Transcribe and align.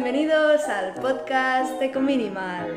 bienvenidos 0.00 0.62
al 0.68 0.94
podcast 0.94 1.82
Ecominimal. 1.82 2.72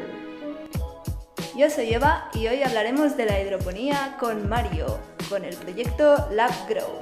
Yo 1.56 1.70
soy 1.70 1.94
Eva 1.94 2.32
y 2.34 2.48
hoy 2.48 2.64
hablaremos 2.64 3.16
de 3.16 3.28
la 3.28 3.40
hidroponía 3.40 4.18
con 4.20 4.50
Mario, 4.50 5.00
con 5.30 5.46
el 5.46 5.56
proyecto 5.56 6.16
Lab 6.32 6.52
Grow. 6.68 6.98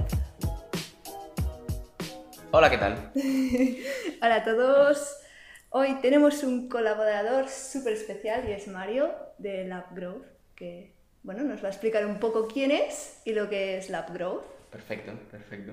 Hola, 2.52 2.70
¿qué 2.70 2.78
tal? 2.78 3.12
Hola 4.22 4.36
a 4.36 4.44
todos. 4.44 5.20
Hoy 5.70 5.96
tenemos 6.02 6.44
un 6.44 6.68
colaborador 6.68 7.48
súper 7.48 7.94
especial 7.94 8.44
y 8.50 8.52
es 8.52 8.68
Mario 8.68 9.16
de 9.38 9.64
Lab 9.64 9.96
Growth, 9.96 10.26
que 10.54 10.96
bueno, 11.24 11.44
nos 11.44 11.64
va 11.64 11.68
a 11.68 11.72
explicar 11.72 12.06
un 12.06 12.20
poco 12.20 12.50
quién 12.50 12.72
es 12.72 13.22
y 13.24 13.32
lo 13.32 13.48
que 13.48 13.78
es 13.78 13.90
Lab 13.90 14.12
Growth. 14.14 14.44
Perfecto, 14.70 15.14
perfecto. 15.32 15.72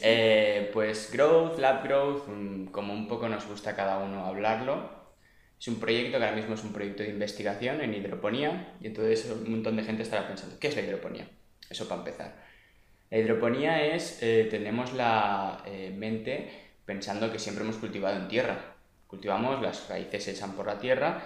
Eh, 0.00 0.70
pues 0.72 1.10
Growth, 1.12 1.58
Lab 1.58 1.84
Growth, 1.84 2.24
como 2.70 2.92
un 2.92 3.08
poco 3.08 3.28
nos 3.28 3.46
gusta 3.46 3.70
a 3.70 3.76
cada 3.76 3.98
uno 3.98 4.26
hablarlo, 4.26 4.98
es 5.58 5.66
un 5.66 5.80
proyecto 5.80 6.18
que 6.18 6.24
ahora 6.24 6.36
mismo 6.36 6.54
es 6.54 6.62
un 6.62 6.72
proyecto 6.72 7.02
de 7.02 7.08
investigación 7.10 7.80
en 7.80 7.92
hidroponía 7.92 8.74
y 8.80 8.86
entonces 8.86 9.28
un 9.30 9.50
montón 9.50 9.76
de 9.76 9.82
gente 9.82 10.04
estará 10.04 10.28
pensando, 10.28 10.56
¿qué 10.60 10.68
es 10.68 10.76
la 10.76 10.82
hidroponía? 10.82 11.28
Eso 11.68 11.88
para 11.88 12.00
empezar. 12.02 12.36
La 13.10 13.18
hidroponía 13.18 13.84
es, 13.84 14.22
eh, 14.22 14.46
tenemos 14.50 14.92
la 14.92 15.62
eh, 15.66 15.92
mente 15.96 16.50
pensando 16.84 17.32
que 17.32 17.38
siempre 17.38 17.64
hemos 17.64 17.76
cultivado 17.76 18.16
en 18.16 18.28
tierra. 18.28 18.74
Cultivamos, 19.08 19.60
las 19.60 19.88
raíces 19.88 20.24
se 20.24 20.30
echan 20.32 20.52
por 20.52 20.66
la 20.66 20.78
tierra, 20.78 21.22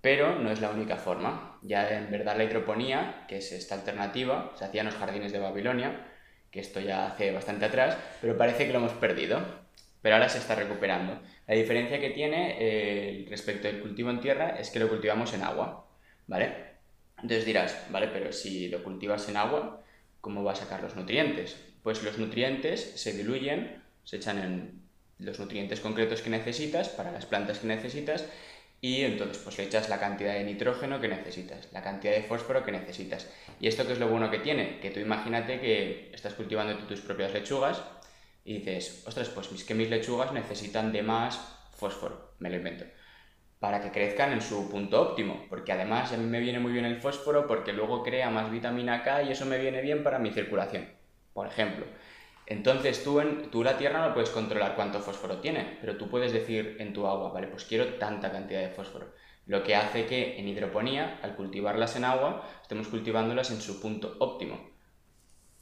pero 0.00 0.38
no 0.38 0.50
es 0.50 0.60
la 0.60 0.70
única 0.70 0.96
forma. 0.96 1.58
Ya 1.62 1.88
en 1.90 2.10
verdad 2.10 2.36
la 2.36 2.44
hidroponía, 2.44 3.24
que 3.28 3.38
es 3.38 3.50
esta 3.52 3.74
alternativa, 3.74 4.52
se 4.56 4.64
hacía 4.64 4.82
en 4.82 4.88
los 4.88 4.96
jardines 4.96 5.32
de 5.32 5.38
Babilonia, 5.38 6.11
que 6.52 6.60
esto 6.60 6.80
ya 6.80 7.06
hace 7.06 7.32
bastante 7.32 7.64
atrás, 7.64 7.96
pero 8.20 8.36
parece 8.36 8.66
que 8.66 8.72
lo 8.72 8.78
hemos 8.78 8.92
perdido, 8.92 9.40
pero 10.02 10.16
ahora 10.16 10.28
se 10.28 10.38
está 10.38 10.54
recuperando. 10.54 11.18
La 11.48 11.54
diferencia 11.54 11.98
que 11.98 12.10
tiene 12.10 12.56
eh, 12.60 13.26
respecto 13.30 13.68
al 13.68 13.80
cultivo 13.80 14.10
en 14.10 14.20
tierra 14.20 14.50
es 14.60 14.70
que 14.70 14.78
lo 14.78 14.88
cultivamos 14.88 15.32
en 15.32 15.42
agua, 15.42 15.86
¿vale? 16.26 16.72
Entonces 17.16 17.46
dirás, 17.46 17.86
vale, 17.90 18.08
pero 18.08 18.32
si 18.32 18.68
lo 18.68 18.84
cultivas 18.84 19.28
en 19.28 19.38
agua, 19.38 19.82
¿cómo 20.20 20.44
va 20.44 20.52
a 20.52 20.56
sacar 20.56 20.82
los 20.82 20.94
nutrientes? 20.94 21.56
Pues 21.82 22.02
los 22.02 22.18
nutrientes 22.18 22.92
se 22.96 23.12
diluyen, 23.12 23.82
se 24.04 24.16
echan 24.16 24.38
en 24.38 24.82
los 25.18 25.38
nutrientes 25.38 25.80
concretos 25.80 26.20
que 26.20 26.30
necesitas 26.30 26.88
para 26.90 27.12
las 27.12 27.26
plantas 27.26 27.60
que 27.60 27.68
necesitas 27.68 28.26
y 28.82 29.04
entonces 29.04 29.38
pues 29.38 29.56
le 29.58 29.64
echas 29.64 29.88
la 29.88 30.00
cantidad 30.00 30.34
de 30.34 30.44
nitrógeno 30.44 31.00
que 31.00 31.08
necesitas, 31.08 31.72
la 31.72 31.82
cantidad 31.82 32.14
de 32.14 32.24
fósforo 32.24 32.64
que 32.64 32.72
necesitas. 32.72 33.30
¿Y 33.60 33.68
esto 33.68 33.86
qué 33.86 33.92
es 33.92 34.00
lo 34.00 34.08
bueno 34.08 34.30
que 34.30 34.40
tiene? 34.40 34.80
Que 34.80 34.90
tú 34.90 34.98
imagínate 34.98 35.60
que 35.60 36.10
estás 36.12 36.34
cultivando 36.34 36.76
tus 36.86 37.00
propias 37.00 37.32
lechugas 37.32 37.80
y 38.44 38.58
dices, 38.58 39.04
ostras, 39.06 39.28
pues 39.30 39.52
mis, 39.52 39.64
que 39.64 39.76
mis 39.76 39.88
lechugas 39.88 40.32
necesitan 40.32 40.92
de 40.92 41.04
más 41.04 41.40
fósforo, 41.70 42.34
me 42.40 42.50
lo 42.50 42.56
invento, 42.56 42.84
para 43.60 43.80
que 43.80 43.92
crezcan 43.92 44.32
en 44.32 44.42
su 44.42 44.68
punto 44.68 45.00
óptimo, 45.00 45.46
porque 45.48 45.72
además 45.72 46.12
a 46.12 46.16
mí 46.16 46.24
me 46.26 46.40
viene 46.40 46.58
muy 46.58 46.72
bien 46.72 46.84
el 46.84 47.00
fósforo 47.00 47.46
porque 47.46 47.72
luego 47.72 48.02
crea 48.02 48.30
más 48.30 48.50
vitamina 48.50 49.04
K 49.04 49.22
y 49.24 49.32
eso 49.32 49.46
me 49.46 49.58
viene 49.58 49.80
bien 49.80 50.02
para 50.02 50.18
mi 50.18 50.32
circulación, 50.32 50.88
por 51.32 51.46
ejemplo. 51.46 51.86
Entonces 52.52 53.02
tú, 53.02 53.18
en, 53.18 53.50
tú 53.50 53.64
la 53.64 53.78
tierra 53.78 54.06
no 54.06 54.12
puedes 54.12 54.28
controlar 54.28 54.76
cuánto 54.76 55.00
fósforo 55.00 55.38
tiene, 55.38 55.78
pero 55.80 55.96
tú 55.96 56.10
puedes 56.10 56.34
decir 56.34 56.76
en 56.80 56.92
tu 56.92 57.06
agua, 57.06 57.32
vale, 57.32 57.46
pues 57.46 57.64
quiero 57.64 57.94
tanta 57.94 58.30
cantidad 58.30 58.60
de 58.60 58.68
fósforo. 58.68 59.14
Lo 59.46 59.62
que 59.62 59.74
hace 59.74 60.04
que 60.04 60.38
en 60.38 60.46
hidroponía, 60.46 61.18
al 61.22 61.34
cultivarlas 61.34 61.96
en 61.96 62.04
agua, 62.04 62.46
estemos 62.60 62.88
cultivándolas 62.88 63.50
en 63.52 63.62
su 63.62 63.80
punto 63.80 64.16
óptimo. 64.18 64.70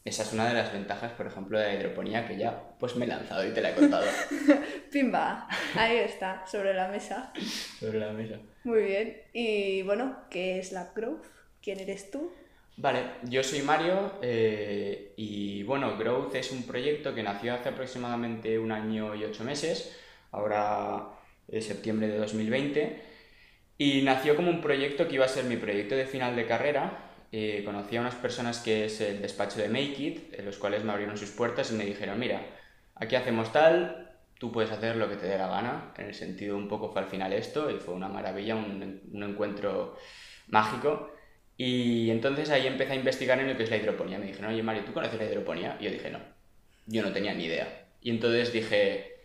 Esa 0.05 0.25
es 0.25 0.33
una 0.33 0.49
de 0.49 0.55
las 0.55 0.73
ventajas, 0.73 1.13
por 1.13 1.29
ejemplo, 1.29 1.61
de 1.61 1.67
la 1.67 1.75
hidroponía 1.75 2.27
que 2.27 2.37
ya 2.37 2.75
pues 2.81 2.97
me 2.97 3.05
he 3.05 3.09
lanzado 3.09 3.47
y 3.47 3.55
te 3.55 3.61
la 3.61 3.71
he 3.71 3.75
contado. 3.75 4.07
Pimba, 4.91 5.47
ahí 5.77 5.97
está, 5.99 6.45
sobre 6.45 6.75
la 6.75 6.89
mesa. 6.89 7.33
sobre 7.79 8.01
la 8.01 8.11
mesa. 8.13 8.41
Muy 8.65 8.83
bien. 8.83 9.17
Y 9.33 9.83
bueno, 9.83 10.25
¿qué 10.29 10.59
es 10.59 10.73
la 10.73 10.91
Growth? 10.93 11.25
¿Quién 11.63 11.79
eres 11.79 12.11
tú? 12.11 12.33
Vale, 12.77 13.17
yo 13.25 13.43
soy 13.43 13.61
Mario 13.63 14.19
eh, 14.23 15.13
y 15.17 15.63
bueno, 15.65 15.99
Growth 15.99 16.35
es 16.35 16.51
un 16.51 16.67
proyecto 16.67 17.15
que 17.15 17.23
nació 17.23 17.55
hace 17.55 17.69
aproximadamente 17.69 18.59
un 18.59 18.73
año 18.73 19.15
y 19.15 19.25
ocho 19.25 19.45
meses, 19.45 19.95
ahora 20.31 21.11
es 21.47 21.67
septiembre 21.67 22.09
de 22.09 22.17
2020, 22.19 23.03
y 23.79 24.03
nació 24.03 24.35
como 24.37 24.51
un 24.51 24.63
proyecto 24.63 25.09
que 25.09 25.17
iba 25.17 25.27
a 25.27 25.29
ser 25.29 25.45
mi 25.45 25.57
proyecto 25.57 25.95
de 25.97 26.07
final 26.07 26.37
de 26.37 26.47
carrera. 26.47 27.07
Eh, 27.33 27.63
conocí 27.65 27.97
a 27.97 28.01
unas 28.01 28.15
personas 28.17 28.61
que 28.61 28.87
es 28.87 29.01
el 29.03 29.21
despacho 29.23 29.61
de 29.61 29.69
Make 29.69 30.03
It, 30.03 30.35
en 30.39 30.47
los 30.47 30.59
cuales 30.59 30.83
me 30.85 30.93
abrieron 30.93 31.17
sus 31.19 31.31
puertas 31.31 31.71
y 31.71 31.75
me 31.75 31.85
dijeron, 31.85 32.19
mira, 32.19 32.47
aquí 32.95 33.15
hacemos 33.17 33.53
tal, 33.53 34.19
tú 34.39 34.51
puedes 34.53 34.71
hacer 34.71 34.97
lo 34.97 35.09
que 35.09 35.17
te 35.17 35.27
dé 35.27 35.37
la 35.39 35.49
gana, 35.49 35.93
en 35.99 36.07
el 36.07 36.15
sentido 36.15 36.57
un 36.57 36.69
poco 36.69 36.91
fue 36.93 37.03
al 37.03 37.09
final 37.09 37.33
esto 37.35 37.71
y 37.71 37.79
fue 37.79 37.95
una 37.95 38.09
maravilla, 38.09 38.57
un, 38.57 39.03
un 39.13 39.23
encuentro 39.23 39.97
mágico. 40.49 41.13
Y 41.63 42.11
entonces 42.11 42.49
ahí 42.49 42.67
empecé 42.67 42.93
a 42.93 42.95
investigar 42.95 43.39
en 43.39 43.47
lo 43.47 43.55
que 43.55 43.65
es 43.65 43.71
la 43.71 43.77
hidroponía. 43.77 44.19
Me 44.19 44.29
dijeron, 44.29 44.51
oye 44.51 44.63
Mario, 44.63 44.83
¿tú 44.83 44.95
conoces 44.95 45.19
la 45.19 45.27
hidroponía? 45.27 45.77
Y 45.79 45.85
yo 45.85 45.91
dije, 45.91 46.11
no, 46.11 46.19
yo 46.87 47.03
no 47.03 47.13
tenía 47.13 47.35
ni 47.35 47.45
idea. 47.45 47.85
Y 48.01 48.09
entonces 48.09 48.51
dije, 48.51 49.17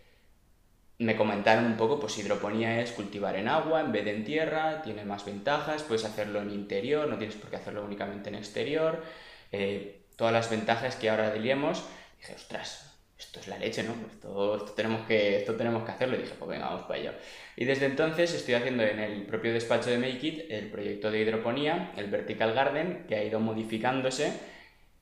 me 0.98 1.16
comentaron 1.16 1.64
un 1.64 1.78
poco, 1.78 1.98
pues 1.98 2.18
hidroponía 2.18 2.82
es 2.82 2.92
cultivar 2.92 3.36
en 3.36 3.48
agua 3.48 3.80
en 3.80 3.90
vez 3.90 4.04
de 4.04 4.10
en 4.16 4.24
tierra, 4.26 4.82
tiene 4.82 5.06
más 5.06 5.24
ventajas, 5.24 5.82
puedes 5.82 6.04
hacerlo 6.04 6.42
en 6.42 6.50
interior, 6.50 7.08
no 7.08 7.16
tienes 7.16 7.36
por 7.36 7.48
qué 7.48 7.56
hacerlo 7.56 7.82
únicamente 7.82 8.28
en 8.28 8.34
exterior, 8.34 9.02
eh, 9.50 10.02
todas 10.16 10.34
las 10.34 10.50
ventajas 10.50 10.94
que 10.96 11.08
ahora 11.08 11.32
diríamos. 11.32 11.86
Dije, 12.18 12.34
ostras, 12.34 12.95
esto 13.18 13.40
es 13.40 13.48
la 13.48 13.58
leche, 13.58 13.82
¿no? 13.82 13.94
Esto, 14.10 14.56
esto, 14.56 14.72
tenemos 14.72 15.06
que, 15.06 15.38
esto 15.38 15.54
tenemos 15.54 15.84
que 15.84 15.92
hacerlo. 15.92 16.16
Y 16.16 16.22
dije, 16.22 16.34
pues 16.38 16.50
venga, 16.50 16.66
vamos 16.66 16.82
para 16.82 17.00
ello. 17.00 17.12
Y 17.56 17.64
desde 17.64 17.86
entonces 17.86 18.34
estoy 18.34 18.54
haciendo 18.54 18.82
en 18.82 18.98
el 18.98 19.22
propio 19.22 19.52
despacho 19.52 19.90
de 19.90 19.98
Make 19.98 20.26
It 20.26 20.50
el 20.50 20.70
proyecto 20.70 21.10
de 21.10 21.20
hidroponía, 21.20 21.92
el 21.96 22.10
Vertical 22.10 22.52
Garden, 22.52 23.06
que 23.08 23.16
ha 23.16 23.24
ido 23.24 23.40
modificándose. 23.40 24.32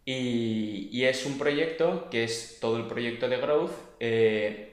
Y, 0.04 1.02
es 1.04 1.26
un 1.26 1.38
proyecto 1.38 2.08
que 2.10 2.24
es 2.24 2.58
todo 2.60 2.76
el 2.76 2.86
proyecto 2.86 3.28
de 3.28 3.38
Growth. 3.38 3.72
Eh, 4.00 4.72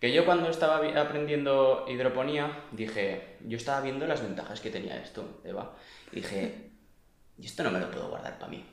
que 0.00 0.12
yo 0.12 0.24
cuando 0.24 0.50
estaba 0.50 0.78
aprendiendo 1.00 1.86
hidroponía 1.88 2.64
dije, 2.72 3.36
yo 3.46 3.56
estaba 3.56 3.80
viendo 3.80 4.06
las 4.06 4.20
ventajas 4.20 4.60
que 4.60 4.70
tenía 4.70 5.00
esto, 5.00 5.40
Eva. 5.44 5.76
Y 6.10 6.16
dije, 6.16 6.70
y 7.38 7.46
esto 7.46 7.62
no 7.62 7.70
me 7.70 7.80
lo 7.80 7.90
puedo 7.90 8.08
guardar 8.08 8.38
para 8.38 8.50
mí. 8.50 8.64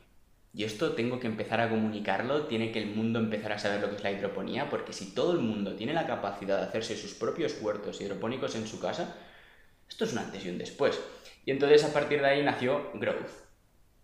Y 0.53 0.63
esto 0.63 0.93
tengo 0.93 1.19
que 1.19 1.27
empezar 1.27 1.61
a 1.61 1.69
comunicarlo, 1.69 2.47
tiene 2.47 2.71
que 2.71 2.79
el 2.79 2.87
mundo 2.95 3.19
empezar 3.19 3.51
a 3.53 3.59
saber 3.59 3.81
lo 3.81 3.89
que 3.89 3.97
es 3.97 4.03
la 4.03 4.11
hidroponía, 4.11 4.69
porque 4.69 4.93
si 4.93 5.13
todo 5.13 5.33
el 5.33 5.39
mundo 5.39 5.75
tiene 5.75 5.93
la 5.93 6.07
capacidad 6.07 6.57
de 6.57 6.65
hacerse 6.65 6.97
sus 6.97 7.13
propios 7.13 7.57
huertos 7.61 8.01
hidropónicos 8.01 8.55
en 8.55 8.67
su 8.67 8.79
casa, 8.79 9.15
esto 9.87 10.05
es 10.05 10.13
un 10.13 10.19
antes 10.19 10.45
y 10.45 10.49
un 10.49 10.57
después. 10.57 10.99
Y 11.45 11.51
entonces 11.51 11.83
a 11.83 11.93
partir 11.93 12.21
de 12.21 12.27
ahí 12.27 12.43
nació 12.43 12.91
Growth. 12.95 13.29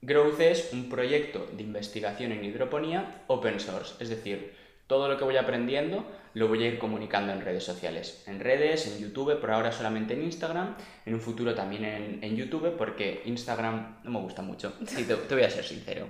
Growth 0.02 0.40
es 0.40 0.72
un 0.72 0.88
proyecto 0.88 1.48
de 1.52 1.64
investigación 1.64 2.32
en 2.32 2.46
hidroponía 2.46 3.24
open 3.28 3.60
source, 3.60 3.96
es 4.00 4.10
decir, 4.10 4.54
todo 4.88 5.08
lo 5.08 5.18
que 5.18 5.24
voy 5.24 5.38
aprendiendo 5.38 6.06
lo 6.36 6.50
voy 6.50 6.64
a 6.64 6.68
ir 6.68 6.78
comunicando 6.78 7.32
en 7.32 7.42
redes 7.42 7.64
sociales. 7.64 8.24
En 8.28 8.42
redes, 8.42 8.88
en 8.88 9.00
YouTube, 9.00 9.40
por 9.40 9.52
ahora 9.52 9.72
solamente 9.72 10.14
en 10.14 10.24
Instagram, 10.24 10.76
en 11.06 11.14
un 11.14 11.22
futuro 11.22 11.56
también 11.56 12.20
en, 12.22 12.36
YouTube, 12.36 12.76
porque 12.78 13.22
Instagram 13.26 14.00
no 14.04 14.12
me 14.12 14.20
gusta 14.20 14.42
mucho. 14.42 14.74
Sí, 14.86 15.06
te, 15.06 15.16
voy 15.16 15.44
a 15.44 15.50
ser 15.50 15.64
sincero. 15.64 16.08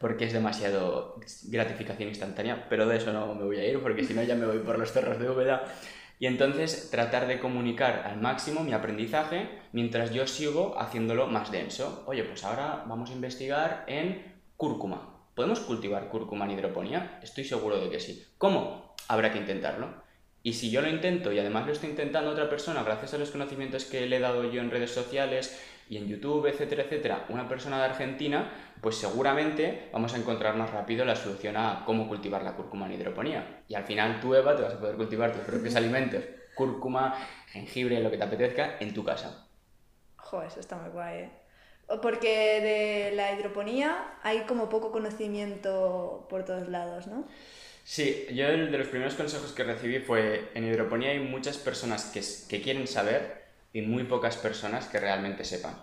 Porque 0.00 0.24
es 0.24 0.32
demasiado 0.32 1.20
gratificación 1.44 2.08
instantánea, 2.08 2.66
pero 2.68 2.86
de 2.86 2.96
eso 2.96 3.12
no 3.12 3.32
me 3.34 3.44
voy 3.44 3.58
a 3.58 3.66
ir, 3.66 3.80
porque 3.80 4.02
si 4.02 4.12
no 4.12 4.24
ya 4.24 4.34
me 4.34 4.44
voy 4.44 4.58
por 4.58 4.76
los 4.76 4.92
cerros 4.92 5.20
de 5.20 5.30
Úbeda. 5.30 5.64
Y 6.18 6.26
entonces 6.26 6.90
tratar 6.90 7.28
de 7.28 7.38
comunicar 7.38 8.02
al 8.06 8.20
máximo 8.20 8.64
mi 8.64 8.72
aprendizaje 8.72 9.48
mientras 9.72 10.10
yo 10.10 10.26
sigo 10.26 10.74
haciéndolo 10.80 11.28
más 11.28 11.52
denso. 11.52 12.02
Oye, 12.06 12.24
pues 12.24 12.42
ahora 12.42 12.84
vamos 12.88 13.10
a 13.10 13.14
investigar 13.14 13.84
en 13.86 14.34
cúrcuma 14.56 15.13
¿Podemos 15.34 15.60
cultivar 15.60 16.08
cúrcuma 16.08 16.44
en 16.44 16.52
hidroponía? 16.52 17.18
Estoy 17.22 17.44
seguro 17.44 17.80
de 17.80 17.90
que 17.90 17.98
sí. 17.98 18.24
¿Cómo? 18.38 18.94
Habrá 19.08 19.32
que 19.32 19.38
intentarlo. 19.38 19.88
Y 20.44 20.52
si 20.52 20.70
yo 20.70 20.80
lo 20.80 20.88
intento 20.88 21.32
y 21.32 21.38
además 21.38 21.66
lo 21.66 21.72
estoy 21.72 21.90
intentando 21.90 22.30
otra 22.30 22.48
persona 22.48 22.82
gracias 22.84 23.14
a 23.14 23.18
los 23.18 23.30
conocimientos 23.30 23.84
que 23.84 24.06
le 24.06 24.18
he 24.18 24.20
dado 24.20 24.48
yo 24.50 24.60
en 24.60 24.70
redes 24.70 24.92
sociales 24.92 25.60
y 25.88 25.96
en 25.96 26.06
YouTube, 26.06 26.46
etcétera, 26.46 26.84
etcétera, 26.84 27.26
una 27.30 27.48
persona 27.48 27.78
de 27.78 27.84
Argentina, 27.84 28.52
pues 28.80 28.96
seguramente 28.96 29.88
vamos 29.92 30.14
a 30.14 30.18
encontrar 30.18 30.54
más 30.56 30.70
rápido 30.70 31.04
la 31.04 31.16
solución 31.16 31.56
a 31.56 31.82
cómo 31.84 32.06
cultivar 32.06 32.42
la 32.42 32.54
cúrcuma 32.54 32.86
en 32.86 32.92
hidroponía. 32.92 33.62
Y 33.68 33.74
al 33.74 33.84
final 33.84 34.20
tú, 34.20 34.34
Eva, 34.34 34.54
te 34.54 34.62
vas 34.62 34.74
a 34.74 34.78
poder 34.78 34.96
cultivar 34.96 35.32
tus 35.32 35.42
propios 35.42 35.74
alimentos, 35.74 36.22
cúrcuma, 36.54 37.14
jengibre, 37.48 38.00
lo 38.00 38.10
que 38.10 38.18
te 38.18 38.24
apetezca, 38.24 38.76
en 38.78 38.94
tu 38.94 39.02
casa. 39.02 39.48
Joder, 40.16 40.48
eso 40.48 40.60
está 40.60 40.76
muy 40.76 40.90
guay, 40.90 41.18
¿eh? 41.22 41.30
Porque 42.02 42.60
de 42.60 43.16
la 43.16 43.32
hidroponía 43.32 44.16
hay 44.22 44.40
como 44.40 44.68
poco 44.68 44.90
conocimiento 44.90 46.26
por 46.30 46.44
todos 46.44 46.68
lados, 46.68 47.06
¿no? 47.06 47.26
Sí, 47.84 48.26
yo 48.32 48.48
el 48.48 48.72
de 48.72 48.78
los 48.78 48.88
primeros 48.88 49.14
consejos 49.14 49.52
que 49.52 49.62
recibí 49.62 49.98
fue, 49.98 50.50
en 50.54 50.64
hidroponía 50.64 51.10
hay 51.10 51.20
muchas 51.20 51.58
personas 51.58 52.06
que, 52.06 52.22
que 52.48 52.62
quieren 52.62 52.88
saber 52.88 53.44
y 53.74 53.82
muy 53.82 54.04
pocas 54.04 54.38
personas 54.38 54.86
que 54.86 54.98
realmente 54.98 55.44
sepan. 55.44 55.76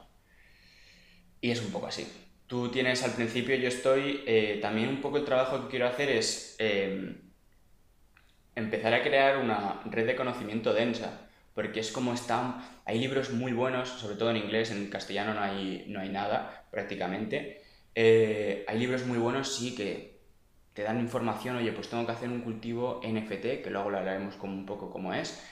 Y 1.41 1.51
es 1.51 1.61
un 1.61 1.71
poco 1.71 1.87
así. 1.87 2.07
Tú 2.47 2.69
tienes 2.69 3.03
al 3.03 3.11
principio, 3.13 3.55
yo 3.55 3.67
estoy, 3.67 4.23
eh, 4.25 4.59
también 4.61 4.89
un 4.89 5.01
poco 5.01 5.17
el 5.17 5.25
trabajo 5.25 5.61
que 5.61 5.69
quiero 5.69 5.87
hacer 5.87 6.09
es, 6.09 6.55
em, 6.59 7.31
empezar 8.55 8.93
a 8.93 9.03
crear 9.03 9.37
una 9.37 9.81
red 9.85 10.05
de 10.05 10.15
conocimiento 10.15 10.73
densa, 10.73 11.29
porque 11.53 11.79
es 11.79 11.91
como 11.91 12.13
están, 12.13 12.63
hay 12.85 12.99
libros 12.99 13.31
muy 13.31 13.51
buenos, 13.51 13.89
sobre 13.89 14.15
todo 14.15 14.31
en 14.31 14.37
inglés, 14.37 14.71
en 14.71 14.89
castellano 14.89 15.33
no 15.33 15.41
hay, 15.41 15.85
no 15.87 15.99
hay 15.99 16.09
nada 16.09 16.67
prácticamente, 16.71 17.61
eh, 17.95 18.65
hay 18.67 18.79
libros 18.79 19.05
muy 19.05 19.17
buenos, 19.17 19.53
sí, 19.55 19.75
que 19.75 20.19
te 20.73 20.83
dan 20.83 20.99
información, 20.99 21.57
oye, 21.57 21.71
pues 21.73 21.89
tengo 21.89 22.05
que 22.05 22.13
hacer 22.13 22.29
un 22.29 22.41
cultivo 22.41 23.01
NFT, 23.03 23.61
que 23.63 23.69
luego 23.69 23.89
lo 23.89 23.97
hablaremos 23.97 24.35
como 24.35 24.53
un 24.53 24.65
poco 24.65 24.89
como 24.89 25.13
es, 25.13 25.43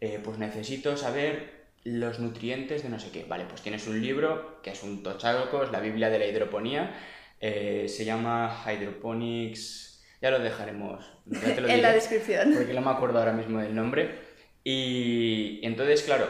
eh, 0.00 0.20
pues 0.22 0.38
necesito 0.38 0.96
saber 0.96 1.60
los 1.84 2.20
nutrientes 2.20 2.82
de 2.82 2.88
no 2.88 2.98
sé 2.98 3.10
qué. 3.10 3.24
Vale, 3.24 3.44
pues 3.46 3.62
tienes 3.62 3.86
un 3.86 4.00
libro 4.00 4.60
que 4.62 4.70
es 4.70 4.82
un 4.82 5.02
es 5.04 5.72
la 5.72 5.80
Biblia 5.80 6.10
de 6.10 6.18
la 6.18 6.26
hidroponía, 6.26 6.94
eh, 7.40 7.86
se 7.88 8.04
llama 8.04 8.64
Hydroponics, 8.66 10.04
ya 10.20 10.30
lo 10.30 10.38
dejaremos 10.38 11.04
en 11.26 11.82
la 11.82 11.92
descripción. 11.92 12.52
Porque 12.54 12.74
no 12.74 12.82
me 12.82 12.90
acuerdo 12.90 13.18
ahora 13.18 13.32
mismo 13.32 13.60
del 13.60 13.74
nombre. 13.74 14.29
Y, 14.64 15.60
entonces, 15.62 16.02
claro, 16.02 16.28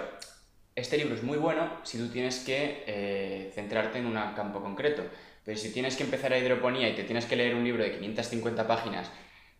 este 0.76 0.96
libro 0.96 1.14
es 1.14 1.22
muy 1.22 1.38
bueno 1.38 1.80
si 1.82 1.98
tú 1.98 2.08
tienes 2.08 2.40
que 2.40 2.84
eh, 2.86 3.50
centrarte 3.54 3.98
en 3.98 4.06
un 4.06 4.14
campo 4.34 4.62
concreto. 4.62 5.02
Pero 5.44 5.58
si 5.58 5.72
tienes 5.72 5.96
que 5.96 6.04
empezar 6.04 6.32
a 6.32 6.38
hidroponía 6.38 6.88
y 6.88 6.94
te 6.94 7.04
tienes 7.04 7.24
que 7.24 7.36
leer 7.36 7.54
un 7.54 7.64
libro 7.64 7.82
de 7.82 7.98
550 7.98 8.66
páginas, 8.66 9.10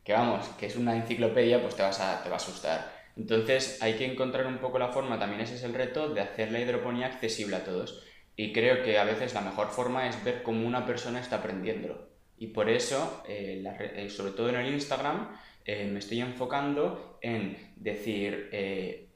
que 0.04 0.12
vamos, 0.12 0.46
que 0.58 0.66
es 0.66 0.76
una 0.76 0.96
enciclopedia, 0.96 1.60
pues 1.60 1.74
te, 1.74 1.82
vas 1.82 2.00
a, 2.00 2.22
te 2.22 2.28
va 2.28 2.36
a 2.36 2.38
asustar. 2.38 3.00
Entonces 3.16 3.82
hay 3.82 3.94
que 3.94 4.06
encontrar 4.06 4.46
un 4.46 4.58
poco 4.58 4.78
la 4.78 4.88
forma, 4.88 5.18
también 5.18 5.40
ese 5.40 5.54
es 5.54 5.62
el 5.64 5.74
reto, 5.74 6.08
de 6.10 6.20
hacer 6.20 6.52
la 6.52 6.60
hidroponía 6.60 7.06
accesible 7.06 7.56
a 7.56 7.64
todos. 7.64 8.04
Y 8.36 8.52
creo 8.52 8.82
que 8.82 8.98
a 8.98 9.04
veces 9.04 9.34
la 9.34 9.40
mejor 9.40 9.68
forma 9.68 10.08
es 10.08 10.22
ver 10.22 10.42
cómo 10.42 10.66
una 10.66 10.86
persona 10.86 11.20
está 11.20 11.36
aprendiéndolo. 11.36 12.08
Y 12.38 12.48
por 12.48 12.70
eso, 12.70 13.22
eh, 13.28 13.62
eh, 13.96 14.08
sobre 14.08 14.32
todo 14.32 14.48
en 14.48 14.56
el 14.56 14.72
Instagram, 14.72 15.36
me 15.66 15.98
estoy 15.98 16.20
enfocando 16.20 17.09
en 17.22 17.56
decir, 17.76 18.50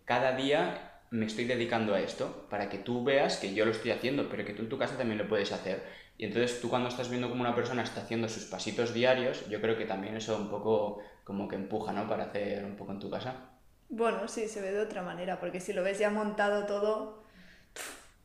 cada 0.04 0.36
día 0.36 1.00
me 1.10 1.26
estoy 1.26 1.44
dedicando 1.44 1.94
a 1.94 2.00
esto, 2.00 2.46
para 2.50 2.68
que 2.68 2.78
tú 2.78 3.04
veas 3.04 3.36
que 3.36 3.54
yo 3.54 3.64
lo 3.64 3.70
estoy 3.70 3.92
haciendo, 3.92 4.28
pero 4.28 4.44
que 4.44 4.52
tú 4.52 4.62
en 4.62 4.68
tu 4.68 4.78
casa 4.78 4.98
también 4.98 5.18
lo 5.18 5.28
puedes 5.28 5.52
hacer. 5.52 5.82
Y 6.16 6.24
entonces 6.24 6.60
tú 6.60 6.68
cuando 6.68 6.88
estás 6.88 7.08
viendo 7.08 7.28
cómo 7.28 7.40
una 7.40 7.54
persona 7.54 7.82
está 7.82 8.00
haciendo 8.02 8.28
sus 8.28 8.44
pasitos 8.44 8.94
diarios, 8.94 9.48
yo 9.48 9.60
creo 9.60 9.76
que 9.76 9.84
también 9.84 10.16
eso 10.16 10.36
un 10.36 10.48
poco 10.48 11.02
como 11.24 11.48
que 11.48 11.56
empuja, 11.56 11.92
¿no? 11.92 12.08
Para 12.08 12.24
hacer 12.24 12.64
un 12.64 12.76
poco 12.76 12.92
en 12.92 13.00
tu 13.00 13.10
casa. 13.10 13.50
Bueno, 13.88 14.26
sí, 14.28 14.48
se 14.48 14.60
ve 14.60 14.72
de 14.72 14.80
otra 14.80 15.02
manera, 15.02 15.38
porque 15.40 15.60
si 15.60 15.72
lo 15.72 15.82
ves 15.82 15.98
ya 15.98 16.10
montado 16.10 16.66
todo, 16.66 17.24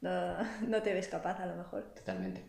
no, 0.02 0.82
te 0.82 0.94
ves 0.94 1.08
capaz 1.08 1.40
a 1.40 1.46
lo 1.46 1.56
mejor. 1.56 1.84
Totalmente. 1.96 2.44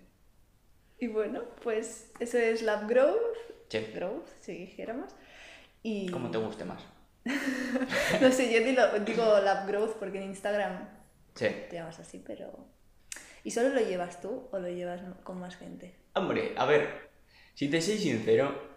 Y 0.99 1.09
bueno, 1.09 1.43
pues 1.63 2.13
eso 2.19 2.39
es 2.39 2.63
Lab 2.63 2.89
Growth. 2.89 3.37
Sí. 3.69 3.79
Growth, 3.95 4.27
si 4.41 4.53
dijéramos. 4.55 5.15
Y... 5.83 6.11
Como 6.11 6.31
te 6.31 6.39
guste 6.39 6.65
más. 6.65 6.83
no 8.21 8.33
sé, 8.33 8.53
yo 8.53 8.65
digo, 8.65 8.83
digo 9.05 9.41
Lab 9.41 9.67
Growth 9.67 9.97
porque 9.99 10.19
en 10.19 10.31
Instagram 10.31 10.89
sí. 11.35 11.47
te 11.69 11.77
llamas 11.77 11.99
así, 11.99 12.23
pero 12.25 12.71
¿Y 13.45 13.51
solo 13.51 13.71
lo 13.71 13.81
llevas 13.81 14.21
tú 14.21 14.49
o 14.51 14.59
lo 14.59 14.69
llevas 14.69 15.01
con 15.23 15.41
más 15.41 15.57
gente? 15.57 15.95
Hombre, 16.15 16.53
a 16.57 16.67
ver, 16.67 17.11
si 17.55 17.69
te 17.69 17.81
soy 17.81 17.97
sincero, 17.97 18.71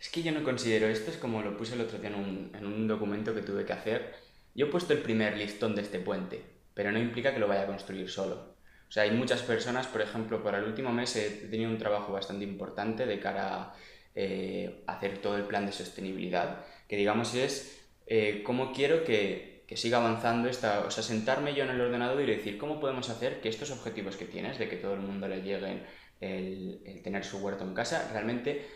es 0.00 0.08
que 0.10 0.22
yo 0.22 0.32
no 0.32 0.44
considero 0.44 0.86
esto, 0.86 1.10
es 1.10 1.16
como 1.16 1.42
lo 1.42 1.56
puse 1.56 1.74
el 1.74 1.80
otro 1.80 1.98
día 1.98 2.10
en 2.10 2.14
un, 2.14 2.52
en 2.54 2.66
un 2.66 2.86
documento 2.86 3.34
que 3.34 3.42
tuve 3.42 3.64
que 3.64 3.72
hacer. 3.72 4.14
Yo 4.54 4.66
he 4.66 4.70
puesto 4.70 4.92
el 4.92 5.00
primer 5.00 5.36
listón 5.36 5.74
de 5.74 5.82
este 5.82 5.98
puente, 5.98 6.42
pero 6.74 6.92
no 6.92 6.98
implica 6.98 7.32
que 7.32 7.40
lo 7.40 7.48
vaya 7.48 7.62
a 7.62 7.66
construir 7.66 8.08
solo. 8.08 8.56
O 8.88 8.92
sea, 8.92 9.02
hay 9.02 9.10
muchas 9.10 9.42
personas, 9.42 9.88
por 9.88 10.00
ejemplo, 10.00 10.42
para 10.42 10.58
el 10.58 10.64
último 10.64 10.92
mes 10.92 11.16
he 11.16 11.48
tenido 11.48 11.70
un 11.70 11.78
trabajo 11.78 12.12
bastante 12.12 12.44
importante 12.44 13.04
de 13.04 13.18
cara 13.18 13.54
a 13.54 13.74
eh, 14.16 14.82
hacer 14.88 15.18
todo 15.18 15.36
el 15.36 15.44
plan 15.44 15.66
de 15.66 15.72
sostenibilidad, 15.72 16.64
que 16.88 16.96
digamos 16.96 17.34
es 17.34 17.86
eh, 18.06 18.42
cómo 18.44 18.72
quiero 18.72 19.04
que 19.04 19.56
que 19.66 19.76
siga 19.76 19.98
avanzando 19.98 20.48
esta, 20.48 20.80
o 20.86 20.90
sea, 20.90 21.02
sentarme 21.02 21.54
yo 21.54 21.64
en 21.64 21.70
el 21.70 21.80
ordenador 21.80 22.20
y 22.22 22.26
decir 22.26 22.56
cómo 22.56 22.78
podemos 22.78 23.10
hacer 23.10 23.40
que 23.40 23.48
estos 23.48 23.70
objetivos 23.72 24.16
que 24.16 24.24
tienes, 24.24 24.58
de 24.58 24.68
que 24.68 24.76
todo 24.76 24.94
el 24.94 25.00
mundo 25.00 25.26
le 25.26 25.42
llegue 25.42 25.82
el, 26.20 27.00
tener 27.02 27.24
su 27.24 27.38
huerto 27.38 27.64
en 27.64 27.74
casa, 27.74 28.08
realmente 28.12 28.66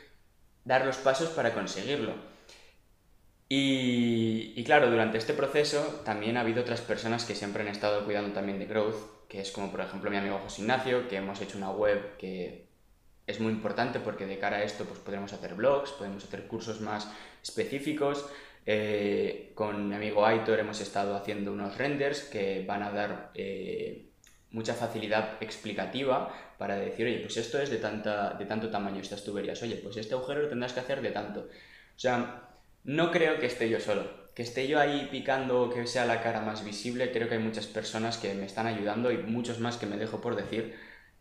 dar 0.65 0.85
los 0.85 0.97
pasos 0.97 1.29
para 1.31 1.55
conseguirlo. 1.55 2.15
Y, 3.49 4.53
y, 4.57 4.65
claro, 4.65 4.91
durante 4.91 5.19
este 5.19 5.35
proceso 5.35 6.03
también 6.05 6.37
ha 6.37 6.43
habido 6.43 6.63
otras 6.63 6.81
personas 6.81 7.25
que 7.25 7.35
siempre 7.35 7.63
han 7.63 7.69
estado 7.69 8.05
cuidando 8.05 8.33
también 8.33 8.59
de 8.59 8.67
growth, 8.67 9.29
que 9.29 9.41
es 9.41 9.51
como 9.51 9.71
por 9.71 9.81
ejemplo 9.81 10.11
mi 10.11 10.17
amigo 10.17 10.39
José 10.39 10.63
Ignacio, 10.63 11.09
que 11.09 11.17
hemos 11.17 11.41
hecho 11.41 11.59
una 11.59 11.71
web 11.71 12.17
que 12.17 12.70
es 13.27 13.41
muy 13.41 13.53
importante 13.53 14.01
porque 14.01 14.27
de 14.27 14.39
cara 14.39 14.59
a 14.59 14.65
esto 14.65 14.85
pues 14.85 14.99
podremos 14.99 15.33
hacer 15.33 15.55
blogs, 15.55 15.93
podemos 15.93 16.25
hacer 16.25 16.47
cursos 16.47 16.81
más 16.81 17.11
específicos, 17.43 18.27
eh, 18.67 19.53
con 19.55 19.89
mi 19.89 19.95
amigo 19.95 20.25
Aitor 20.25 20.59
hemos 20.59 20.81
estado 20.81 21.17
haciendo 21.17 21.53
unos 21.53 21.79
renders 21.79 22.23
que 22.23 22.65
van 22.67 22.83
a 22.83 22.91
dar 22.91 23.31
eh, 23.35 24.11
mucha 24.51 24.75
facilidad 24.75 25.37
explicativa 25.41 26.33
para 26.59 26.77
decir, 26.77 27.07
oye, 27.07 27.21
pues 27.21 27.37
esto 27.37 27.61
es 27.61 27.71
de, 27.71 27.79
tanta, 27.79 28.35
de 28.35 28.45
tanto 28.45 28.71
tamaño, 28.71 29.01
estas 29.01 29.25
tuberías, 29.25 29.63
oye, 29.63 29.77
pues 29.77 29.97
este 29.97 30.15
agujero 30.15 30.43
lo 30.43 30.49
tendrás 30.49 30.73
que 30.73 30.81
hacer 30.81 31.01
de 31.01 31.11
tanto. 31.11 31.41
O 31.41 31.99
sea, 31.99 32.49
no 32.85 33.11
creo 33.11 33.39
que 33.39 33.47
esté 33.47 33.69
yo 33.69 33.81
solo. 33.81 34.21
Que 34.35 34.43
esté 34.43 34.69
yo 34.69 34.79
ahí 34.79 35.09
picando, 35.11 35.71
que 35.71 35.87
sea 35.87 36.05
la 36.05 36.23
cara 36.23 36.41
más 36.41 36.65
visible, 36.65 37.13
creo 37.13 37.29
que 37.29 37.35
hay 37.35 37.43
muchas 37.43 37.67
personas 37.67 38.19
que 38.19 38.35
me 38.35 38.47
están 38.47 38.67
ayudando 38.67 39.11
y 39.11 39.19
muchos 39.19 39.59
más 39.59 39.77
que 39.77 39.87
me 39.87 39.97
dejo 39.97 40.21
por 40.21 40.37
decir. 40.37 40.77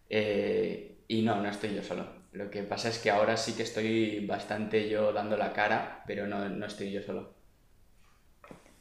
Eh, 0.09 0.98
y 1.09 1.23
no, 1.23 1.41
no 1.41 1.49
estoy 1.49 1.73
yo 1.73 1.83
solo. 1.83 2.07
Lo 2.33 2.51
que 2.51 2.61
pasa 2.61 2.87
es 2.87 2.99
que 2.99 3.09
ahora 3.09 3.35
sí 3.35 3.53
que 3.53 3.63
estoy 3.63 4.25
bastante 4.27 4.87
yo 4.87 5.11
dando 5.11 5.35
la 5.35 5.51
cara, 5.51 6.03
pero 6.05 6.27
no, 6.27 6.47
no 6.47 6.65
estoy 6.67 6.91
yo 6.91 7.01
solo. 7.01 7.33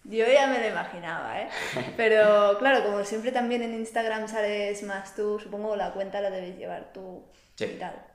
Yo 0.04 0.26
ya 0.26 0.46
me 0.46 0.60
lo 0.60 0.68
imaginaba, 0.68 1.40
¿eh? 1.40 1.48
Pero 1.96 2.56
claro, 2.58 2.84
como 2.84 3.04
siempre 3.04 3.30
también 3.30 3.62
en 3.62 3.74
Instagram 3.74 4.26
sales 4.26 4.82
más 4.84 5.14
tú, 5.14 5.38
supongo 5.38 5.76
la 5.76 5.92
cuenta 5.92 6.22
la 6.22 6.30
debes 6.30 6.56
llevar 6.56 6.92
tú 6.94 7.26
sí. 7.56 7.64
y 7.64 7.78
tal. 7.78 8.06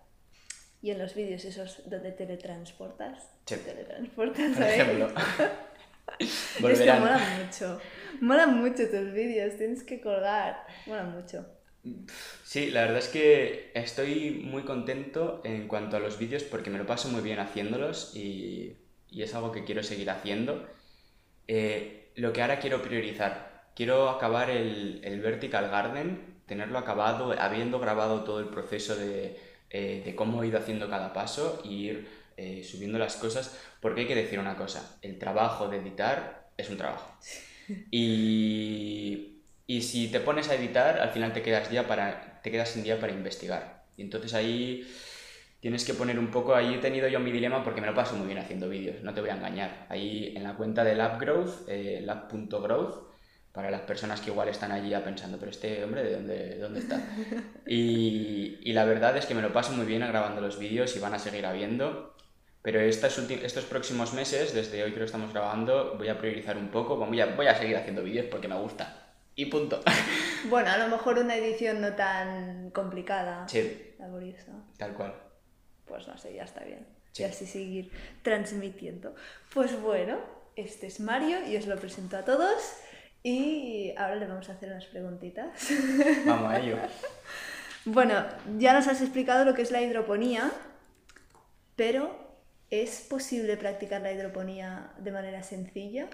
Y 0.81 0.92
en 0.92 1.00
los 1.00 1.13
vídeos 1.13 1.45
esos 1.45 1.88
donde 1.88 2.12
teletransportas. 2.12 3.30
Sí. 3.45 3.57
Teletransportas, 3.57 4.56
Por 4.56 4.63
ejemplo. 4.63 5.07
es 6.19 6.81
que 6.81 6.94
mola 6.94 7.19
mucho. 7.44 7.81
Mola 8.21 8.48
mucho 8.48 8.89
tus 8.89 9.12
vídeos, 9.12 9.57
tienes 9.57 9.83
que 9.83 10.01
colgar. 10.01 10.65
Mola 10.88 11.04
mucho. 11.04 11.45
Sí, 12.44 12.69
la 12.71 12.81
verdad 12.81 13.00
es 13.00 13.09
que 13.09 13.71
estoy 13.74 14.41
muy 14.44 14.63
contento 14.63 15.41
en 15.44 15.68
cuanto 15.68 15.97
a 15.97 16.00
los 16.00 16.18
vídeos 16.18 16.44
porque 16.44 16.69
me 16.69 16.77
lo 16.77 16.85
paso 16.85 17.09
muy 17.09 17.21
bien 17.21 17.39
haciéndolos 17.39 18.15
y, 18.15 18.77
y 19.10 19.24
es 19.24 19.36
algo 19.36 19.51
que 19.51 19.63
quiero 19.65 19.84
seguir 19.84 20.10
haciendo. 20.10 20.67
Eh, 21.48 22.12
lo 22.15 22.31
que 22.31 22.41
ahora 22.41 22.60
quiero 22.60 22.81
priorizar, 22.81 23.72
quiero 23.75 24.10
acabar 24.10 24.50
el, 24.50 25.01
el, 25.03 25.19
Vertical 25.19 25.69
Garden, 25.69 26.41
tenerlo 26.46 26.77
acabado, 26.79 27.34
habiendo 27.38 27.79
grabado 27.79 28.24
todo 28.24 28.39
el 28.39 28.48
proceso 28.48 28.96
de, 28.96 29.38
eh, 29.69 30.03
de 30.05 30.15
cómo 30.15 30.43
he 30.43 30.48
ido 30.48 30.60
haciendo 30.60 30.89
cada 30.89 31.12
paso 31.12 31.62
y 31.65 31.89
ir 31.89 32.07
eh, 32.38 32.63
subiendo 32.63 32.98
las 32.98 33.15
cosas, 33.17 33.60
porque 33.81 34.01
hay 34.01 34.07
que 34.07 34.15
decir 34.15 34.39
una 34.39 34.55
cosa, 34.55 34.98
el 35.01 35.19
trabajo 35.19 35.67
de 35.67 35.77
editar 35.77 36.50
es 36.57 36.69
un 36.69 36.77
trabajo. 36.77 37.12
Y 37.91 38.62
y 39.74 39.82
si 39.82 40.08
te 40.08 40.20
pones 40.20 40.50
a 40.50 40.56
editar, 40.56 41.00
al 41.00 41.10
final 41.10 41.34
te 41.34 41.42
quedas, 41.42 41.68
día 41.68 41.88
para, 41.88 42.39
te 42.44 42.51
quedas 42.51 42.70
sin 42.70 42.84
día 42.84 43.00
para 43.00 43.12
investigar. 43.12 43.86
Y 43.98 44.03
entonces 44.03 44.36
ahí 44.36 44.88
tienes 45.62 45.84
que 45.84 45.96
poner 45.96 46.20
un 46.20 46.30
poco, 46.30 46.53
ahí 46.53 46.75
he 46.75 46.77
tenido 46.77 47.08
yo 47.08 47.20
mi 47.20 47.32
dilema 47.32 47.63
porque 47.63 47.82
me 47.82 47.88
lo 47.88 47.96
paso 47.96 48.15
muy 48.15 48.27
bien 48.27 48.38
haciendo 48.38 48.70
vídeos, 48.70 49.01
no 49.01 49.15
te 49.15 49.22
voy 49.22 49.32
a 49.32 49.36
engañar. 49.36 49.88
Ahí 49.89 50.32
en 50.36 50.44
la 50.44 50.53
cuenta 50.53 50.84
de 50.84 50.94
LabGrowth, 50.94 51.68
eh, 51.68 52.01
lab.growth, 52.06 53.13
para 53.51 53.72
las 53.72 53.82
personas 53.82 54.22
que 54.22 54.30
igual 54.30 54.48
están 54.48 54.72
allí 54.72 54.89
ya 54.89 55.03
pensando, 55.03 55.39
pero 55.39 55.50
este 55.50 55.84
hombre, 55.84 56.03
¿de 56.03 56.13
dónde, 56.13 56.58
dónde 56.60 56.80
está? 56.80 57.01
Y, 57.65 58.60
y, 58.62 58.74
la 58.74 58.86
verdad 58.86 59.18
es 59.18 59.25
que 59.25 59.34
me 59.34 59.42
lo 59.42 59.51
paso 59.51 59.72
muy 59.74 59.88
bien 59.88 60.01
grabando 60.01 60.39
los 60.39 60.60
vídeos 60.60 60.96
y 60.96 61.00
van 61.00 61.15
a 61.15 61.20
seguir 61.20 61.48
habiendo. 61.48 62.15
Pero 62.62 62.80
estos, 62.80 63.18
estos 63.18 63.65
próximos 63.65 64.13
meses, 64.13 64.53
desde 64.53 64.84
hoy 64.84 64.92
que 64.92 65.00
lo 65.00 65.06
estamos 65.06 65.34
grabando, 65.34 65.96
voy 65.98 66.10
a 66.10 66.20
priorizar 66.20 66.58
un 66.58 66.68
poco, 66.68 66.96
voy 66.96 67.20
a, 67.20 67.25
voy 67.36 67.48
a 67.48 67.56
seguir 67.56 67.75
haciendo 67.75 68.03
vídeos 68.03 68.27
porque 68.30 68.48
me 68.48 68.56
gusta 68.56 69.02
y 69.35 69.45
punto. 69.45 69.81
Bueno, 70.49 70.71
a 70.71 70.77
lo 70.77 70.89
mejor 70.89 71.19
una 71.19 71.37
edición 71.37 71.79
no 71.79 71.93
tan 71.93 72.69
complicada. 72.71 73.47
Sí. 73.47 73.93
Laboriosa. 73.97 74.51
Tal 74.77 74.93
cual. 74.93 75.13
Pues 75.85 76.05
no 76.05 76.17
sé, 76.17 76.33
ya 76.33 76.43
está 76.43 76.65
bien. 76.65 76.85
Y 77.15 77.23
así 77.23 77.45
seguir 77.45 77.91
transmitiendo. 78.23 79.15
Pues 79.53 79.79
bueno, 79.79 80.19
este 80.57 80.87
es 80.87 80.99
Mario 80.99 81.47
y 81.47 81.55
os 81.55 81.65
lo 81.65 81.77
presento 81.77 82.17
a 82.17 82.25
todos. 82.25 82.61
Y 83.23 83.93
ahora 83.97 84.15
le 84.15 84.27
vamos 84.27 84.49
a 84.49 84.53
hacer 84.53 84.69
unas 84.69 84.85
preguntitas. 84.87 85.69
Vamos 86.25 86.51
a 86.51 86.59
ello. 86.59 86.77
bueno, 87.85 88.25
ya 88.57 88.73
nos 88.73 88.87
has 88.87 88.99
explicado 88.99 89.45
lo 89.45 89.53
que 89.53 89.61
es 89.61 89.71
la 89.71 89.81
hidroponía, 89.81 90.51
pero 91.77 92.37
¿es 92.69 92.99
posible 93.09 93.55
practicar 93.55 94.01
la 94.01 94.11
hidroponía 94.11 94.91
de 94.97 95.11
manera 95.13 95.41
sencilla? 95.41 96.09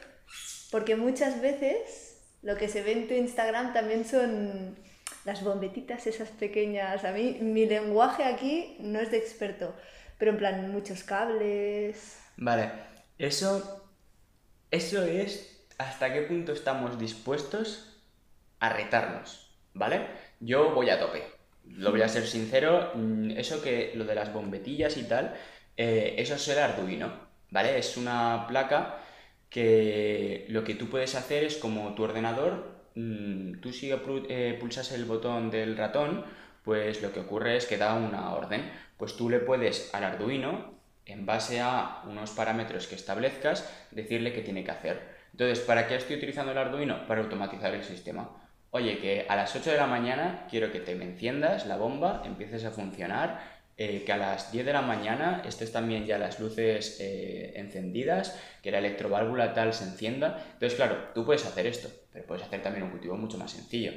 Porque 0.70 0.96
muchas 0.96 1.42
veces 1.42 2.09
lo 2.42 2.58
que 2.58 2.68
se 2.70 2.84
ve 2.84 2.94
en 2.94 3.08
tu 3.08 3.14
Instagram 3.14 3.74
también 3.74 4.06
son 4.06 4.78
las 5.26 5.44
bombetitas 5.44 6.08
esas 6.08 6.30
pequeñas. 6.30 7.04
A 7.06 7.12
mí, 7.12 7.38
mi 7.42 7.66
lenguaje 7.66 8.24
aquí 8.24 8.78
no 8.80 9.00
es 9.00 9.12
de 9.12 9.18
experto, 9.18 9.76
pero 10.18 10.32
en 10.32 10.38
plan, 10.38 10.72
muchos 10.72 11.04
cables. 11.04 12.18
Vale, 12.38 12.72
eso 13.18 13.76
Eso 14.72 15.04
es 15.04 15.66
hasta 15.78 16.14
qué 16.14 16.22
punto 16.24 16.54
estamos 16.54 17.00
dispuestos 17.00 18.02
a 18.60 18.70
retarnos, 18.70 19.52
¿vale? 19.74 20.08
Yo 20.40 20.74
voy 20.76 20.90
a 20.90 21.00
tope. 21.00 21.24
Lo 21.66 21.92
voy 21.92 22.02
a 22.02 22.10
ser 22.10 22.28
sincero, 22.28 22.92
mm, 22.96 23.32
eso 23.32 23.62
que 23.62 23.94
lo 23.96 24.06
de 24.06 24.16
las 24.16 24.34
bombetillas 24.34 24.98
y 24.98 25.04
tal, 25.06 25.36
eh, 25.78 26.16
eso 26.18 26.36
es 26.36 26.48
el 26.50 26.60
Arduino, 26.60 27.12
¿vale? 27.52 27.78
Es 27.80 27.98
una 27.98 28.46
placa 28.48 29.00
que 29.50 30.46
lo 30.50 30.64
que 30.64 30.76
tú 30.76 30.90
puedes 30.90 31.16
hacer 31.16 31.44
es 31.44 31.58
como 31.58 31.96
tu 31.96 32.04
ordenador, 32.04 32.82
mm, 32.96 33.60
tú 33.62 33.74
si 33.74 33.92
eh, 33.92 34.58
pulsas 34.60 34.92
el 34.92 35.06
botón 35.06 35.50
del 35.50 35.76
ratón, 35.78 36.24
pues 36.64 37.02
lo 37.02 37.12
que 37.12 37.22
ocurre 37.22 37.58
es 37.58 37.66
que 37.66 37.78
da 37.78 37.94
una 37.96 38.34
orden. 38.34 38.70
Pues 38.98 39.16
tú 39.16 39.30
le 39.30 39.40
puedes 39.40 39.94
al 39.94 40.04
Arduino, 40.04 40.78
en 41.06 41.26
base 41.26 41.60
a 41.62 42.04
unos 42.06 42.32
parámetros 42.32 42.88
que 42.88 42.96
establezcas, 42.96 43.68
decirle 43.92 44.34
qué 44.34 44.42
tiene 44.42 44.64
que 44.64 44.72
hacer. 44.72 45.02
Entonces, 45.32 45.60
¿para 45.62 45.88
qué 45.88 45.96
estoy 45.96 46.18
utilizando 46.18 46.52
el 46.52 46.58
Arduino? 46.58 47.08
Para 47.08 47.22
automatizar 47.22 47.74
el 47.74 47.84
sistema. 47.84 48.30
Oye, 48.72 49.00
que 49.00 49.26
a 49.28 49.36
las 49.36 49.56
8 49.56 49.72
de 49.72 49.78
la 49.78 49.88
mañana 49.88 50.46
quiero 50.50 50.72
que 50.72 50.80
te 50.80 50.92
enciendas 50.92 51.66
la 51.66 51.78
bomba, 51.78 52.22
empieces 52.26 52.66
a 52.66 52.72
funcionar, 52.72 53.59
eh, 53.82 54.04
que 54.06 54.12
a 54.12 54.18
las 54.18 54.52
10 54.52 54.66
de 54.66 54.74
la 54.74 54.82
mañana 54.82 55.42
estés 55.48 55.72
también 55.72 56.06
ya 56.06 56.18
las 56.18 56.38
luces 56.42 56.98
eh, 57.00 57.54
encendidas, 57.56 58.38
que 58.62 58.72
la 58.72 58.80
electroválvula 58.80 59.54
tal 59.54 59.74
se 59.74 59.86
encienda. 59.86 60.46
Entonces, 60.52 60.76
claro, 60.76 60.98
tú 61.16 61.26
puedes 61.26 61.46
hacer 61.46 61.66
esto, 61.66 61.88
pero 62.12 62.26
puedes 62.26 62.44
hacer 62.44 62.62
también 62.62 62.84
un 62.84 62.92
cultivo 62.92 63.16
mucho 63.16 63.38
más 63.38 63.52
sencillo. 63.52 63.94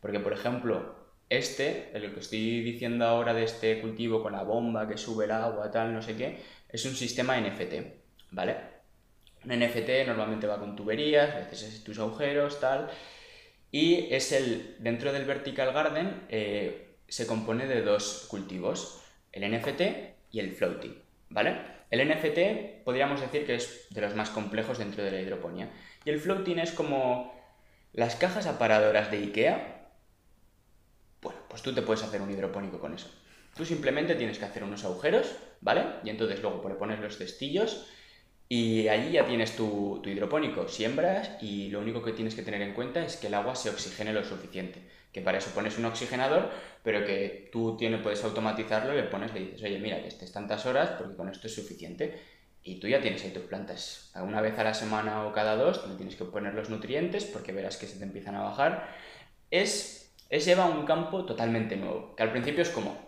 Porque, 0.00 0.20
por 0.20 0.32
ejemplo, 0.32 0.94
este, 1.28 1.90
el 1.94 2.14
que 2.14 2.20
estoy 2.20 2.60
diciendo 2.62 3.06
ahora 3.06 3.34
de 3.34 3.42
este 3.42 3.80
cultivo 3.80 4.22
con 4.22 4.34
la 4.34 4.44
bomba 4.44 4.86
que 4.86 4.96
sube 4.96 5.24
el 5.24 5.32
agua, 5.32 5.68
tal, 5.68 5.92
no 5.92 6.00
sé 6.00 6.14
qué, 6.14 6.38
es 6.68 6.84
un 6.84 6.94
sistema 6.94 7.36
NFT, 7.36 7.74
¿vale? 8.30 8.54
Un 9.44 9.58
NFT 9.58 10.06
normalmente 10.06 10.46
va 10.46 10.60
con 10.60 10.76
tuberías, 10.76 11.34
veces 11.34 11.64
es 11.64 11.82
tus 11.82 11.98
agujeros, 11.98 12.60
tal, 12.60 12.88
y 13.72 14.14
es 14.14 14.30
el, 14.30 14.76
dentro 14.78 15.12
del 15.12 15.24
Vertical 15.24 15.72
Garden 15.72 16.22
eh, 16.28 16.98
se 17.08 17.26
compone 17.26 17.66
de 17.66 17.82
dos 17.82 18.26
cultivos, 18.30 19.03
el 19.34 19.50
NFT 19.50 19.80
y 20.30 20.40
el 20.40 20.52
floating, 20.52 20.94
¿vale? 21.28 21.74
El 21.90 22.08
NFT 22.08 22.84
podríamos 22.84 23.20
decir 23.20 23.46
que 23.46 23.56
es 23.56 23.86
de 23.90 24.00
los 24.00 24.14
más 24.14 24.30
complejos 24.30 24.78
dentro 24.78 25.04
de 25.04 25.10
la 25.10 25.20
hidroponía. 25.20 25.70
Y 26.04 26.10
el 26.10 26.18
floating 26.18 26.58
es 26.58 26.72
como 26.72 27.32
las 27.92 28.16
cajas 28.16 28.46
aparadoras 28.46 29.10
de 29.10 29.18
IKEA. 29.18 29.88
Bueno, 31.20 31.40
pues 31.48 31.62
tú 31.62 31.72
te 31.74 31.82
puedes 31.82 32.02
hacer 32.02 32.20
un 32.20 32.30
hidropónico 32.30 32.80
con 32.80 32.94
eso. 32.94 33.10
Tú 33.56 33.64
simplemente 33.64 34.16
tienes 34.16 34.38
que 34.38 34.44
hacer 34.44 34.64
unos 34.64 34.84
agujeros, 34.84 35.36
¿vale? 35.60 35.84
Y 36.02 36.10
entonces 36.10 36.42
luego 36.42 36.68
le 36.68 36.74
pones 36.74 36.98
los 37.00 37.16
cestillos 37.16 37.86
y 38.48 38.88
allí 38.88 39.12
ya 39.12 39.26
tienes 39.26 39.56
tu, 39.56 40.02
hidropónico, 40.04 40.68
siembras 40.68 41.30
y 41.40 41.70
lo 41.70 41.80
único 41.80 42.02
que 42.02 42.12
tienes 42.12 42.34
que 42.34 42.42
tener 42.42 42.62
en 42.62 42.74
cuenta 42.74 43.04
es 43.04 43.16
que 43.16 43.28
el 43.28 43.34
agua 43.34 43.54
se 43.54 43.70
oxigene 43.70 44.12
lo 44.12 44.24
suficiente. 44.24 44.82
Que 45.14 45.22
para 45.22 45.38
eso 45.38 45.50
pones 45.54 45.78
un 45.78 45.86
oxigenador, 45.86 46.50
pero 46.82 47.06
que 47.06 47.48
tú 47.50 47.76
tienes, 47.78 48.02
puedes 48.02 48.22
automatizarlo 48.22 48.92
y 48.92 48.96
le 48.96 49.04
pones, 49.04 49.32
le 49.32 49.40
dices, 49.40 49.62
oye, 49.62 49.78
mira, 49.78 50.02
que 50.02 50.08
estés 50.08 50.30
tantas 50.32 50.66
horas 50.66 50.90
porque 50.98 51.16
con 51.16 51.30
esto 51.30 51.46
es 51.46 51.54
suficiente. 51.54 52.20
Y 52.62 52.80
tú 52.80 52.88
ya 52.88 53.00
tienes 53.00 53.24
ahí 53.24 53.30
tus 53.30 53.44
plantas. 53.44 54.10
Una 54.16 54.42
vez 54.42 54.58
a 54.58 54.64
la 54.64 54.74
semana 54.74 55.24
o 55.26 55.32
cada 55.32 55.56
dos, 55.56 55.86
le 55.88 55.94
tienes 55.96 56.16
que 56.16 56.24
poner 56.26 56.54
los 56.54 56.68
nutrientes 56.68 57.24
porque 57.24 57.52
verás 57.52 57.78
que 57.78 57.86
se 57.86 57.98
te 57.98 58.04
empiezan 58.04 58.34
a 58.34 58.42
bajar. 58.42 58.88
Es, 59.50 60.12
es 60.28 60.44
lleva 60.44 60.66
un 60.66 60.84
campo 60.84 61.24
totalmente 61.24 61.76
nuevo, 61.76 62.14
que 62.16 62.22
al 62.22 62.32
principio 62.32 62.62
es 62.62 62.70
como, 62.70 62.98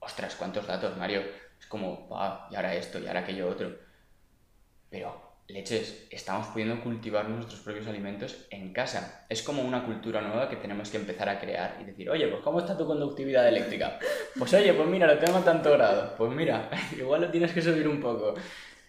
ostras, 0.00 0.36
¿cuántos 0.36 0.66
datos, 0.66 0.96
Mario? 0.96 1.22
Es 1.58 1.66
como, 1.66 2.08
y 2.50 2.54
ahora 2.56 2.74
esto, 2.74 2.98
y 3.00 3.06
ahora 3.06 3.20
aquello 3.20 3.48
otro 3.48 3.88
pero, 4.90 5.27
leches, 5.48 6.06
estamos 6.10 6.48
pudiendo 6.48 6.80
cultivar 6.82 7.28
nuestros 7.28 7.60
propios 7.60 7.86
alimentos 7.86 8.46
en 8.50 8.72
casa. 8.72 9.24
Es 9.30 9.42
como 9.42 9.62
una 9.62 9.84
cultura 9.84 10.20
nueva 10.20 10.48
que 10.48 10.56
tenemos 10.56 10.90
que 10.90 10.98
empezar 10.98 11.28
a 11.28 11.40
crear 11.40 11.78
y 11.80 11.84
decir, 11.84 12.08
oye, 12.10 12.28
pues 12.28 12.42
¿cómo 12.42 12.60
está 12.60 12.76
tu 12.76 12.86
conductividad 12.86 13.48
eléctrica? 13.48 13.98
Pues 14.38 14.52
oye, 14.52 14.74
pues 14.74 14.86
mira, 14.88 15.06
lo 15.06 15.18
tengo 15.18 15.38
a 15.38 15.44
tanto 15.44 15.72
grado. 15.72 16.14
Pues 16.16 16.30
mira, 16.32 16.68
igual 16.96 17.22
lo 17.22 17.30
tienes 17.30 17.52
que 17.52 17.62
subir 17.62 17.88
un 17.88 18.00
poco. 18.00 18.34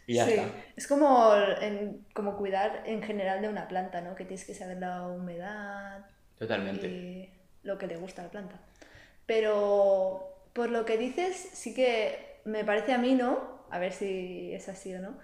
Y 0.06 0.16
ya 0.16 0.26
sí. 0.26 0.36
Es 0.76 0.86
como, 0.88 1.32
como 2.14 2.36
cuidar 2.36 2.84
en 2.86 3.02
general 3.04 3.42
de 3.42 3.48
una 3.48 3.68
planta, 3.68 4.02
¿no? 4.02 4.16
Que 4.16 4.26
tienes 4.26 4.46
que 4.46 4.54
saber 4.54 4.78
la 4.80 5.08
humedad. 5.08 6.06
Totalmente. 6.38 6.88
Y 6.88 7.30
lo 7.64 7.78
que 7.78 7.88
le 7.88 7.96
gusta 7.96 8.22
a 8.22 8.26
la 8.26 8.32
planta. 8.32 8.60
Pero 9.26 10.36
por 10.52 10.72
lo 10.72 10.84
que 10.84 10.98
dices, 10.98 11.38
sí 11.54 11.74
que 11.74 12.42
me 12.44 12.66
parece 12.66 12.92
a 12.92 12.98
mí, 12.98 13.16
¿no? 13.16 13.60
A 13.70 13.80
ver 13.80 13.94
si 13.94 14.52
es 14.54 14.68
así 14.68 14.94
o 14.94 15.00
no 15.00 15.16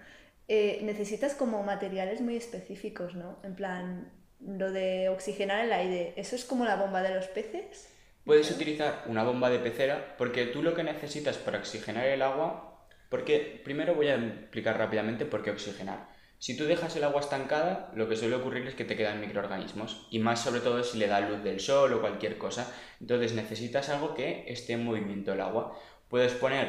eh, 0.48 0.80
necesitas 0.82 1.34
como 1.34 1.62
materiales 1.62 2.20
muy 2.20 2.36
específicos, 2.36 3.14
¿no? 3.14 3.38
En 3.42 3.56
plan, 3.56 4.12
lo 4.40 4.70
de 4.70 5.08
oxigenar 5.08 5.64
el 5.64 5.72
aire, 5.72 6.14
¿eso 6.16 6.36
es 6.36 6.44
como 6.44 6.64
la 6.64 6.76
bomba 6.76 7.02
de 7.02 7.14
los 7.14 7.26
peces? 7.26 7.92
Puedes 8.24 8.50
utilizar 8.50 9.04
una 9.06 9.24
bomba 9.24 9.50
de 9.50 9.58
pecera 9.58 10.16
porque 10.18 10.46
tú 10.46 10.62
lo 10.62 10.74
que 10.74 10.82
necesitas 10.82 11.36
para 11.38 11.58
oxigenar 11.58 12.06
el 12.06 12.22
agua, 12.22 12.86
porque 13.08 13.60
primero 13.64 13.94
voy 13.94 14.08
a 14.08 14.16
explicar 14.16 14.78
rápidamente 14.78 15.26
por 15.26 15.42
qué 15.42 15.50
oxigenar. 15.50 16.08
Si 16.38 16.56
tú 16.56 16.64
dejas 16.64 16.94
el 16.96 17.04
agua 17.04 17.20
estancada, 17.20 17.90
lo 17.94 18.08
que 18.08 18.16
suele 18.16 18.36
ocurrir 18.36 18.66
es 18.66 18.74
que 18.74 18.84
te 18.84 18.94
quedan 18.96 19.20
microorganismos, 19.20 20.06
y 20.10 20.18
más 20.18 20.42
sobre 20.42 20.60
todo 20.60 20.82
si 20.82 20.98
le 20.98 21.06
da 21.06 21.20
luz 21.20 21.42
del 21.42 21.60
sol 21.60 21.92
o 21.94 22.00
cualquier 22.00 22.36
cosa. 22.36 22.72
Entonces 23.00 23.32
necesitas 23.32 23.88
algo 23.88 24.14
que 24.14 24.44
esté 24.46 24.74
en 24.74 24.84
movimiento 24.84 25.32
el 25.32 25.40
agua. 25.40 25.78
Puedes 26.08 26.32
poner 26.32 26.68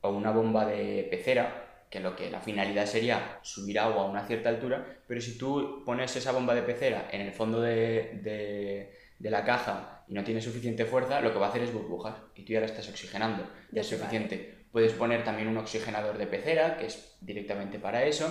o 0.00 0.10
una 0.10 0.32
bomba 0.32 0.66
de 0.66 1.06
pecera, 1.10 1.63
que 1.94 2.00
lo 2.00 2.16
que 2.16 2.28
la 2.28 2.40
finalidad 2.40 2.86
sería 2.86 3.38
subir 3.42 3.78
agua 3.78 4.02
a 4.02 4.06
una 4.06 4.26
cierta 4.26 4.48
altura, 4.48 4.84
pero 5.06 5.20
si 5.20 5.38
tú 5.38 5.84
pones 5.86 6.16
esa 6.16 6.32
bomba 6.32 6.52
de 6.52 6.62
pecera 6.62 7.08
en 7.12 7.20
el 7.20 7.30
fondo 7.30 7.60
de, 7.60 8.90
la 9.20 9.44
caja 9.44 10.02
y 10.08 10.14
no 10.14 10.24
tiene 10.24 10.40
suficiente 10.40 10.86
fuerza, 10.86 11.20
lo 11.20 11.32
que 11.32 11.38
va 11.38 11.46
a 11.46 11.48
hacer 11.50 11.62
es 11.62 11.72
burbujas 11.72 12.16
y 12.34 12.42
tú 12.42 12.52
ya 12.52 12.58
la 12.58 12.66
estás 12.66 12.88
oxigenando. 12.88 13.48
Ya 13.70 13.82
es 13.82 13.86
suficiente. 13.86 14.66
Puedes 14.72 14.92
poner 14.92 15.22
también 15.22 15.46
un 15.46 15.56
oxigenador 15.56 16.18
de 16.18 16.26
pecera, 16.26 16.76
que 16.78 16.86
es 16.86 17.16
directamente 17.20 17.78
para 17.78 18.02
eso. 18.02 18.26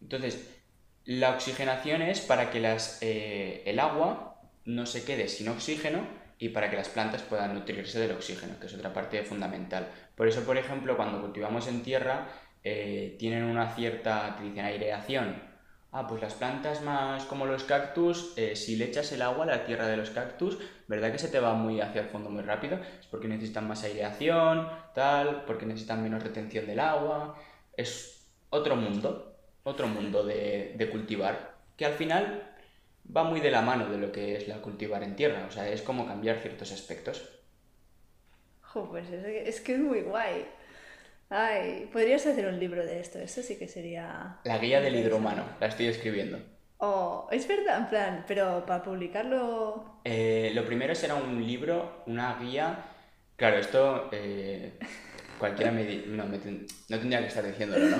Entonces, 0.00 0.48
la 1.06 1.30
oxigenación 1.30 2.02
es 2.02 2.20
para 2.20 2.52
que 2.52 2.60
las, 2.60 2.98
eh, 3.02 3.64
el 3.66 3.80
agua 3.80 4.40
no 4.64 4.86
se 4.86 5.04
quede 5.04 5.26
sin 5.26 5.48
oxígeno 5.48 6.06
y 6.38 6.50
para 6.50 6.70
que 6.70 6.76
las 6.76 6.88
plantas 6.88 7.22
puedan 7.22 7.52
nutrirse 7.52 7.98
del 7.98 8.12
oxígeno, 8.12 8.60
que 8.60 8.66
es 8.66 8.74
otra 8.74 8.92
parte 8.92 9.24
fundamental. 9.24 9.88
Por 10.14 10.28
eso, 10.28 10.44
por 10.44 10.56
ejemplo, 10.56 10.96
cuando 10.96 11.20
cultivamos 11.20 11.66
en 11.66 11.82
tierra, 11.82 12.28
eh, 12.68 13.14
tienen 13.16 13.44
una 13.44 13.76
cierta, 13.76 14.36
te 14.36 14.60
aireación. 14.60 15.40
Ah, 15.92 16.08
pues 16.08 16.20
las 16.20 16.34
plantas 16.34 16.82
más 16.82 17.24
como 17.24 17.46
los 17.46 17.62
cactus, 17.62 18.32
eh, 18.36 18.56
si 18.56 18.74
le 18.74 18.86
echas 18.86 19.12
el 19.12 19.22
agua 19.22 19.44
a 19.44 19.46
la 19.46 19.64
tierra 19.64 19.86
de 19.86 19.96
los 19.96 20.10
cactus, 20.10 20.58
¿verdad 20.88 21.12
que 21.12 21.18
se 21.18 21.28
te 21.28 21.38
va 21.38 21.54
muy 21.54 21.80
hacia 21.80 22.02
el 22.02 22.08
fondo 22.08 22.28
muy 22.28 22.42
rápido? 22.42 22.80
Es 22.98 23.06
porque 23.06 23.28
necesitan 23.28 23.68
más 23.68 23.84
aireación, 23.84 24.68
tal, 24.96 25.44
porque 25.46 25.64
necesitan 25.64 26.02
menos 26.02 26.24
retención 26.24 26.66
del 26.66 26.80
agua. 26.80 27.38
Es 27.76 28.26
otro 28.50 28.74
mundo, 28.74 29.36
otro 29.62 29.86
mundo 29.86 30.24
de, 30.24 30.74
de 30.76 30.90
cultivar, 30.90 31.54
que 31.76 31.86
al 31.86 31.94
final 31.94 32.52
va 33.16 33.22
muy 33.22 33.40
de 33.40 33.52
la 33.52 33.62
mano 33.62 33.88
de 33.88 33.98
lo 33.98 34.10
que 34.10 34.36
es 34.36 34.48
la 34.48 34.60
cultivar 34.60 35.04
en 35.04 35.14
tierra, 35.14 35.46
o 35.48 35.52
sea, 35.52 35.68
es 35.68 35.82
como 35.82 36.04
cambiar 36.06 36.38
ciertos 36.40 36.72
aspectos. 36.72 37.30
Jo, 38.62 38.88
pues 38.90 39.08
es 39.10 39.60
que 39.60 39.74
es 39.74 39.80
muy 39.80 40.02
guay. 40.02 40.46
Ay, 41.28 41.88
podrías 41.92 42.24
hacer 42.26 42.46
un 42.46 42.58
libro 42.60 42.84
de 42.84 43.00
esto, 43.00 43.18
eso 43.18 43.42
sí 43.42 43.58
que 43.58 43.66
sería... 43.66 44.38
La 44.44 44.58
guía 44.58 44.80
del 44.80 44.94
hidromano, 44.94 45.44
la 45.60 45.66
estoy 45.66 45.86
escribiendo. 45.86 46.38
Oh, 46.78 47.26
es 47.32 47.48
verdad, 47.48 47.78
en 47.78 47.86
plan, 47.86 48.24
pero 48.28 48.64
para 48.64 48.82
publicarlo... 48.82 50.00
Eh, 50.04 50.52
lo 50.54 50.64
primero 50.64 50.94
será 50.94 51.16
un 51.16 51.44
libro, 51.44 52.04
una 52.06 52.38
guía... 52.38 52.78
Claro, 53.34 53.58
esto 53.58 54.08
eh, 54.12 54.78
cualquiera 55.38 55.70
me, 55.70 55.84
no, 56.06 56.24
no 56.24 56.38
tendría 56.98 57.20
que 57.20 57.26
estar 57.26 57.44
diciéndolo, 57.44 57.86
¿no? 57.86 57.96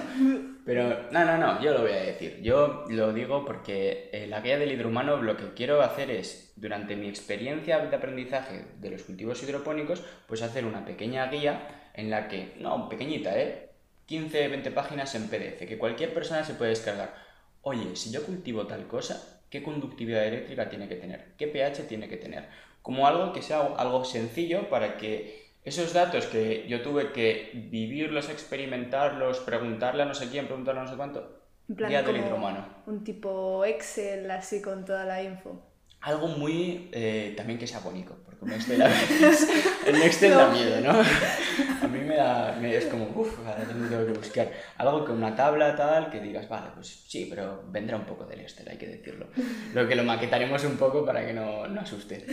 Pero 0.65 1.11
no, 1.11 1.25
no, 1.25 1.37
no, 1.37 1.63
yo 1.63 1.73
lo 1.73 1.83
voy 1.83 1.93
a 1.93 2.03
decir. 2.03 2.41
Yo 2.43 2.85
lo 2.89 3.13
digo 3.13 3.45
porque 3.45 4.09
eh, 4.13 4.27
la 4.27 4.41
guía 4.41 4.59
del 4.59 4.73
hidromano 4.73 5.21
lo 5.23 5.37
que 5.37 5.53
quiero 5.55 5.83
hacer 5.83 6.11
es, 6.11 6.53
durante 6.57 6.97
mi 6.97 7.09
experiencia 7.09 7.79
de 7.79 7.97
aprendizaje 7.97 8.65
de 8.79 8.91
los 8.91 9.03
cultivos 9.03 9.43
hidropónicos, 9.43 10.03
pues 10.27 10.43
hacer 10.43 10.65
una 10.65 10.85
pequeña 10.85 11.27
guía 11.27 11.86
en 11.97 12.11
la 12.11 12.29
que, 12.29 12.55
no, 12.61 12.89
pequeñita, 12.89 13.39
¿eh? 13.39 13.71
15, 14.07 14.49
20 14.49 14.71
páginas 14.71 15.15
en 15.15 15.29
PDF, 15.29 15.67
que 15.67 15.79
cualquier 15.79 16.15
persona 16.15 16.45
se 16.45 16.55
puede 16.55 16.71
descargar. 16.71 17.15
Oye, 17.63 17.97
si 17.97 18.13
yo 18.13 18.25
cultivo 18.25 18.67
tal 18.67 18.87
cosa, 18.87 19.41
¿qué 19.51 19.63
conductividad 19.63 20.25
eléctrica 20.25 20.69
tiene 20.69 20.89
que 20.89 20.97
tener? 20.97 21.33
¿Qué 21.37 21.49
pH 21.49 21.89
tiene 21.89 22.09
que 22.09 22.17
tener? 22.17 22.49
Como 22.83 23.07
algo 23.07 23.33
que 23.33 23.43
sea 23.43 23.61
algo 23.77 24.05
sencillo 24.05 24.71
para 24.71 24.97
que 24.97 25.47
esos 25.65 25.93
datos 25.93 26.27
que 26.27 26.69
yo 26.69 26.83
tuve 26.83 27.11
que 27.11 27.51
vivirlos, 27.55 28.29
experimentarlos, 28.29 29.41
preguntarle 29.41 30.05
a 30.05 30.07
no 30.07 30.15
sé 30.15 30.29
quién, 30.29 30.47
preguntarle 30.47 30.83
a 30.83 30.85
no 30.85 30.91
sé 30.91 30.97
cuánto, 30.97 31.41
del. 31.67 32.65
Un 32.87 33.03
tipo 33.03 33.65
Excel 33.65 34.31
así 34.31 34.63
con 34.63 34.85
toda 34.85 35.05
la 35.05 35.23
info. 35.25 35.61
Algo 36.07 36.29
muy 36.29 36.89
eh, 36.93 37.35
también 37.37 37.59
que 37.59 37.67
sea 37.67 37.81
bonito, 37.81 38.17
porque 38.25 38.45
un 38.45 38.53
Excel 38.53 38.81
a 38.81 38.87
veces, 38.87 39.49
el 39.87 40.01
Excel 40.03 40.35
da 40.35 40.49
miedo, 40.51 40.81
¿no? 40.81 40.93
A 40.93 41.89
mí 41.89 41.99
me 41.99 42.15
da, 42.15 42.57
me, 42.61 42.77
es 42.77 42.87
como, 42.87 43.07
uff, 43.07 43.41
ahora 43.45 43.65
tengo 43.65 43.89
que 43.89 44.13
buscar 44.13 44.53
algo 44.79 45.05
con 45.05 45.17
una 45.17 45.35
tabla 45.35 45.75
tal, 45.75 46.09
que 46.09 46.21
digas, 46.21 46.49
vale, 46.49 46.69
pues 46.75 46.87
sí, 47.09 47.27
pero 47.29 47.65
vendrá 47.73 47.97
un 47.97 48.05
poco 48.05 48.25
del 48.25 48.39
Excel, 48.39 48.69
hay 48.69 48.79
que 48.79 48.87
decirlo. 48.87 49.27
Lo 49.75 49.89
que 49.89 49.97
lo 49.97 50.05
maquetaremos 50.05 50.63
un 50.63 50.77
poco 50.77 51.05
para 51.05 51.27
que 51.27 51.33
no, 51.33 51.67
no 51.67 51.81
asuste. 51.81 52.25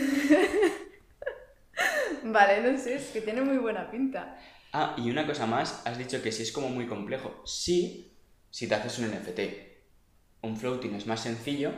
Vale, 2.22 2.62
no 2.62 2.78
sé, 2.78 2.94
es 2.94 3.06
que 3.08 3.22
tiene 3.22 3.42
muy 3.42 3.58
buena 3.58 3.90
pinta. 3.90 4.38
Ah, 4.72 4.94
y 4.96 5.10
una 5.10 5.26
cosa 5.26 5.46
más, 5.46 5.84
has 5.84 5.98
dicho 5.98 6.22
que 6.22 6.30
si 6.30 6.44
es 6.44 6.52
como 6.52 6.68
muy 6.68 6.86
complejo. 6.86 7.42
Sí, 7.44 8.12
si 8.50 8.68
te 8.68 8.76
haces 8.76 9.00
un 9.00 9.06
NFT. 9.06 9.40
Un 10.42 10.56
floating 10.56 10.94
es 10.94 11.08
más 11.08 11.20
sencillo, 11.20 11.72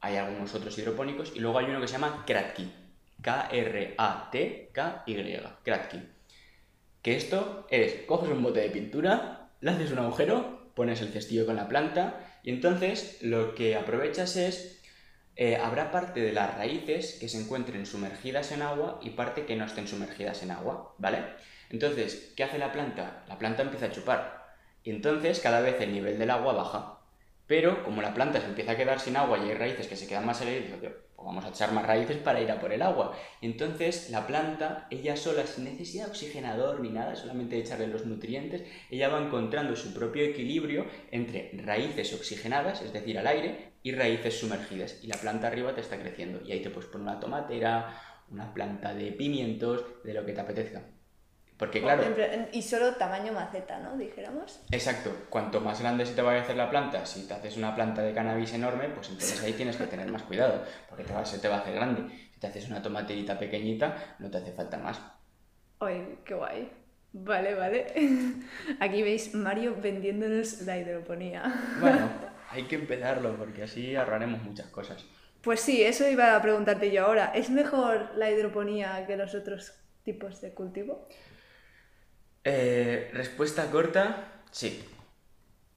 hay 0.00 0.16
algunos 0.16 0.54
otros 0.54 0.78
hidropónicos, 0.78 1.32
y 1.34 1.40
luego 1.40 1.58
hay 1.58 1.66
uno 1.66 1.80
que 1.80 1.86
se 1.86 1.94
llama 1.94 2.24
Kratky. 2.26 2.72
K-R-A-T-K-Y. 3.22 4.70
Kratky. 5.62 6.02
Que 7.02 7.16
esto 7.16 7.66
es, 7.70 8.04
coges 8.06 8.30
un 8.30 8.42
bote 8.42 8.60
de 8.60 8.70
pintura, 8.70 9.50
le 9.60 9.70
haces 9.70 9.92
un 9.92 9.98
agujero, 9.98 10.72
pones 10.74 11.00
el 11.02 11.08
cestillo 11.08 11.46
con 11.46 11.56
la 11.56 11.68
planta, 11.68 12.20
y 12.42 12.50
entonces 12.50 13.18
lo 13.22 13.54
que 13.54 13.76
aprovechas 13.76 14.36
es, 14.36 14.80
eh, 15.36 15.56
habrá 15.56 15.90
parte 15.90 16.20
de 16.20 16.32
las 16.32 16.54
raíces 16.56 17.16
que 17.20 17.28
se 17.28 17.40
encuentren 17.40 17.86
sumergidas 17.86 18.52
en 18.52 18.62
agua 18.62 18.98
y 19.02 19.10
parte 19.10 19.46
que 19.46 19.56
no 19.56 19.64
estén 19.64 19.88
sumergidas 19.88 20.42
en 20.42 20.50
agua, 20.50 20.94
¿vale? 20.98 21.24
Entonces, 21.70 22.32
¿qué 22.36 22.44
hace 22.44 22.58
la 22.58 22.72
planta? 22.72 23.24
La 23.28 23.38
planta 23.38 23.62
empieza 23.62 23.86
a 23.86 23.92
chupar. 23.92 24.40
Y 24.82 24.90
entonces 24.90 25.40
cada 25.40 25.60
vez 25.60 25.80
el 25.80 25.92
nivel 25.92 26.18
del 26.18 26.30
agua 26.30 26.52
baja. 26.52 26.99
Pero 27.50 27.82
como 27.82 28.00
la 28.00 28.14
planta 28.14 28.40
se 28.40 28.46
empieza 28.46 28.70
a 28.70 28.76
quedar 28.76 29.00
sin 29.00 29.16
agua 29.16 29.36
y 29.36 29.50
hay 29.50 29.56
raíces 29.56 29.88
que 29.88 29.96
se 29.96 30.06
quedan 30.06 30.24
más 30.24 30.38
digo, 30.38 30.76
pues 30.78 30.92
vamos 31.16 31.44
a 31.44 31.48
echar 31.48 31.72
más 31.72 31.84
raíces 31.84 32.16
para 32.18 32.40
ir 32.40 32.48
a 32.48 32.60
por 32.60 32.72
el 32.72 32.80
agua. 32.80 33.18
Entonces 33.42 34.08
la 34.10 34.24
planta, 34.24 34.86
ella 34.88 35.16
sola, 35.16 35.44
sin 35.44 35.64
necesidad 35.64 36.04
de 36.04 36.10
oxigenador 36.12 36.78
ni 36.78 36.90
nada, 36.90 37.16
solamente 37.16 37.58
echarle 37.58 37.88
los 37.88 38.06
nutrientes, 38.06 38.62
ella 38.88 39.08
va 39.08 39.20
encontrando 39.20 39.74
su 39.74 39.92
propio 39.92 40.22
equilibrio 40.22 40.86
entre 41.10 41.50
raíces 41.54 42.14
oxigenadas, 42.14 42.82
es 42.82 42.92
decir, 42.92 43.18
al 43.18 43.26
aire, 43.26 43.72
y 43.82 43.90
raíces 43.96 44.38
sumergidas. 44.38 45.02
Y 45.02 45.08
la 45.08 45.16
planta 45.16 45.48
arriba 45.48 45.74
te 45.74 45.80
está 45.80 45.98
creciendo. 45.98 46.40
Y 46.46 46.52
ahí 46.52 46.62
te 46.62 46.70
puedes 46.70 46.88
poner 46.88 47.08
una 47.08 47.18
tomatera, 47.18 48.00
una 48.30 48.54
planta 48.54 48.94
de 48.94 49.10
pimientos, 49.10 49.84
de 50.04 50.14
lo 50.14 50.24
que 50.24 50.34
te 50.34 50.40
apetezca. 50.40 50.84
Porque 51.60 51.82
claro... 51.82 52.02
Y 52.52 52.62
solo 52.62 52.94
tamaño 52.94 53.34
maceta, 53.34 53.78
¿no? 53.80 53.94
Dijéramos. 53.98 54.62
Exacto. 54.70 55.14
Cuanto 55.28 55.60
más 55.60 55.78
grande 55.78 56.06
se 56.06 56.14
te 56.14 56.22
vaya 56.22 56.40
a 56.40 56.42
hacer 56.42 56.56
la 56.56 56.70
planta, 56.70 57.04
si 57.04 57.28
te 57.28 57.34
haces 57.34 57.58
una 57.58 57.74
planta 57.74 58.00
de 58.00 58.14
cannabis 58.14 58.54
enorme, 58.54 58.88
pues 58.88 59.10
entonces 59.10 59.42
ahí 59.42 59.52
tienes 59.52 59.76
que 59.76 59.84
tener 59.84 60.10
más 60.10 60.22
cuidado, 60.22 60.64
porque 60.88 61.04
te 61.04 61.12
va, 61.12 61.22
se 61.22 61.38
te 61.38 61.48
va 61.48 61.56
a 61.56 61.58
hacer 61.58 61.74
grande. 61.74 62.08
Si 62.32 62.40
te 62.40 62.46
haces 62.46 62.66
una 62.70 62.80
tomaterita 62.80 63.38
pequeñita, 63.38 64.16
no 64.20 64.30
te 64.30 64.38
hace 64.38 64.52
falta 64.52 64.78
más. 64.78 65.02
Ay, 65.80 66.18
qué 66.24 66.32
guay. 66.32 66.70
Vale, 67.12 67.54
vale. 67.54 67.88
Aquí 68.80 69.02
veis 69.02 69.34
Mario 69.34 69.76
vendiéndonos 69.82 70.62
la 70.62 70.78
hidroponía. 70.78 71.42
Bueno, 71.78 72.08
hay 72.50 72.62
que 72.62 72.76
empezarlo, 72.76 73.36
porque 73.36 73.64
así 73.64 73.94
ahorraremos 73.96 74.42
muchas 74.44 74.68
cosas. 74.68 75.04
Pues 75.42 75.60
sí, 75.60 75.82
eso 75.82 76.08
iba 76.08 76.34
a 76.34 76.40
preguntarte 76.40 76.90
yo 76.90 77.04
ahora. 77.04 77.32
¿Es 77.34 77.50
mejor 77.50 78.12
la 78.16 78.30
hidroponía 78.30 79.06
que 79.06 79.18
los 79.18 79.34
otros 79.34 79.74
tipos 80.04 80.40
de 80.40 80.54
cultivo? 80.54 81.06
Eh, 82.44 83.10
respuesta 83.12 83.70
corta, 83.70 84.32
sí. 84.50 84.84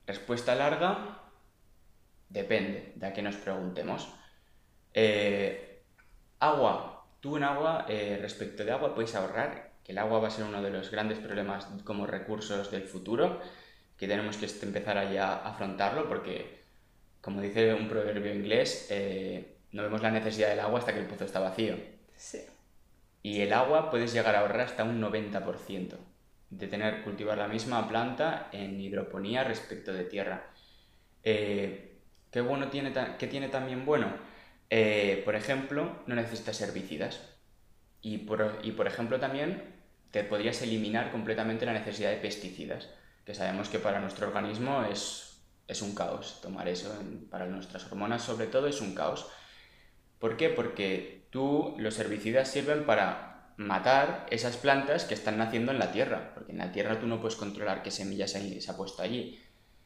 Respuesta 0.07 0.55
larga, 0.55 1.19
depende 2.29 2.93
de 2.95 3.07
a 3.07 3.13
qué 3.13 3.21
nos 3.21 3.35
preguntemos. 3.35 4.09
Eh, 4.93 5.83
agua. 6.39 7.05
Tú 7.19 7.37
en 7.37 7.43
agua, 7.43 7.85
eh, 7.87 8.17
respecto 8.21 8.65
de 8.65 8.71
agua, 8.71 8.95
puedes 8.95 9.15
ahorrar, 9.15 9.71
que 9.83 9.93
el 9.93 9.97
agua 9.97 10.19
va 10.19 10.27
a 10.27 10.31
ser 10.31 10.45
uno 10.45 10.61
de 10.61 10.69
los 10.69 10.91
grandes 10.91 11.19
problemas 11.19 11.65
como 11.83 12.05
recursos 12.05 12.69
del 12.71 12.83
futuro, 12.83 13.41
que 13.97 14.07
tenemos 14.07 14.37
que 14.37 14.47
empezar 14.65 14.97
a 14.97 15.03
a 15.03 15.49
afrontarlo 15.49 16.07
porque, 16.09 16.63
como 17.21 17.41
dice 17.41 17.73
un 17.73 17.87
proverbio 17.87 18.33
inglés, 18.33 18.89
no 19.71 19.83
vemos 19.83 20.01
la 20.01 20.11
necesidad 20.11 20.49
del 20.49 20.59
agua 20.59 20.79
hasta 20.79 20.93
que 20.93 20.99
el 20.99 21.07
pozo 21.07 21.25
está 21.25 21.39
vacío. 21.39 21.77
Sí. 22.15 22.45
Y 23.21 23.41
el 23.41 23.53
agua 23.53 23.89
puedes 23.89 24.13
llegar 24.13 24.35
a 24.35 24.41
ahorrar 24.41 24.61
hasta 24.61 24.83
un 24.83 25.01
90% 25.01 25.97
de 26.57 26.67
tener, 26.67 27.03
cultivar 27.03 27.37
la 27.37 27.47
misma 27.47 27.87
planta 27.87 28.49
en 28.51 28.79
hidroponía 28.79 29.43
respecto 29.43 29.93
de 29.93 30.05
tierra. 30.05 30.51
Eh, 31.23 31.99
¿Qué 32.31 32.41
bueno 32.41 32.69
tiene, 32.69 32.93
qué 33.17 33.27
tiene 33.27 33.49
también 33.49 33.85
bueno? 33.85 34.07
Eh, 34.69 35.21
por 35.25 35.35
ejemplo, 35.35 36.03
no 36.07 36.15
necesitas 36.15 36.59
herbicidas. 36.61 37.21
Y 38.01 38.19
por, 38.19 38.59
y 38.63 38.71
por 38.71 38.87
ejemplo 38.87 39.19
también 39.19 39.73
te 40.11 40.23
podrías 40.23 40.61
eliminar 40.61 41.11
completamente 41.11 41.65
la 41.65 41.73
necesidad 41.73 42.11
de 42.11 42.17
pesticidas, 42.17 42.89
que 43.25 43.33
sabemos 43.33 43.69
que 43.69 43.79
para 43.79 43.99
nuestro 43.99 44.27
organismo 44.27 44.83
es, 44.83 45.41
es 45.67 45.81
un 45.81 45.95
caos 45.95 46.39
tomar 46.41 46.67
eso, 46.67 46.93
para 47.31 47.45
nuestras 47.45 47.85
hormonas 47.85 48.21
sobre 48.21 48.47
todo 48.47 48.67
es 48.67 48.81
un 48.81 48.93
caos. 48.93 49.27
¿Por 50.19 50.37
qué? 50.37 50.49
Porque 50.49 51.25
tú, 51.29 51.75
los 51.79 51.97
herbicidas 51.99 52.51
sirven 52.51 52.85
para 52.85 53.32
matar 53.57 54.25
esas 54.29 54.57
plantas 54.57 55.05
que 55.05 55.13
están 55.13 55.37
naciendo 55.37 55.71
en 55.71 55.79
la 55.79 55.91
tierra, 55.91 56.31
porque 56.33 56.51
en 56.51 56.57
la 56.57 56.71
tierra 56.71 56.99
tú 56.99 57.07
no 57.07 57.19
puedes 57.19 57.37
controlar 57.37 57.83
qué 57.83 57.91
semillas 57.91 58.31
se 58.31 58.71
ha 58.71 58.77
puesto 58.77 59.01
allí. 59.03 59.39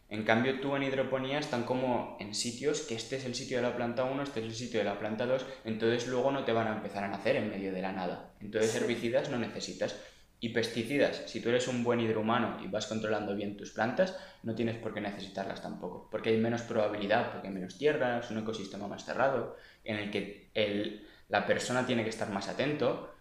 En 0.09 0.23
cambio, 0.23 0.61
tú 0.61 0.75
en 0.75 0.83
hidroponía 0.83 1.37
están 1.37 1.63
como 1.63 2.15
en 2.21 2.33
sitios 2.33 2.81
que 2.81 2.95
este 2.95 3.17
es 3.17 3.25
el 3.25 3.35
sitio 3.35 3.57
de 3.57 3.63
la 3.63 3.75
planta 3.75 4.05
1, 4.05 4.23
este 4.23 4.39
es 4.39 4.45
el 4.45 4.55
sitio 4.55 4.79
de 4.79 4.85
la 4.85 4.99
planta 4.99 5.25
2, 5.25 5.45
entonces 5.65 6.07
luego 6.07 6.31
no 6.31 6.45
te 6.45 6.53
van 6.53 6.67
a 6.67 6.75
empezar 6.77 7.03
a 7.03 7.09
nacer 7.09 7.35
en 7.35 7.49
medio 7.49 7.73
de 7.73 7.81
la 7.81 7.91
nada. 7.91 8.31
Entonces 8.39 8.73
herbicidas 8.75 9.29
no 9.29 9.37
necesitas. 9.37 9.99
Y 10.39 10.49
pesticidas, 10.49 11.23
si 11.25 11.41
tú 11.41 11.49
eres 11.49 11.67
un 11.67 11.83
buen 11.83 11.99
hidrohumano 11.99 12.63
y 12.63 12.67
vas 12.67 12.85
controlando 12.85 13.35
bien 13.35 13.57
tus 13.57 13.71
plantas, 13.71 14.15
no 14.43 14.53
tienes 14.53 14.77
por 14.77 14.93
qué 14.93 15.01
necesitarlas 15.01 15.63
tampoco, 15.63 16.07
porque 16.11 16.29
hay 16.29 16.37
menos 16.37 16.61
probabilidad, 16.61 17.31
porque 17.31 17.47
hay 17.47 17.53
menos 17.53 17.77
tierra, 17.77 18.19
es 18.19 18.29
un 18.29 18.37
ecosistema 18.37 18.87
más 18.87 19.03
cerrado, 19.03 19.57
en 19.83 19.97
el 19.97 20.11
que 20.11 20.51
el, 20.53 21.07
la 21.27 21.47
persona 21.47 21.87
tiene 21.87 22.03
que 22.03 22.11
estar 22.11 22.29
más 22.29 22.47
atento, 22.49 23.15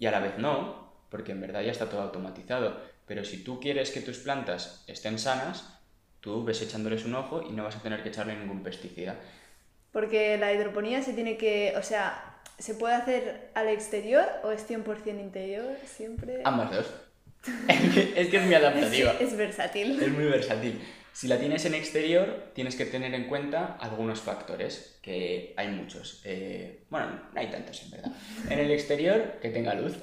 y 0.00 0.06
a 0.06 0.10
la 0.10 0.18
vez 0.18 0.38
no, 0.38 0.90
porque 1.10 1.32
en 1.32 1.40
verdad 1.40 1.62
ya 1.62 1.70
está 1.70 1.88
todo 1.88 2.00
automatizado. 2.00 2.80
Pero 3.06 3.24
si 3.24 3.44
tú 3.44 3.60
quieres 3.60 3.90
que 3.90 4.00
tus 4.00 4.18
plantas 4.18 4.82
estén 4.88 5.18
sanas, 5.18 5.78
tú 6.20 6.42
ves 6.42 6.62
echándoles 6.62 7.04
un 7.04 7.14
ojo 7.14 7.42
y 7.42 7.52
no 7.52 7.64
vas 7.64 7.76
a 7.76 7.82
tener 7.82 8.02
que 8.02 8.08
echarle 8.08 8.34
ningún 8.34 8.62
pesticida. 8.62 9.16
Porque 9.92 10.38
la 10.38 10.52
hidroponía 10.52 11.02
se 11.02 11.12
tiene 11.12 11.36
que, 11.36 11.74
o 11.76 11.82
sea, 11.82 12.38
¿se 12.58 12.74
puede 12.74 12.94
hacer 12.94 13.50
al 13.54 13.68
exterior 13.68 14.26
o 14.42 14.52
es 14.52 14.68
100% 14.68 15.20
interior 15.20 15.76
siempre? 15.84 16.40
Ambas 16.44 16.70
dos. 16.70 16.86
es 17.68 18.28
que 18.28 18.36
es 18.36 18.42
muy 18.42 18.54
adaptativa. 18.54 19.12
Es, 19.12 19.32
es 19.32 19.36
versátil. 19.36 20.02
Es 20.02 20.12
muy 20.12 20.24
versátil. 20.24 20.80
Si 21.12 21.28
la 21.28 21.38
tienes 21.38 21.64
en 21.64 21.74
exterior, 21.74 22.50
tienes 22.54 22.76
que 22.76 22.86
tener 22.86 23.12
en 23.14 23.24
cuenta 23.24 23.76
algunos 23.80 24.20
factores, 24.20 24.98
que 25.02 25.52
hay 25.56 25.68
muchos. 25.68 26.22
Eh, 26.24 26.84
bueno, 26.88 27.20
no 27.32 27.40
hay 27.40 27.50
tantos 27.50 27.82
en 27.82 27.90
verdad. 27.90 28.12
En 28.48 28.58
el 28.58 28.70
exterior, 28.70 29.38
que 29.42 29.50
tenga 29.50 29.74
luz. 29.74 29.98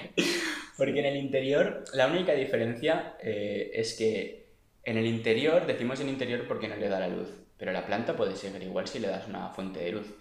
Porque 0.76 1.00
en 1.00 1.06
el 1.06 1.16
interior, 1.16 1.84
la 1.94 2.06
única 2.06 2.34
diferencia 2.34 3.16
eh, 3.20 3.70
es 3.72 3.94
que 3.94 4.46
en 4.84 4.98
el 4.98 5.06
interior, 5.06 5.66
decimos 5.66 6.00
en 6.00 6.08
interior 6.08 6.46
porque 6.46 6.68
no 6.68 6.76
le 6.76 6.88
da 6.88 7.00
la 7.00 7.08
luz, 7.08 7.28
pero 7.56 7.72
la 7.72 7.86
planta 7.86 8.14
puede 8.14 8.36
seguir 8.36 8.62
igual 8.62 8.86
si 8.86 9.00
le 9.00 9.08
das 9.08 9.26
una 9.26 9.48
fuente 9.48 9.80
de 9.80 9.92
luz. 9.92 10.14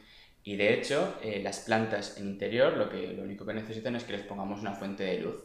Y 0.44 0.56
de 0.56 0.74
hecho, 0.74 1.20
eh, 1.22 1.42
las 1.44 1.60
plantas 1.60 2.18
en 2.18 2.28
interior 2.28 2.78
lo, 2.78 2.90
que, 2.90 3.14
lo 3.14 3.24
único 3.24 3.46
que 3.46 3.54
necesitan 3.54 3.96
es 3.96 4.06
que 4.06 4.14
les 4.14 4.22
pongamos 4.22 4.62
una 4.62 4.74
fuente 4.74 5.04
de 5.04 5.20
luz 5.20 5.36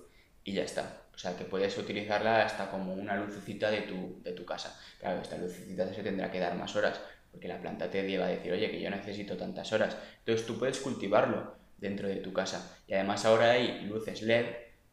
y 0.45 0.53
ya 0.53 0.63
está. 0.63 1.03
O 1.21 1.23
sea, 1.23 1.37
que 1.37 1.45
puedes 1.45 1.77
utilizarla 1.77 2.47
hasta 2.47 2.71
como 2.71 2.95
una 2.95 3.15
lucecita 3.15 3.71
de 3.71 3.83
tu, 3.83 4.23
de 4.23 4.33
tu 4.33 4.47
casa. 4.47 4.81
Claro, 4.99 5.21
esta 5.21 5.37
lucecita 5.37 5.87
se 5.93 6.03
tendrá 6.03 6.31
que 6.31 6.41
dar 6.41 6.57
más 6.57 6.75
horas, 6.75 6.99
porque 7.31 7.47
la 7.47 7.61
planta 7.61 7.91
te 7.91 8.09
lleva 8.09 8.25
a 8.25 8.31
decir, 8.31 8.51
oye, 8.51 8.71
que 8.71 8.81
yo 8.81 8.89
necesito 8.89 9.37
tantas 9.37 9.71
horas. 9.75 9.99
Entonces 10.21 10.47
tú 10.47 10.59
puedes 10.59 10.81
cultivarlo 10.81 11.57
dentro 11.77 12.09
de 12.09 12.17
tu 12.17 12.33
casa. 12.33 12.75
Y 12.89 12.95
además 12.95 13.27
ahora 13.27 13.51
hay 13.51 13.83
luces 13.83 14.23
LED, 14.23 14.47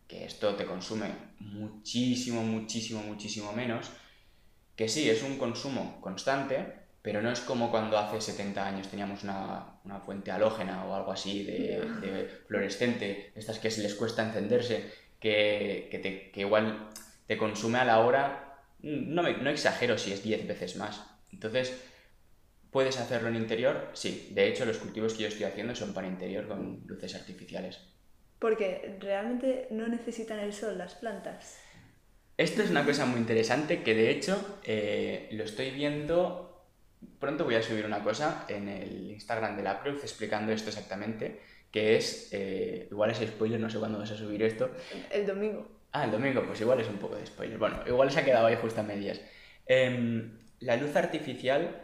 que 0.05 0.25
esto 0.25 0.53
te 0.55 0.65
consume 0.65 1.13
muchísimo, 1.39 2.43
muchísimo, 2.43 3.01
muchísimo 3.03 3.53
menos. 3.53 3.89
Que 4.75 4.89
sí, 4.89 5.09
es 5.09 5.23
un 5.23 5.37
consumo 5.37 6.01
constante, 6.01 6.73
pero 7.01 7.21
no 7.21 7.31
es 7.31 7.39
como 7.39 7.71
cuando 7.71 7.97
hace 7.97 8.19
70 8.19 8.67
años 8.67 8.89
teníamos 8.89 9.23
una, 9.23 9.79
una 9.85 10.01
fuente 10.01 10.31
halógena 10.31 10.83
o 10.83 10.93
algo 10.93 11.13
así 11.13 11.43
de, 11.45 11.79
de 12.01 12.27
fluorescente, 12.47 13.31
estas 13.33 13.59
que 13.59 13.71
se 13.71 13.81
les 13.81 13.95
cuesta 13.95 14.23
encenderse 14.23 15.06
que, 15.19 15.87
que, 15.91 15.99
te, 15.99 16.31
que 16.31 16.41
igual 16.41 16.89
te 17.27 17.37
consume 17.37 17.79
a 17.79 17.85
la 17.85 17.99
hora, 17.99 18.61
no, 18.81 19.23
me, 19.23 19.37
no 19.37 19.49
exagero 19.49 19.97
si 19.97 20.13
es 20.13 20.23
10 20.23 20.47
veces 20.47 20.75
más. 20.77 21.03
Entonces, 21.31 21.77
¿puedes 22.71 22.97
hacerlo 22.97 23.29
en 23.29 23.35
interior? 23.35 23.89
Sí, 23.93 24.29
de 24.31 24.47
hecho 24.47 24.65
los 24.65 24.77
cultivos 24.77 25.13
que 25.13 25.23
yo 25.23 25.27
estoy 25.27 25.45
haciendo 25.45 25.75
son 25.75 25.93
para 25.93 26.07
interior 26.07 26.47
con 26.47 26.83
luces 26.85 27.15
artificiales. 27.15 27.79
Porque 28.39 28.97
realmente 28.99 29.67
no 29.71 29.87
necesitan 29.87 30.39
el 30.39 30.53
sol 30.53 30.77
las 30.77 30.95
plantas. 30.95 31.59
Esto 32.37 32.61
es 32.61 32.69
una 32.69 32.85
cosa 32.85 33.05
muy 33.05 33.19
interesante 33.19 33.81
que 33.81 33.95
de 33.95 34.11
hecho 34.11 34.59
eh, 34.63 35.27
lo 35.31 35.43
estoy 35.43 35.71
viendo 35.71 36.47
pronto 37.19 37.45
voy 37.45 37.55
a 37.55 37.63
subir 37.63 37.85
una 37.85 38.03
cosa 38.03 38.45
en 38.47 38.67
el 38.67 39.11
Instagram 39.11 39.57
de 39.57 39.63
la 39.63 39.81
Cruz 39.81 40.03
explicando 40.03 40.51
esto 40.51 40.69
exactamente, 40.69 41.41
que 41.77 41.95
es, 41.95 42.29
eh, 42.31 42.87
igual 42.89 43.11
es 43.11 43.19
spoiler, 43.19 43.59
no 43.59 43.69
sé 43.69 43.77
cuándo 43.77 43.99
vas 43.99 44.09
a 44.09 44.17
subir 44.17 44.41
esto. 44.41 44.71
El 45.11 45.27
domingo. 45.27 45.67
Ah, 45.91 46.05
el 46.05 46.11
domingo, 46.11 46.43
pues 46.43 46.59
igual 46.59 46.79
es 46.79 46.87
un 46.87 46.97
poco 46.97 47.15
de 47.15 47.23
spoiler. 47.23 47.59
Bueno, 47.59 47.81
igual 47.85 48.09
se 48.09 48.19
ha 48.19 48.25
quedado 48.25 48.47
ahí 48.47 48.57
justo 48.59 48.81
a 48.81 48.83
medias. 48.83 49.21
Em, 49.67 50.39
la 50.59 50.75
luz 50.75 50.95
artificial, 50.95 51.79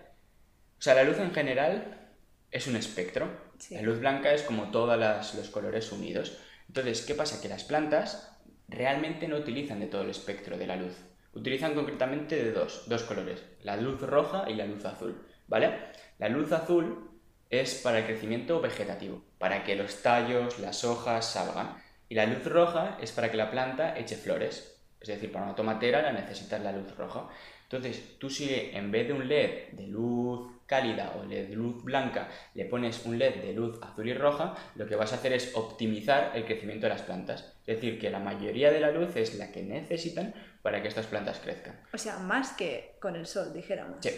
o 0.79 0.81
sea, 0.81 0.95
la 0.95 1.03
luz 1.03 1.19
en 1.19 1.31
general 1.31 2.09
es 2.49 2.65
un 2.65 2.75
espectro. 2.75 3.29
Sí. 3.59 3.75
La 3.75 3.83
luz 3.83 3.99
blanca 3.99 4.33
es 4.33 4.41
como 4.41 4.71
todos 4.71 4.97
los 5.35 5.49
colores 5.51 5.91
unidos. 5.91 6.39
Entonces, 6.67 7.03
¿qué 7.05 7.13
pasa? 7.13 7.39
Que 7.39 7.47
las 7.47 7.63
plantas 7.63 8.35
realmente 8.67 9.27
no 9.27 9.37
utilizan 9.37 9.79
de 9.79 9.85
todo 9.85 10.01
el 10.01 10.09
espectro 10.09 10.57
de 10.57 10.65
la 10.65 10.75
luz. 10.75 10.95
Utilizan 11.35 11.75
concretamente 11.75 12.43
de 12.43 12.51
dos, 12.51 12.85
dos 12.87 13.03
colores, 13.03 13.43
la 13.61 13.77
luz 13.77 14.01
roja 14.01 14.49
y 14.49 14.55
la 14.55 14.65
luz 14.65 14.85
azul, 14.85 15.21
¿vale? 15.47 15.71
La 16.17 16.29
luz 16.29 16.51
azul 16.51 17.12
es 17.53 17.75
para 17.75 17.99
el 17.99 18.05
crecimiento 18.05 18.61
vegetativo, 18.61 19.23
para 19.37 19.63
que 19.63 19.75
los 19.75 20.01
tallos, 20.01 20.59
las 20.59 20.83
hojas 20.83 21.25
salgan. 21.25 21.81
Y 22.09 22.15
la 22.15 22.25
luz 22.25 22.45
roja 22.45 22.97
es 23.01 23.11
para 23.11 23.31
que 23.31 23.37
la 23.37 23.51
planta 23.51 23.97
eche 23.97 24.15
flores. 24.15 24.81
Es 24.99 25.07
decir, 25.07 25.31
para 25.31 25.45
una 25.45 25.55
tomatera 25.55 26.01
la 26.01 26.11
necesitas 26.11 26.61
la 26.61 26.71
luz 26.71 26.95
roja. 26.95 27.27
Entonces, 27.63 28.19
tú 28.19 28.29
si 28.29 28.53
en 28.53 28.91
vez 28.91 29.07
de 29.07 29.13
un 29.13 29.27
LED 29.27 29.71
de 29.71 29.87
luz 29.87 30.51
cálida 30.65 31.13
o 31.17 31.25
LED 31.25 31.49
de 31.49 31.55
luz 31.55 31.83
blanca 31.83 32.29
le 32.53 32.65
pones 32.65 33.05
un 33.05 33.17
LED 33.17 33.41
de 33.41 33.53
luz 33.53 33.79
azul 33.81 34.07
y 34.07 34.13
roja, 34.13 34.55
lo 34.75 34.85
que 34.85 34.95
vas 34.95 35.11
a 35.11 35.15
hacer 35.15 35.33
es 35.33 35.55
optimizar 35.55 36.31
el 36.35 36.45
crecimiento 36.45 36.85
de 36.85 36.93
las 36.93 37.01
plantas. 37.01 37.53
Es 37.65 37.75
decir, 37.75 37.99
que 37.99 38.09
la 38.09 38.19
mayoría 38.19 38.71
de 38.71 38.79
la 38.79 38.91
luz 38.91 39.15
es 39.15 39.35
la 39.35 39.51
que 39.51 39.63
necesitan 39.63 40.33
para 40.61 40.81
que 40.81 40.87
estas 40.87 41.07
plantas 41.07 41.39
crezcan. 41.39 41.81
O 41.93 41.97
sea, 41.97 42.19
más 42.19 42.53
que 42.53 42.95
con 43.01 43.15
el 43.15 43.25
sol, 43.25 43.51
dijéramos. 43.53 43.97
Sí, 44.01 44.11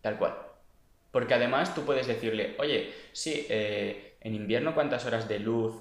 tal 0.00 0.18
cual. 0.18 0.53
Porque 1.14 1.34
además 1.34 1.76
tú 1.76 1.84
puedes 1.84 2.08
decirle, 2.08 2.56
oye, 2.58 2.92
sí, 3.12 3.46
eh, 3.48 4.16
en 4.20 4.34
invierno 4.34 4.74
cuántas 4.74 5.06
horas 5.06 5.28
de 5.28 5.38
luz 5.38 5.72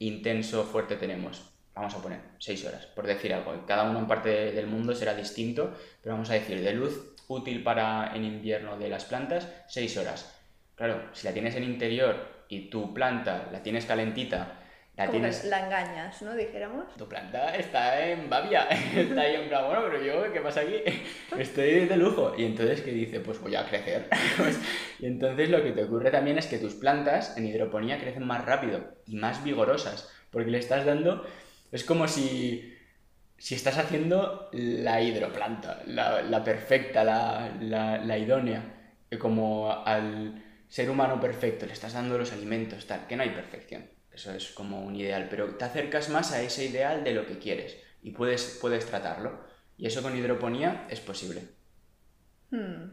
intenso 0.00 0.64
fuerte 0.64 0.96
tenemos. 0.96 1.48
Vamos 1.76 1.94
a 1.94 2.02
poner 2.02 2.18
6 2.40 2.64
horas, 2.64 2.86
por 2.86 3.06
decir 3.06 3.32
algo. 3.32 3.54
Cada 3.68 3.88
uno 3.88 4.00
en 4.00 4.08
parte 4.08 4.50
del 4.50 4.66
mundo 4.66 4.92
será 4.92 5.14
distinto, 5.14 5.72
pero 6.02 6.16
vamos 6.16 6.28
a 6.30 6.34
decir, 6.34 6.60
de 6.60 6.72
luz 6.72 7.14
útil 7.28 7.62
para 7.62 8.16
en 8.16 8.24
invierno 8.24 8.76
de 8.76 8.88
las 8.88 9.04
plantas, 9.04 9.48
6 9.68 9.96
horas. 9.98 10.36
Claro, 10.74 11.08
si 11.12 11.24
la 11.24 11.32
tienes 11.32 11.54
en 11.54 11.62
interior 11.62 12.16
y 12.48 12.68
tu 12.68 12.92
planta 12.92 13.48
la 13.52 13.62
tienes 13.62 13.86
calentita, 13.86 14.58
la 14.96 15.10
tienes... 15.10 15.44
la 15.44 15.66
engañas, 15.66 16.22
¿no? 16.22 16.36
Dijéramos. 16.36 16.94
Tu 16.96 17.08
planta 17.08 17.54
está 17.56 18.06
en 18.06 18.30
Bavia, 18.30 18.62
está 18.96 19.22
ahí 19.22 19.34
en 19.34 19.48
plan, 19.48 19.66
bueno, 19.66 19.82
pero 19.90 20.02
yo, 20.02 20.32
¿qué 20.32 20.40
pasa 20.40 20.60
aquí? 20.60 20.76
Estoy 21.38 21.86
de 21.86 21.96
lujo. 21.96 22.34
Y 22.36 22.44
entonces, 22.44 22.80
¿qué 22.80 22.92
dice? 22.92 23.20
Pues 23.20 23.40
voy 23.40 23.56
a 23.56 23.66
crecer. 23.66 24.08
Pues, 24.36 24.60
y 24.98 25.06
entonces 25.06 25.48
lo 25.48 25.62
que 25.62 25.72
te 25.72 25.84
ocurre 25.84 26.10
también 26.10 26.38
es 26.38 26.46
que 26.46 26.58
tus 26.58 26.74
plantas 26.74 27.36
en 27.36 27.46
hidroponía 27.46 27.98
crecen 27.98 28.26
más 28.26 28.44
rápido 28.44 28.96
y 29.06 29.16
más 29.16 29.42
vigorosas, 29.44 30.10
porque 30.30 30.50
le 30.50 30.58
estás 30.58 30.84
dando, 30.84 31.24
es 31.70 31.84
como 31.84 32.08
si, 32.08 32.76
si 33.38 33.54
estás 33.54 33.78
haciendo 33.78 34.48
la 34.52 35.00
hidroplanta, 35.00 35.82
la, 35.86 36.22
la 36.22 36.42
perfecta, 36.42 37.04
la, 37.04 37.56
la, 37.60 37.98
la 37.98 38.18
idónea, 38.18 38.74
como 39.18 39.72
al 39.84 40.42
ser 40.68 40.90
humano 40.90 41.20
perfecto 41.20 41.66
le 41.66 41.72
estás 41.72 41.92
dando 41.92 42.18
los 42.18 42.32
alimentos, 42.32 42.86
tal, 42.86 43.06
que 43.06 43.16
no 43.16 43.22
hay 43.22 43.30
perfección. 43.30 43.93
Eso 44.14 44.32
es 44.32 44.50
como 44.50 44.84
un 44.84 44.94
ideal, 44.94 45.26
pero 45.28 45.56
te 45.56 45.64
acercas 45.64 46.08
más 46.08 46.32
a 46.32 46.40
ese 46.40 46.64
ideal 46.64 47.02
de 47.02 47.12
lo 47.12 47.26
que 47.26 47.38
quieres 47.38 47.76
y 48.02 48.10
puedes, 48.12 48.58
puedes 48.60 48.86
tratarlo. 48.86 49.40
Y 49.76 49.86
eso 49.86 50.02
con 50.02 50.16
hidroponía 50.16 50.86
es 50.88 51.00
posible. 51.00 51.42
Hmm. 52.50 52.92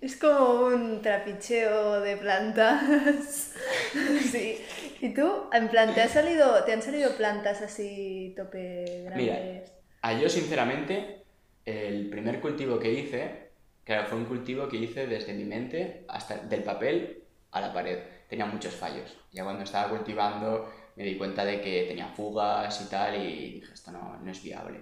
Es 0.00 0.16
como 0.16 0.66
un 0.66 1.00
trapicheo 1.00 2.00
de 2.00 2.16
plantas. 2.16 3.54
sí. 4.32 4.58
¿Y 5.00 5.14
tú? 5.14 5.48
En 5.52 5.68
plan, 5.68 5.94
¿te, 5.94 6.00
ha 6.00 6.08
salido, 6.08 6.62
¿te 6.64 6.72
han 6.72 6.82
salido 6.82 7.16
plantas 7.16 7.62
así 7.62 8.34
tope 8.36 8.84
Mira, 9.16 9.34
grandes? 9.34 9.72
A 10.02 10.12
yo, 10.14 10.28
sinceramente, 10.28 11.22
el 11.64 12.08
primer 12.10 12.40
cultivo 12.40 12.78
que 12.78 12.92
hice, 12.92 13.50
claro, 13.84 14.08
fue 14.08 14.18
un 14.18 14.24
cultivo 14.24 14.68
que 14.68 14.76
hice 14.76 15.06
desde 15.06 15.34
mi 15.34 15.44
mente 15.44 16.04
hasta 16.08 16.36
del 16.36 16.62
papel 16.62 17.22
a 17.52 17.60
la 17.60 17.72
pared. 17.72 17.98
Tenía 18.32 18.46
muchos 18.46 18.74
fallos. 18.74 19.14
Ya 19.30 19.44
cuando 19.44 19.62
estaba 19.62 19.90
cultivando 19.90 20.72
me 20.96 21.04
di 21.04 21.18
cuenta 21.18 21.44
de 21.44 21.60
que 21.60 21.84
tenía 21.86 22.08
fugas 22.08 22.80
y 22.80 22.88
tal 22.88 23.14
y 23.16 23.60
dije, 23.60 23.74
esto 23.74 23.92
no, 23.92 24.16
no 24.24 24.30
es 24.30 24.42
viable. 24.42 24.80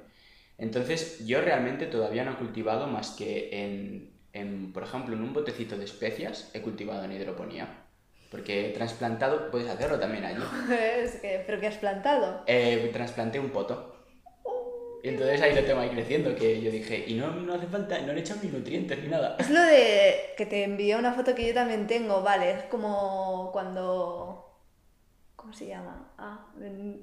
Entonces, 0.57 1.27
yo 1.27 1.41
realmente 1.41 1.87
todavía 1.87 2.25
no 2.25 2.31
he 2.31 2.37
cultivado 2.37 2.87
más 2.87 3.11
que 3.11 3.49
en, 3.51 4.13
en, 4.33 4.73
por 4.73 4.85
ejemplo, 4.85 5.17
en 5.17 5.25
un 5.25 5.33
botecito 5.33 5.77
de 5.77 5.85
especias 5.87 6.49
he 6.55 6.61
cultivado 6.61 7.03
en 7.03 7.11
hidroponía. 7.11 7.67
Porque 8.31 8.69
he 8.69 8.73
trasplantado, 8.73 9.51
puedes 9.51 9.69
hacerlo 9.69 9.99
también 9.99 10.27
allí. 10.27 10.45
Es 10.71 11.17
que, 11.17 11.43
¿Pero 11.45 11.59
qué 11.59 11.67
has 11.67 11.79
plantado? 11.79 12.45
Eh, 12.47 12.89
trasplanté 12.93 13.41
un 13.41 13.51
poto. 13.51 13.97
Y 15.03 15.09
entonces 15.09 15.41
ahí 15.41 15.55
lo 15.55 15.65
tengo 15.65 15.81
ahí 15.81 15.89
creciendo, 15.91 16.35
que 16.37 16.61
yo 16.61 16.71
dije, 16.71 17.05
y 17.07 17.15
no, 17.15 17.31
no 17.33 17.55
hace 17.55 17.67
falta, 17.67 17.99
no 18.03 18.13
le 18.13 18.21
echado 18.21 18.41
ni 18.43 18.51
nutrientes 18.51 18.99
ni 19.03 19.09
nada. 19.09 19.37
Es 19.39 19.49
lo 19.51 19.61
de 19.63 20.35
que 20.37 20.47
te 20.47 20.65
envié 20.65 20.97
una 20.97 21.13
foto 21.15 21.35
que 21.35 21.47
yo 21.47 21.55
también 21.55 21.87
tengo, 21.87 22.23
vale, 22.23 22.51
es 22.51 22.63
como 22.65 23.51
cuando... 23.53 24.47
¿Cómo 25.37 25.55
se 25.55 25.67
llama? 25.67 26.13
Ah, 26.19 26.49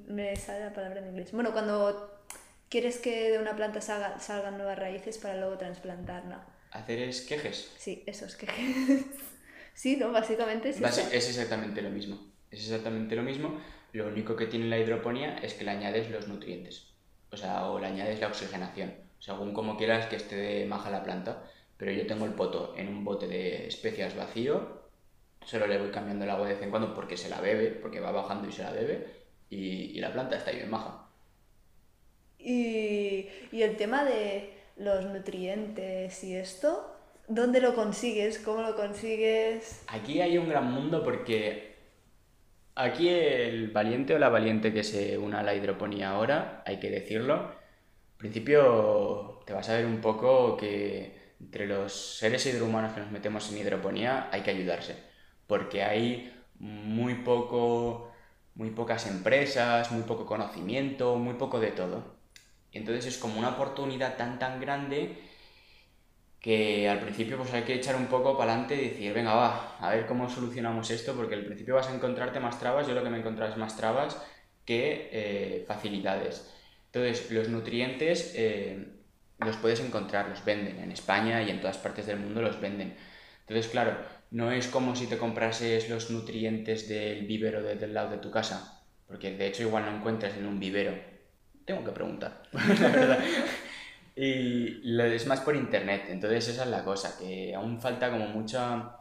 me, 0.06 0.36
sale 0.36 0.66
la 0.66 0.72
palabra 0.72 1.00
en 1.00 1.08
inglés. 1.08 1.32
Bueno, 1.32 1.50
cuando 1.52 2.22
quieres 2.68 2.98
que 2.98 3.30
de 3.32 3.38
una 3.40 3.56
planta 3.56 3.80
salga- 3.80 4.20
salgan 4.20 4.56
nuevas 4.58 4.78
raíces 4.78 5.18
para 5.18 5.36
luego 5.36 5.58
trasplantarla. 5.58 6.46
Hacer 6.70 7.00
esquejes. 7.00 7.72
Sí, 7.78 8.04
eso 8.06 8.26
es 8.26 8.36
que... 8.36 8.46
sí, 9.74 9.96
¿no? 9.96 10.12
Básicamente 10.12 10.68
es 10.68 10.80
Basi- 10.80 11.00
eso. 11.00 11.08
Es 11.12 11.28
exactamente 11.28 11.82
lo 11.82 11.90
mismo. 11.90 12.16
Es 12.50 12.60
exactamente 12.62 13.16
lo 13.16 13.22
mismo. 13.24 13.60
Lo 13.92 14.06
único 14.06 14.36
que 14.36 14.46
tiene 14.46 14.66
la 14.66 14.78
hidroponía 14.78 15.38
es 15.38 15.54
que 15.54 15.64
le 15.64 15.72
añades 15.72 16.08
los 16.10 16.28
nutrientes. 16.28 16.94
O 17.30 17.36
sea, 17.36 17.66
o 17.68 17.78
le 17.78 17.86
añades 17.86 18.20
la 18.20 18.28
oxigenación. 18.28 18.94
Según 19.18 19.52
como 19.52 19.76
quieras 19.76 20.06
que 20.06 20.16
esté 20.16 20.64
maja 20.66 20.90
la 20.90 21.02
planta. 21.02 21.44
Pero 21.76 21.92
yo 21.92 22.06
tengo 22.06 22.24
el 22.26 22.34
poto 22.34 22.74
en 22.76 22.88
un 22.88 23.04
bote 23.04 23.28
de 23.28 23.66
especias 23.68 24.16
vacío. 24.16 24.82
Solo 25.44 25.66
le 25.66 25.78
voy 25.78 25.90
cambiando 25.90 26.24
el 26.24 26.30
agua 26.30 26.48
de 26.48 26.54
vez 26.54 26.62
en 26.62 26.70
cuando 26.70 26.94
porque 26.94 27.16
se 27.16 27.28
la 27.30 27.40
bebe, 27.40 27.70
porque 27.70 28.00
va 28.00 28.12
bajando 28.12 28.48
y 28.48 28.52
se 28.52 28.62
la 28.62 28.72
bebe. 28.72 29.06
Y, 29.50 29.96
y 29.96 30.00
la 30.00 30.12
planta 30.12 30.36
está 30.36 30.50
bien 30.50 30.70
maja. 30.70 31.08
Y, 32.38 33.28
y 33.52 33.62
el 33.62 33.76
tema 33.76 34.04
de 34.04 34.54
los 34.76 35.04
nutrientes 35.04 36.22
y 36.24 36.34
esto, 36.36 36.96
¿dónde 37.26 37.60
lo 37.60 37.74
consigues? 37.74 38.38
¿Cómo 38.38 38.62
lo 38.62 38.76
consigues? 38.76 39.82
Aquí 39.88 40.20
hay 40.20 40.38
un 40.38 40.48
gran 40.48 40.72
mundo 40.72 41.02
porque 41.02 41.67
aquí 42.78 43.08
el 43.08 43.70
valiente 43.70 44.14
o 44.14 44.18
la 44.18 44.28
valiente 44.28 44.72
que 44.72 44.84
se 44.84 45.18
una 45.18 45.40
a 45.40 45.42
la 45.42 45.54
hidroponía 45.54 46.10
ahora, 46.10 46.62
hay 46.64 46.78
que 46.78 46.90
decirlo, 46.90 47.34
al 47.34 48.16
principio 48.16 49.42
te 49.44 49.52
vas 49.52 49.68
a 49.68 49.74
ver 49.74 49.86
un 49.86 50.00
poco 50.00 50.56
que 50.56 51.34
entre 51.40 51.66
los 51.66 52.18
seres 52.18 52.46
hidrohumanos 52.46 52.92
que 52.94 53.00
nos 53.00 53.10
metemos 53.10 53.50
en 53.50 53.58
hidroponía 53.58 54.28
hay 54.32 54.42
que 54.42 54.50
ayudarse, 54.50 54.96
porque 55.46 55.82
hay 55.82 56.32
muy 56.58 57.16
poco, 57.16 58.12
muy 58.54 58.70
pocas 58.70 59.06
empresas, 59.06 59.90
muy 59.90 60.02
poco 60.02 60.24
conocimiento, 60.26 61.16
muy 61.16 61.34
poco 61.34 61.60
de 61.60 61.72
todo. 61.72 62.16
Entonces 62.72 63.06
es 63.06 63.18
como 63.18 63.38
una 63.38 63.50
oportunidad 63.50 64.16
tan 64.16 64.38
tan 64.38 64.60
grande 64.60 65.18
que 66.40 66.88
al 66.88 67.00
principio 67.00 67.36
pues 67.36 67.52
hay 67.52 67.62
que 67.62 67.74
echar 67.74 67.96
un 67.96 68.06
poco 68.06 68.36
para 68.38 68.52
adelante 68.52 68.76
y 68.76 68.88
decir, 68.90 69.12
venga, 69.12 69.34
va, 69.34 69.76
a 69.80 69.90
ver 69.90 70.06
cómo 70.06 70.28
solucionamos 70.28 70.90
esto, 70.90 71.14
porque 71.14 71.34
al 71.34 71.44
principio 71.44 71.74
vas 71.74 71.88
a 71.88 71.94
encontrarte 71.94 72.40
más 72.40 72.58
trabas, 72.60 72.86
yo 72.86 72.94
lo 72.94 73.02
que 73.02 73.10
me 73.10 73.18
he 73.18 73.48
es 73.48 73.56
más 73.56 73.76
trabas 73.76 74.16
que 74.64 75.08
eh, 75.12 75.64
facilidades. 75.66 76.48
Entonces, 76.86 77.30
los 77.30 77.48
nutrientes 77.48 78.32
eh, 78.36 78.86
los 79.38 79.56
puedes 79.56 79.80
encontrar, 79.80 80.28
los 80.28 80.44
venden 80.44 80.78
en 80.80 80.92
España 80.92 81.42
y 81.42 81.50
en 81.50 81.60
todas 81.60 81.78
partes 81.78 82.06
del 82.06 82.18
mundo 82.18 82.40
los 82.42 82.60
venden. 82.60 82.96
Entonces, 83.40 83.68
claro, 83.70 83.96
no 84.30 84.50
es 84.52 84.68
como 84.68 84.94
si 84.96 85.06
te 85.06 85.18
comprases 85.18 85.88
los 85.88 86.10
nutrientes 86.10 86.88
del 86.88 87.26
vivero 87.26 87.62
de- 87.62 87.76
del 87.76 87.94
lado 87.94 88.10
de 88.10 88.18
tu 88.18 88.30
casa, 88.30 88.82
porque 89.06 89.32
de 89.36 89.46
hecho 89.46 89.62
igual 89.62 89.84
no 89.86 89.96
encuentras 89.96 90.36
en 90.36 90.46
un 90.46 90.60
vivero. 90.60 90.92
Tengo 91.64 91.84
que 91.84 91.92
preguntar, 91.92 92.42
la 92.52 92.88
verdad. 92.88 93.18
Y 94.26 94.80
lo- 94.96 95.04
es 95.04 95.26
más 95.26 95.40
por 95.40 95.54
internet, 95.56 96.06
entonces 96.08 96.48
esa 96.48 96.64
es 96.64 96.68
la 96.70 96.84
cosa, 96.84 97.16
que 97.18 97.54
aún 97.54 97.80
falta 97.80 98.10
como 98.10 98.26
mucha, 98.28 98.96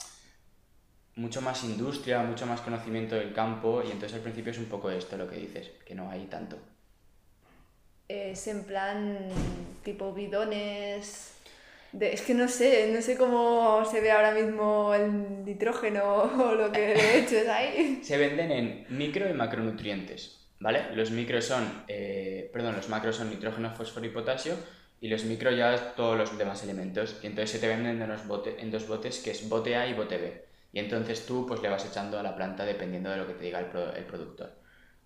mucho 1.16 1.42
más 1.42 1.66
industria, 1.66 2.24
mucho 2.24 2.46
más 2.46 2.62
conocimiento 2.62 3.16
del 3.16 3.34
campo, 3.34 3.84
y 3.84 3.88
entonces 3.92 4.14
al 4.14 4.22
principio 4.22 4.52
es 4.52 4.58
un 4.58 4.68
poco 4.70 4.90
esto 4.90 5.18
lo 5.18 5.30
que 5.30 5.36
dices, 5.36 5.72
que 5.86 5.94
no 5.96 6.10
hay 6.10 6.28
tanto. 6.28 6.58
Es 8.08 8.48
en 8.48 8.64
plan 8.64 9.30
tipo 9.84 10.14
bidones. 10.14 11.34
De, 11.92 12.14
es 12.14 12.22
que 12.22 12.34
no 12.34 12.48
sé, 12.48 12.92
no 12.94 13.02
sé 13.02 13.18
cómo 13.18 13.84
se 13.86 14.02
ve 14.02 14.12
ahora 14.12 14.32
mismo 14.32 14.94
el 14.94 15.46
nitrógeno 15.46 16.04
o 16.24 16.56
lo 16.56 16.72
que 16.72 16.96
le 16.96 17.20
echas 17.20 17.48
ahí. 17.48 18.02
Se 18.08 18.18
venden 18.18 18.52
en 18.52 18.86
micro 18.90 19.30
y 19.30 19.34
macronutrientes, 19.34 20.48
¿vale? 20.60 20.96
Los 20.96 21.12
micros 21.12 21.46
son, 21.46 21.84
eh, 21.88 22.50
perdón, 22.54 22.76
los 22.76 22.90
macros 22.90 23.16
son 23.16 23.30
nitrógeno, 23.30 23.74
fósforo 23.76 24.06
y 24.06 24.10
potasio, 24.10 24.56
y 25.00 25.10
los 25.10 25.24
micro 25.26 25.52
ya 25.52 25.96
todos 25.96 26.18
los 26.18 26.38
demás 26.38 26.64
elementos. 26.64 27.20
Y 27.24 27.28
entonces 27.28 27.52
se 27.52 27.60
te 27.60 27.68
venden 27.68 28.02
en 28.02 28.10
dos, 28.10 28.28
botes, 28.28 28.56
en 28.60 28.72
dos 28.72 28.88
botes, 28.88 29.20
que 29.20 29.32
es 29.32 29.48
bote 29.50 29.76
A 29.76 29.88
y 29.88 29.94
bote 29.94 30.18
B. 30.18 30.46
Y 30.74 30.80
entonces 30.80 31.26
tú 31.26 31.46
pues 31.48 31.62
le 31.62 31.70
vas 31.70 31.86
echando 31.86 32.20
a 32.20 32.24
la 32.24 32.36
planta 32.36 32.66
dependiendo 32.66 33.10
de 33.10 33.18
lo 33.18 33.28
que 33.28 33.34
te 33.34 33.46
diga 33.46 33.60
el, 33.60 33.68
el 33.96 34.06
productor. 34.06 34.52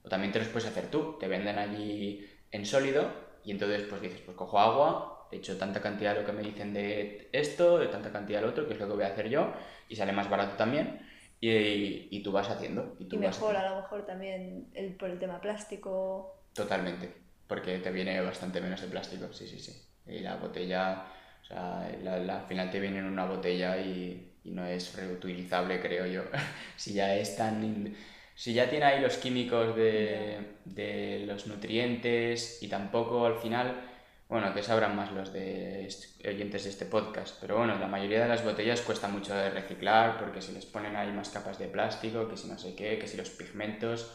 O 0.03 0.09
también 0.09 0.31
te 0.31 0.39
los 0.39 0.47
puedes 0.47 0.67
hacer 0.67 0.89
tú, 0.89 1.17
te 1.19 1.27
venden 1.27 1.57
allí 1.59 2.27
en 2.51 2.65
sólido 2.65 3.11
y 3.43 3.51
entonces 3.51 3.83
pues 3.83 4.01
dices, 4.01 4.21
pues 4.21 4.37
cojo 4.37 4.59
agua, 4.59 5.27
he 5.31 5.37
hecho 5.37 5.57
tanta 5.57 5.81
cantidad 5.81 6.13
de 6.13 6.21
lo 6.21 6.25
que 6.25 6.33
me 6.33 6.43
dicen 6.43 6.73
de 6.73 7.29
esto, 7.31 7.79
de 7.79 7.87
tanta 7.87 8.11
cantidad 8.11 8.39
de 8.39 8.45
lo 8.45 8.51
otro, 8.51 8.67
que 8.67 8.73
es 8.73 8.79
lo 8.79 8.87
que 8.87 8.93
voy 8.93 9.03
a 9.03 9.07
hacer 9.07 9.29
yo, 9.29 9.53
y 9.87 9.95
sale 9.95 10.11
más 10.11 10.29
barato 10.29 10.55
también. 10.57 11.07
Y, 11.39 12.07
y 12.15 12.21
tú 12.21 12.31
vas 12.31 12.49
haciendo. 12.49 12.95
Y, 12.99 13.05
tú 13.05 13.17
mejor, 13.17 13.55
a 13.55 13.67
lo 13.71 13.81
mejor 13.81 14.05
también 14.05 14.69
el, 14.75 14.95
por 14.95 15.09
el 15.09 15.17
tema 15.17 15.41
plástico. 15.41 16.35
Totalmente, 16.53 17.13
porque 17.51 17.79
te 17.79 17.91
viene 17.91 18.21
bastante 18.21 18.61
menos 18.61 18.79
de 18.79 18.87
plástico, 18.87 19.33
sí, 19.33 19.45
sí, 19.45 19.59
sí. 19.59 19.73
Y 20.07 20.19
la 20.19 20.37
botella, 20.37 21.03
o 21.41 21.45
sea, 21.45 21.81
al 21.85 22.45
final 22.47 22.71
te 22.71 22.79
viene 22.79 22.99
en 22.99 23.05
una 23.07 23.25
botella 23.25 23.77
y, 23.77 24.29
no 24.45 24.65
es 24.65 24.95
reutilizable, 24.95 25.81
creo 25.81 26.05
yo. 26.05 26.23
si 26.77 26.93
ya 26.93 27.13
es 27.13 27.35
tan... 27.35 27.93
Si 28.35 28.53
ya 28.53 28.69
tiene 28.69 28.85
ahí 28.85 29.01
los 29.01 29.17
químicos 29.17 29.75
de, 29.75 30.55
de 30.63 31.25
los 31.27 31.45
nutrientes 31.47 32.63
y 32.63 32.69
tampoco 32.69 33.25
al 33.25 33.35
final 33.35 33.81
bueno, 34.29 34.53
que 34.53 34.63
sabrán 34.63 34.95
más 34.95 35.11
los 35.11 35.33
de 35.33 35.89
oyentes 36.25 36.63
de 36.63 36.69
este 36.69 36.85
podcast, 36.85 37.37
pero 37.41 37.57
bueno, 37.57 37.77
la 37.77 37.87
mayoría 37.87 38.21
de 38.21 38.29
las 38.29 38.45
botellas 38.45 38.79
cuesta 38.79 39.09
mucho 39.09 39.35
de 39.35 39.49
reciclar 39.49 40.17
porque 40.17 40.41
se 40.41 40.53
les 40.53 40.65
ponen 40.65 40.95
ahí 40.95 41.11
más 41.11 41.27
capas 41.27 41.59
de 41.59 41.67
plástico, 41.67 42.29
que 42.29 42.37
si 42.37 42.47
no 42.47 42.57
sé 42.57 42.73
qué, 42.75 42.97
que 42.97 43.09
si 43.09 43.17
los 43.17 43.29
pigmentos, 43.29 44.09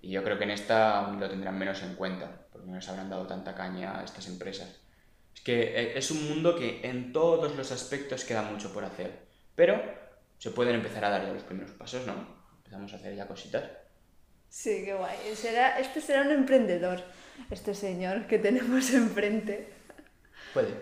y 0.00 0.10
yo 0.10 0.22
creo 0.22 0.38
que 0.38 0.44
en 0.44 0.50
esta 0.50 1.10
lo 1.10 1.28
tendrán 1.28 1.58
menos 1.58 1.82
en 1.82 1.94
cuenta, 1.94 2.46
porque 2.52 2.68
no 2.68 2.76
les 2.76 2.88
habrán 2.88 3.10
dado 3.10 3.26
tanta 3.26 3.54
caña 3.54 3.98
a 3.98 4.04
estas 4.04 4.28
empresas. 4.28 4.80
Es 5.34 5.40
que 5.40 5.62
eh, 5.62 5.98
es 5.98 6.10
un 6.10 6.28
mundo 6.28 6.56
que 6.56 6.80
en 6.82 7.12
todos 7.12 7.56
los 7.56 7.72
aspectos 7.72 8.24
queda 8.24 8.42
mucho 8.42 8.72
por 8.72 8.84
hacer, 8.84 9.26
pero 9.54 9.80
se 10.38 10.50
pueden 10.50 10.76
empezar 10.76 11.04
a 11.04 11.10
dar 11.10 11.24
ya 11.24 11.32
los 11.32 11.42
primeros 11.42 11.72
pasos, 11.72 12.06
¿no? 12.06 12.14
Empezamos 12.58 12.92
a 12.92 12.96
hacer 12.96 13.14
ya 13.16 13.26
cositas. 13.26 13.64
Sí, 14.48 14.82
qué 14.84 14.94
guay. 14.94 15.16
Será, 15.34 15.78
este 15.78 16.00
será 16.00 16.22
un 16.22 16.30
emprendedor 16.30 17.02
este 17.50 17.74
señor 17.74 18.26
que 18.26 18.38
tenemos 18.38 18.90
enfrente. 18.94 19.68
Puede. 20.52 20.74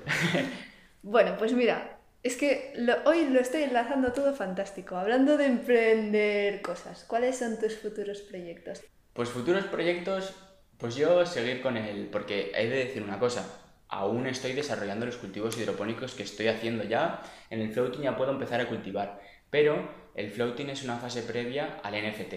bueno, 1.02 1.36
pues 1.38 1.52
mira, 1.52 1.98
es 2.22 2.36
que 2.36 2.72
hoy 3.04 3.26
lo 3.26 3.40
estoy 3.40 3.62
enlazando 3.62 4.12
todo 4.12 4.34
fantástico. 4.34 4.96
Hablando 4.96 5.36
de 5.36 5.46
emprender 5.46 6.62
cosas, 6.62 7.04
¿cuáles 7.04 7.38
son 7.38 7.58
tus 7.58 7.76
futuros 7.76 8.20
proyectos? 8.22 8.82
Pues 9.16 9.30
futuros 9.30 9.64
proyectos, 9.64 10.34
pues 10.78 10.94
yo 10.94 11.24
seguir 11.24 11.62
con 11.62 11.76
él, 11.76 12.08
porque 12.12 12.52
hay 12.54 12.68
de 12.68 12.76
decir 12.76 13.02
una 13.02 13.18
cosa. 13.18 13.62
Aún 13.88 14.26
estoy 14.26 14.52
desarrollando 14.52 15.06
los 15.06 15.16
cultivos 15.16 15.56
hidropónicos 15.56 16.14
que 16.14 16.22
estoy 16.22 16.48
haciendo 16.48 16.84
ya. 16.84 17.22
En 17.50 17.60
el 17.60 17.72
floating 17.72 18.02
ya 18.02 18.16
puedo 18.16 18.32
empezar 18.32 18.60
a 18.60 18.68
cultivar, 18.68 19.20
pero 19.48 19.88
el 20.14 20.30
floating 20.30 20.66
es 20.66 20.84
una 20.84 20.98
fase 20.98 21.22
previa 21.22 21.80
al 21.82 21.94
NFT, 21.94 22.34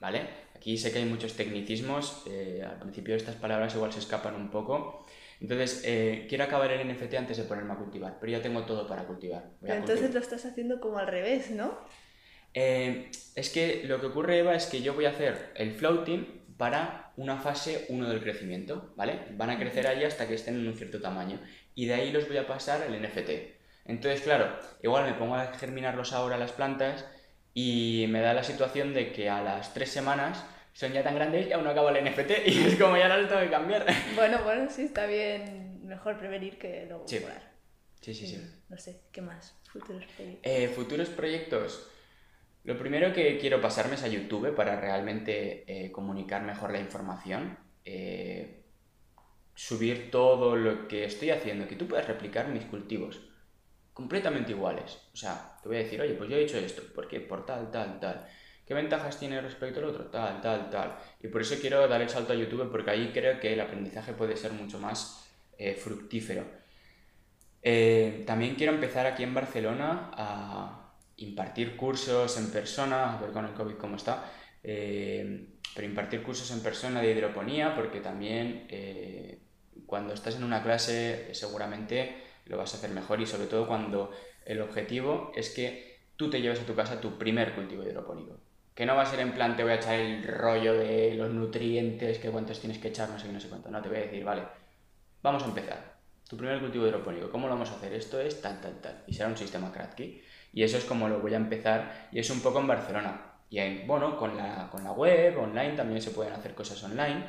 ¿vale? 0.00 0.22
Aquí 0.56 0.76
sé 0.76 0.90
que 0.90 0.98
hay 0.98 1.04
muchos 1.04 1.34
tecnicismos, 1.34 2.24
eh, 2.26 2.66
al 2.68 2.80
principio 2.80 3.14
estas 3.14 3.36
palabras 3.36 3.76
igual 3.76 3.92
se 3.92 4.00
escapan 4.00 4.34
un 4.34 4.50
poco. 4.50 5.06
Entonces, 5.40 5.82
eh, 5.84 6.26
quiero 6.28 6.42
acabar 6.42 6.72
el 6.72 6.88
NFT 6.88 7.14
antes 7.14 7.36
de 7.36 7.44
ponerme 7.44 7.74
a 7.74 7.76
cultivar, 7.76 8.18
pero 8.18 8.32
ya 8.32 8.42
tengo 8.42 8.64
todo 8.64 8.88
para 8.88 9.04
cultivar. 9.04 9.50
pero 9.60 9.74
entonces 9.74 10.12
lo 10.12 10.18
estás 10.18 10.44
haciendo 10.44 10.80
como 10.80 10.98
al 10.98 11.06
revés, 11.06 11.52
¿no? 11.52 11.78
Eh, 12.54 13.10
es 13.38 13.50
que 13.50 13.84
lo 13.84 14.00
que 14.00 14.06
ocurre, 14.06 14.38
Eva, 14.38 14.56
es 14.56 14.66
que 14.66 14.82
yo 14.82 14.94
voy 14.94 15.04
a 15.04 15.10
hacer 15.10 15.52
el 15.54 15.72
floating 15.72 16.42
para 16.56 17.12
una 17.16 17.36
fase 17.38 17.86
1 17.88 18.08
del 18.08 18.20
crecimiento, 18.20 18.92
¿vale? 18.96 19.20
Van 19.32 19.50
a 19.50 19.58
crecer 19.58 19.86
allí 19.86 20.02
hasta 20.02 20.26
que 20.26 20.34
estén 20.34 20.56
en 20.56 20.66
un 20.66 20.74
cierto 20.74 21.00
tamaño 21.00 21.38
y 21.76 21.86
de 21.86 21.94
ahí 21.94 22.10
los 22.10 22.26
voy 22.26 22.36
a 22.38 22.48
pasar 22.48 22.82
al 22.82 23.00
NFT. 23.00 23.30
Entonces, 23.84 24.22
claro, 24.22 24.58
igual 24.82 25.04
me 25.04 25.14
pongo 25.14 25.36
a 25.36 25.52
germinarlos 25.54 26.12
ahora 26.12 26.36
las 26.36 26.50
plantas 26.50 27.06
y 27.54 28.06
me 28.08 28.20
da 28.20 28.34
la 28.34 28.42
situación 28.42 28.92
de 28.92 29.12
que 29.12 29.30
a 29.30 29.40
las 29.40 29.72
tres 29.72 29.90
semanas 29.90 30.44
son 30.72 30.92
ya 30.92 31.04
tan 31.04 31.14
grandes 31.14 31.46
y 31.46 31.52
aún 31.52 31.62
no 31.62 31.70
acabo 31.70 31.90
el 31.90 32.04
NFT 32.04 32.46
y 32.46 32.66
es 32.66 32.74
como 32.74 32.96
ya 32.96 33.06
no 33.06 33.18
lo 33.18 33.28
tengo 33.28 33.42
que 33.42 33.50
cambiar. 33.50 33.86
Bueno, 34.16 34.42
bueno, 34.42 34.68
sí, 34.68 34.82
está 34.82 35.06
bien. 35.06 35.86
Mejor 35.86 36.18
prevenir 36.18 36.58
que 36.58 36.86
luego 36.88 37.06
sí. 37.06 37.20
Sí, 38.00 38.14
sí, 38.14 38.26
sí. 38.26 38.42
No 38.68 38.76
sé, 38.78 39.00
¿qué 39.12 39.22
más? 39.22 39.54
Futuros 39.72 40.04
proyectos. 40.16 40.40
Eh, 40.42 40.68
futuros 40.68 41.08
proyectos. 41.10 41.88
Lo 42.68 42.76
primero 42.76 43.14
que 43.14 43.38
quiero 43.38 43.62
pasarme 43.62 43.94
es 43.94 44.02
a 44.02 44.08
YouTube 44.08 44.54
para 44.54 44.78
realmente 44.78 45.64
eh, 45.66 45.90
comunicar 45.90 46.42
mejor 46.42 46.70
la 46.70 46.78
información. 46.78 47.56
Eh, 47.82 48.60
subir 49.54 50.10
todo 50.10 50.54
lo 50.54 50.86
que 50.86 51.06
estoy 51.06 51.30
haciendo, 51.30 51.66
que 51.66 51.76
tú 51.76 51.88
puedas 51.88 52.06
replicar 52.06 52.48
mis 52.48 52.66
cultivos 52.66 53.22
completamente 53.94 54.52
iguales. 54.52 54.98
O 55.14 55.16
sea, 55.16 55.56
te 55.62 55.68
voy 55.70 55.78
a 55.78 55.80
decir, 55.80 55.98
oye, 55.98 56.12
pues 56.12 56.28
yo 56.28 56.36
he 56.36 56.42
hecho 56.42 56.58
esto, 56.58 56.82
¿por 56.94 57.08
qué? 57.08 57.20
Por 57.20 57.46
tal, 57.46 57.70
tal, 57.70 57.98
tal. 58.00 58.28
¿Qué 58.66 58.74
ventajas 58.74 59.18
tiene 59.18 59.40
respecto 59.40 59.80
al 59.80 59.86
otro? 59.86 60.04
Tal, 60.08 60.42
tal, 60.42 60.68
tal. 60.68 60.98
Y 61.22 61.28
por 61.28 61.40
eso 61.40 61.54
quiero 61.58 61.88
dar 61.88 62.02
el 62.02 62.10
salto 62.10 62.34
a 62.34 62.36
YouTube 62.36 62.70
porque 62.70 62.90
ahí 62.90 63.12
creo 63.14 63.40
que 63.40 63.54
el 63.54 63.62
aprendizaje 63.62 64.12
puede 64.12 64.36
ser 64.36 64.52
mucho 64.52 64.78
más 64.78 65.26
eh, 65.56 65.72
fructífero. 65.72 66.44
También 68.26 68.56
quiero 68.56 68.74
empezar 68.74 69.06
aquí 69.06 69.22
en 69.22 69.32
Barcelona 69.32 70.10
a 70.12 70.77
impartir 71.18 71.76
cursos 71.76 72.36
en 72.36 72.50
persona, 72.50 73.16
a 73.16 73.20
ver 73.20 73.30
con 73.30 73.44
el 73.44 73.52
COVID 73.52 73.74
cómo 73.74 73.96
está, 73.96 74.32
eh, 74.62 75.50
pero 75.74 75.86
impartir 75.86 76.22
cursos 76.22 76.50
en 76.50 76.60
persona 76.60 77.00
de 77.00 77.12
hidroponía 77.12 77.74
porque 77.74 78.00
también 78.00 78.66
cuando 79.86 80.14
estás 80.14 80.36
en 80.36 80.44
una 80.44 80.62
clase 80.62 81.32
seguramente 81.32 82.16
lo 82.46 82.56
vas 82.56 82.74
a 82.74 82.78
hacer 82.78 82.90
mejor 82.90 83.20
y 83.20 83.26
sobre 83.26 83.46
todo 83.46 83.66
cuando 83.66 84.10
el 84.44 84.60
objetivo 84.60 85.32
es 85.36 85.50
que 85.50 86.00
tú 86.16 86.28
te 86.28 86.40
lleves 86.40 86.60
a 86.60 86.66
tu 86.66 86.74
casa 86.74 87.00
tu 87.00 87.16
primer 87.16 87.54
cultivo 87.54 87.84
hidropónico. 87.84 88.40
Que 88.74 88.86
no 88.86 88.96
va 88.96 89.02
a 89.02 89.06
ser 89.06 89.20
en 89.20 89.32
plan 89.32 89.56
te 89.56 89.62
voy 89.62 89.72
a 89.72 89.76
echar 89.76 89.94
el 89.94 90.22
rollo 90.24 90.74
de 90.74 91.14
los 91.14 91.30
nutrientes, 91.30 92.18
que 92.18 92.30
cuántos 92.30 92.60
tienes 92.60 92.78
que 92.78 92.88
echar, 92.88 93.08
no 93.08 93.18
sé 93.18 93.26
qué, 93.26 93.32
no 93.32 93.40
sé 93.40 93.48
cuánto. 93.48 93.70
No, 93.70 93.82
te 93.82 93.88
voy 93.88 93.98
a 93.98 94.02
decir, 94.02 94.24
vale, 94.24 94.42
vamos 95.22 95.42
a 95.42 95.46
empezar. 95.46 95.98
Tu 96.28 96.36
primer 96.36 96.60
cultivo 96.60 96.86
hidropónico, 96.86 97.30
¿cómo 97.30 97.48
lo 97.48 97.54
vamos 97.54 97.70
a 97.70 97.74
hacer? 97.74 97.92
Esto 97.92 98.20
es 98.20 98.40
tal, 98.40 98.60
tal, 98.60 98.80
tal. 98.80 99.04
Y 99.06 99.14
será 99.14 99.28
un 99.28 99.36
sistema 99.36 99.72
Kratky. 99.72 100.22
Y 100.52 100.62
eso 100.62 100.78
es 100.78 100.84
como 100.84 101.08
lo 101.08 101.20
voy 101.20 101.34
a 101.34 101.36
empezar 101.36 102.08
y 102.12 102.18
es 102.18 102.30
un 102.30 102.40
poco 102.40 102.60
en 102.60 102.66
Barcelona. 102.66 103.22
Y 103.50 103.58
en, 103.58 103.86
bueno, 103.86 104.16
con 104.16 104.36
la, 104.36 104.68
con 104.70 104.84
la 104.84 104.92
web, 104.92 105.38
online, 105.38 105.72
también 105.72 106.02
se 106.02 106.10
pueden 106.10 106.32
hacer 106.32 106.54
cosas 106.54 106.82
online 106.84 107.24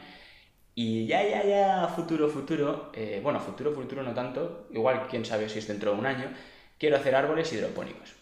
y 0.81 1.07
ya, 1.07 1.21
ya, 1.27 1.43
ya, 1.43 1.87
futuro, 1.89 2.29
futuro, 2.29 2.89
eh, 2.93 3.19
bueno, 3.21 3.39
futuro, 3.41 3.73
futuro 3.73 4.01
no 4.01 4.13
tanto, 4.13 4.67
igual 4.71 5.07
quién 5.09 5.25
sabe 5.25 5.49
si 5.49 5.59
es 5.59 5.67
dentro 5.67 5.91
de 5.91 5.99
un 5.99 6.05
año, 6.05 6.31
quiero 6.77 6.95
hacer 6.95 7.15
árboles 7.15 7.51
hidropónicos. 7.51 8.13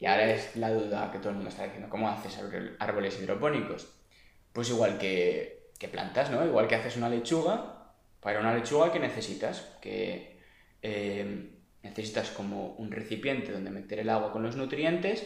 Y 0.00 0.06
ahora 0.06 0.30
es 0.30 0.56
la 0.56 0.72
duda 0.72 1.12
que 1.12 1.18
todo 1.18 1.28
el 1.28 1.36
mundo 1.36 1.50
está 1.50 1.62
diciendo, 1.62 1.88
¿cómo 1.88 2.08
haces 2.08 2.40
árboles 2.80 3.20
hidropónicos? 3.20 3.88
Pues 4.52 4.68
igual 4.70 4.98
que, 4.98 5.70
que 5.78 5.86
plantas, 5.86 6.30
¿no? 6.32 6.44
Igual 6.44 6.66
que 6.66 6.74
haces 6.74 6.96
una 6.96 7.08
lechuga, 7.08 7.92
para 8.20 8.40
una 8.40 8.52
lechuga, 8.52 8.90
¿qué 8.90 8.98
necesitas? 8.98 9.76
Que 9.80 10.40
eh, 10.82 11.50
necesitas 11.84 12.30
como 12.30 12.74
un 12.78 12.90
recipiente 12.90 13.52
donde 13.52 13.70
meter 13.70 14.00
el 14.00 14.10
agua 14.10 14.32
con 14.32 14.42
los 14.42 14.56
nutrientes, 14.56 15.24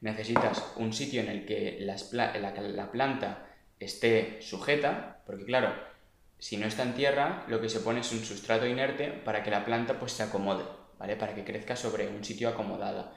necesitas 0.00 0.72
un 0.76 0.92
sitio 0.92 1.20
en 1.20 1.28
el 1.28 1.46
que 1.46 1.78
la 1.80 2.90
planta 2.90 3.46
esté 3.78 4.38
sujeta, 4.40 5.22
porque 5.26 5.44
claro, 5.44 5.72
si 6.38 6.56
no 6.56 6.66
está 6.66 6.82
en 6.82 6.94
tierra, 6.94 7.44
lo 7.48 7.60
que 7.60 7.68
se 7.68 7.80
pone 7.80 8.00
es 8.00 8.12
un 8.12 8.24
sustrato 8.24 8.66
inerte 8.66 9.08
para 9.08 9.42
que 9.42 9.50
la 9.50 9.64
planta 9.64 9.98
pues 9.98 10.12
se 10.12 10.22
acomode, 10.22 10.64
¿vale? 10.98 11.16
Para 11.16 11.34
que 11.34 11.44
crezca 11.44 11.76
sobre 11.76 12.08
un 12.08 12.24
sitio 12.24 12.48
acomodado. 12.48 13.12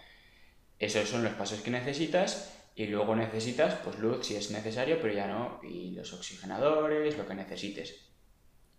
Esos 0.77 1.10
son 1.10 1.23
los 1.23 1.34
pasos 1.34 1.62
que 1.62 1.71
necesitas 1.71 2.53
y 2.75 2.88
luego 2.88 3.15
necesitas 3.15 3.75
pues 3.75 3.97
luz 3.97 4.27
si 4.27 4.36
es 4.36 4.51
necesario, 4.51 4.99
pero 5.01 5.13
ya 5.13 5.27
no, 5.27 5.60
y 5.63 5.91
los 5.91 6.13
oxigenadores, 6.13 7.17
lo 7.17 7.25
que 7.27 7.34
necesites. 7.34 8.08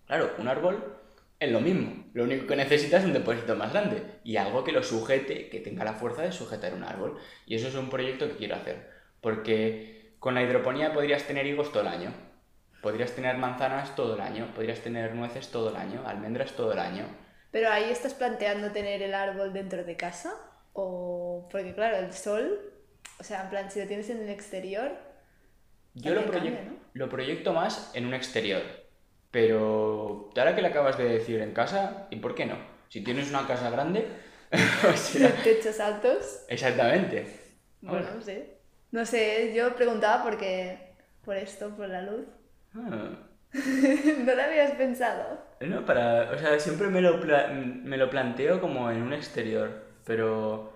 Claro, 0.07 0.35
un 0.39 0.49
árbol 0.49 0.99
es 1.41 1.53
lo 1.53 1.61
mismo, 1.61 2.05
lo 2.15 2.25
único 2.25 2.47
que 2.47 2.57
necesitas 2.57 3.01
es 3.01 3.07
un 3.07 3.13
depósito 3.13 3.55
más 3.55 3.73
grande 3.73 4.03
y 4.25 4.37
algo 4.37 4.65
que 4.65 4.73
lo 4.73 4.83
sujete, 4.83 5.49
que 5.49 5.61
tenga 5.61 5.85
la 5.85 5.93
fuerza 5.93 6.23
de 6.23 6.33
sujetar 6.33 6.75
un 6.75 6.83
árbol. 6.83 7.19
Y 7.47 7.55
eso 7.55 7.69
es 7.69 7.75
un 7.77 7.91
proyecto 7.91 8.29
que 8.29 8.37
quiero 8.37 8.57
hacer, 8.57 8.91
porque 9.21 10.17
con 10.19 10.35
la 10.35 10.43
hidroponía 10.43 10.93
podrías 10.93 11.25
tener 11.25 11.47
higos 11.47 11.71
todo 11.71 11.83
el 11.83 11.89
año. 11.89 12.13
Podrías 12.83 13.13
tener 13.13 13.37
manzanas 13.39 13.95
todo 13.95 14.15
el 14.15 14.21
año, 14.21 14.53
podrías 14.55 14.81
tener 14.81 15.15
nueces 15.15 15.51
todo 15.51 15.71
el 15.71 15.77
año, 15.77 16.03
almendras 16.07 16.53
todo 16.53 16.73
el 16.73 16.79
año. 16.79 17.07
Pero 17.51 17.71
ahí 17.71 17.91
estás 17.91 18.15
planteando 18.15 18.73
tener 18.73 19.03
el 19.03 19.15
árbol 19.15 19.53
dentro 19.53 19.85
de 19.85 19.97
casa 19.97 20.33
o 20.73 21.49
porque 21.51 21.75
claro, 21.75 21.97
el 21.99 22.13
sol, 22.13 22.73
o 23.19 23.25
sea, 23.25 23.43
en 23.43 23.51
plan 23.51 23.71
si 23.71 23.81
lo 23.81 23.87
tienes 23.87 24.11
en 24.11 24.23
el 24.23 24.29
exterior, 24.29 24.93
yo 25.95 26.15
lo, 26.15 26.23
lo 26.93 27.09
proyecto 27.09 27.53
más 27.53 27.91
en 27.95 28.07
un 28.07 28.15
exterior. 28.15 28.88
Pero 29.31 30.31
ahora 30.37 30.55
que 30.55 30.63
le 30.63 30.69
acabas 30.69 30.97
de 30.99 31.05
decir 31.05 31.41
en 31.41 31.53
casa, 31.53 32.07
¿y 32.11 32.17
por 32.17 32.35
qué 32.35 32.47
no? 32.47 32.57
Si 32.89 33.03
tienes 33.03 33.29
una 33.31 33.47
casa 33.47 33.71
grande, 33.71 34.07
o 34.93 34.97
sea, 34.97 35.31
techos 35.43 35.79
altos. 35.81 36.45
Exactamente. 36.49 37.27
Bueno, 37.83 38.07
no 38.15 38.23
sé. 38.23 38.59
No 38.91 39.05
sé, 39.05 39.53
yo 39.55 39.75
preguntaba 39.77 40.23
porque 40.25 40.95
por 41.25 41.37
esto, 41.37 41.71
por 41.77 41.89
la 41.89 42.03
luz. 42.03 42.27
Ah. 42.75 43.11
no 43.53 44.35
lo 44.35 44.43
habías 44.43 44.73
pensado. 44.73 45.39
No, 45.61 45.85
para. 45.85 46.31
O 46.33 46.39
sea, 46.39 46.59
siempre 46.59 46.89
me 46.89 47.01
lo, 47.03 47.21
pla- 47.21 47.49
me 47.49 47.97
lo 47.99 48.09
planteo 48.09 48.61
como 48.61 48.91
en 48.91 49.03
un 49.03 49.13
exterior, 49.13 49.85
pero. 50.05 50.73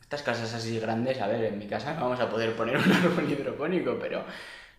Estas 0.00 0.22
casas 0.24 0.52
así 0.54 0.80
grandes, 0.80 1.20
a 1.20 1.28
ver, 1.28 1.44
en 1.44 1.58
mi 1.58 1.68
casa 1.68 1.94
no 1.94 2.00
vamos 2.02 2.18
a 2.18 2.28
poder 2.28 2.56
poner 2.56 2.76
un 2.76 2.92
árbol 2.92 3.30
hidropónico, 3.30 3.96
pero 4.00 4.24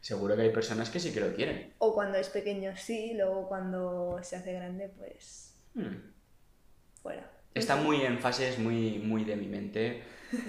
seguro 0.02 0.36
que 0.36 0.44
hay 0.44 0.52
personas 0.52 0.90
que 0.90 1.00
sí 1.00 1.14
que 1.14 1.22
lo 1.22 1.34
quieren. 1.34 1.74
O 1.80 1.94
cuando 1.94 2.18
es 2.18 2.30
pequeño 2.30 2.78
sí, 2.78 3.14
luego 3.14 3.50
cuando 3.50 4.20
se 4.24 4.38
hace 4.38 4.54
grande, 4.54 4.88
pues 4.88 5.54
Hmm. 5.76 6.12
fuera. 7.02 7.30
Está 7.54 7.76
muy 7.76 8.02
en 8.04 8.20
fases 8.20 8.60
muy, 8.60 9.00
muy 9.00 9.26
de 9.26 9.36
mi 9.36 9.48
mente, 9.48 10.04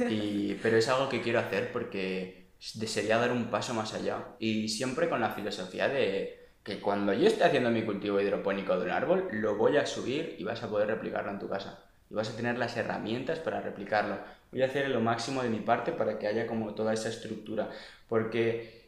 y, 0.07 0.55
pero 0.63 0.77
es 0.77 0.89
algo 0.89 1.09
que 1.09 1.21
quiero 1.23 1.41
hacer 1.41 1.73
porque 1.73 2.53
desearía 2.75 3.19
dar 3.19 3.33
un 3.33 3.51
paso 3.51 3.75
más 3.75 3.95
allá. 3.95 4.37
Y 4.39 4.69
siempre 4.69 5.09
con 5.09 5.21
la 5.21 5.31
filosofía 5.31 5.89
de 5.89 6.39
que 6.63 6.81
cuando 6.81 7.13
yo 7.13 7.27
esté 7.27 7.45
haciendo 7.45 7.71
mi 7.71 7.85
cultivo 7.85 8.21
hidropónico 8.21 8.79
de 8.79 8.85
un 8.85 8.91
árbol, 8.93 9.29
lo 9.33 9.57
voy 9.57 9.77
a 9.79 9.87
subir 9.87 10.37
y 10.39 10.45
vas 10.45 10.63
a 10.63 10.69
poder 10.71 10.89
replicarlo 10.89 11.31
en 11.33 11.41
tu 11.41 11.49
casa. 11.49 11.85
Y 12.09 12.15
vas 12.15 12.31
a 12.31 12.37
tener 12.37 12.59
las 12.59 12.77
herramientas 12.77 13.41
para 13.41 13.61
replicarlo. 13.61 14.19
Voy 14.53 14.63
a 14.63 14.67
hacer 14.67 14.89
lo 14.91 15.01
máximo 15.01 15.43
de 15.43 15.49
mi 15.49 15.61
parte 15.61 15.93
para 15.93 16.19
que 16.19 16.29
haya 16.29 16.47
como 16.47 16.75
toda 16.75 16.93
esa 16.93 17.09
estructura. 17.09 17.71
Porque 18.09 18.82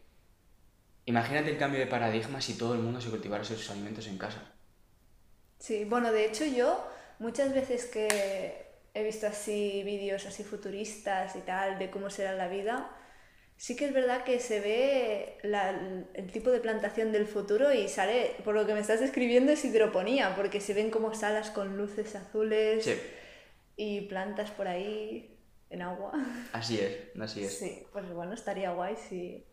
imagínate 1.06 1.50
el 1.50 1.58
cambio 1.58 1.80
de 1.80 1.86
paradigma 1.86 2.40
si 2.42 2.58
todo 2.58 2.74
el 2.74 2.80
mundo 2.80 3.00
se 3.00 3.10
cultivara 3.10 3.44
sus 3.44 3.70
alimentos 3.70 4.06
en 4.06 4.18
casa. 4.18 4.40
Sí, 5.58 5.84
bueno, 5.84 6.12
de 6.12 6.26
hecho 6.26 6.44
yo 6.44 6.84
muchas 7.18 7.54
veces 7.54 7.86
que 7.86 8.66
he 8.92 9.02
visto 9.02 9.26
así 9.26 9.82
vídeos 9.84 10.26
así 10.26 10.44
futuristas 10.44 11.34
y 11.36 11.40
tal 11.40 11.78
de 11.78 11.90
cómo 11.90 12.10
será 12.10 12.32
la 12.34 12.48
vida, 12.48 12.90
sí 13.56 13.76
que 13.76 13.86
es 13.86 13.94
verdad 13.94 14.24
que 14.24 14.40
se 14.40 14.60
ve 14.60 15.38
la- 15.42 15.70
el 16.14 16.32
tipo 16.32 16.50
de 16.50 16.60
plantación 16.60 17.12
del 17.12 17.26
futuro 17.26 17.72
y 17.72 17.88
sale, 17.88 18.36
por 18.44 18.54
lo 18.54 18.66
que 18.66 18.74
me 18.74 18.80
estás 18.80 19.00
describiendo, 19.00 19.52
es 19.52 19.64
hidroponía, 19.64 20.34
porque 20.36 20.60
se 20.60 20.74
ven 20.74 20.90
como 20.90 21.14
salas 21.14 21.50
con 21.50 21.76
luces 21.78 22.14
azules 22.16 22.84
Sí, 22.84 22.92
y 23.76 24.02
plantas 24.02 24.50
por 24.52 24.68
ahí 24.68 25.38
en 25.70 25.82
agua. 25.82 26.12
así 26.52 26.78
es, 26.80 27.10
así 27.20 27.44
es. 27.44 27.54
Sí, 27.58 27.86
pues 27.92 28.10
bueno, 28.12 28.32
estaría 28.34 28.72
guay 28.72 28.96
si 28.96 29.46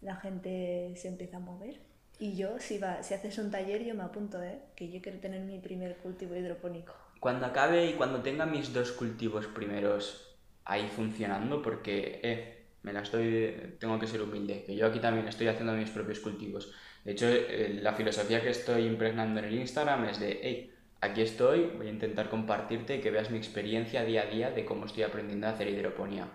la 0.00 0.16
gente 0.16 0.92
se 0.96 1.08
empieza 1.08 1.38
a 1.38 1.40
mover. 1.40 1.80
Y 2.18 2.36
yo, 2.36 2.58
si, 2.58 2.78
va, 2.78 3.02
si 3.02 3.14
haces 3.14 3.38
un 3.38 3.50
taller, 3.50 3.82
yo 3.82 3.94
me 3.94 4.02
apunto, 4.02 4.42
¿eh? 4.42 4.60
Que 4.76 4.90
yo 4.90 5.00
quiero 5.00 5.18
tener 5.18 5.40
mi 5.40 5.58
primer 5.58 5.96
cultivo 5.96 6.36
hidropónico. 6.36 6.92
Cuando 7.18 7.46
acabe 7.46 7.86
y 7.86 7.94
cuando 7.94 8.20
tenga 8.20 8.46
mis 8.46 8.72
dos 8.72 8.92
cultivos 8.92 9.46
primeros 9.46 10.36
ahí 10.64 10.88
funcionando, 10.88 11.62
porque, 11.62 12.20
eh, 12.22 12.60
me 12.82 12.92
la 12.92 13.00
estoy, 13.00 13.76
tengo 13.78 13.98
que 13.98 14.06
ser 14.06 14.22
humilde, 14.22 14.64
que 14.64 14.76
yo 14.76 14.86
aquí 14.86 15.00
también 15.00 15.28
estoy 15.28 15.48
haciendo 15.48 15.72
mis 15.72 15.90
propios 15.90 16.20
cultivos. 16.20 16.72
De 17.04 17.12
hecho, 17.12 17.26
eh, 17.26 17.78
la 17.82 17.94
filosofía 17.94 18.42
que 18.42 18.50
estoy 18.50 18.86
impregnando 18.86 19.40
en 19.40 19.46
el 19.46 19.54
Instagram 19.54 20.04
es 20.04 20.20
de, 20.20 20.40
hey, 20.42 20.74
aquí 21.00 21.22
estoy, 21.22 21.72
voy 21.76 21.88
a 21.88 21.90
intentar 21.90 22.28
compartirte 22.28 22.96
y 22.96 23.00
que 23.00 23.10
veas 23.10 23.30
mi 23.30 23.38
experiencia 23.38 24.04
día 24.04 24.22
a 24.22 24.26
día 24.26 24.50
de 24.50 24.64
cómo 24.64 24.86
estoy 24.86 25.02
aprendiendo 25.02 25.46
a 25.46 25.50
hacer 25.50 25.68
hidroponía. 25.68 26.28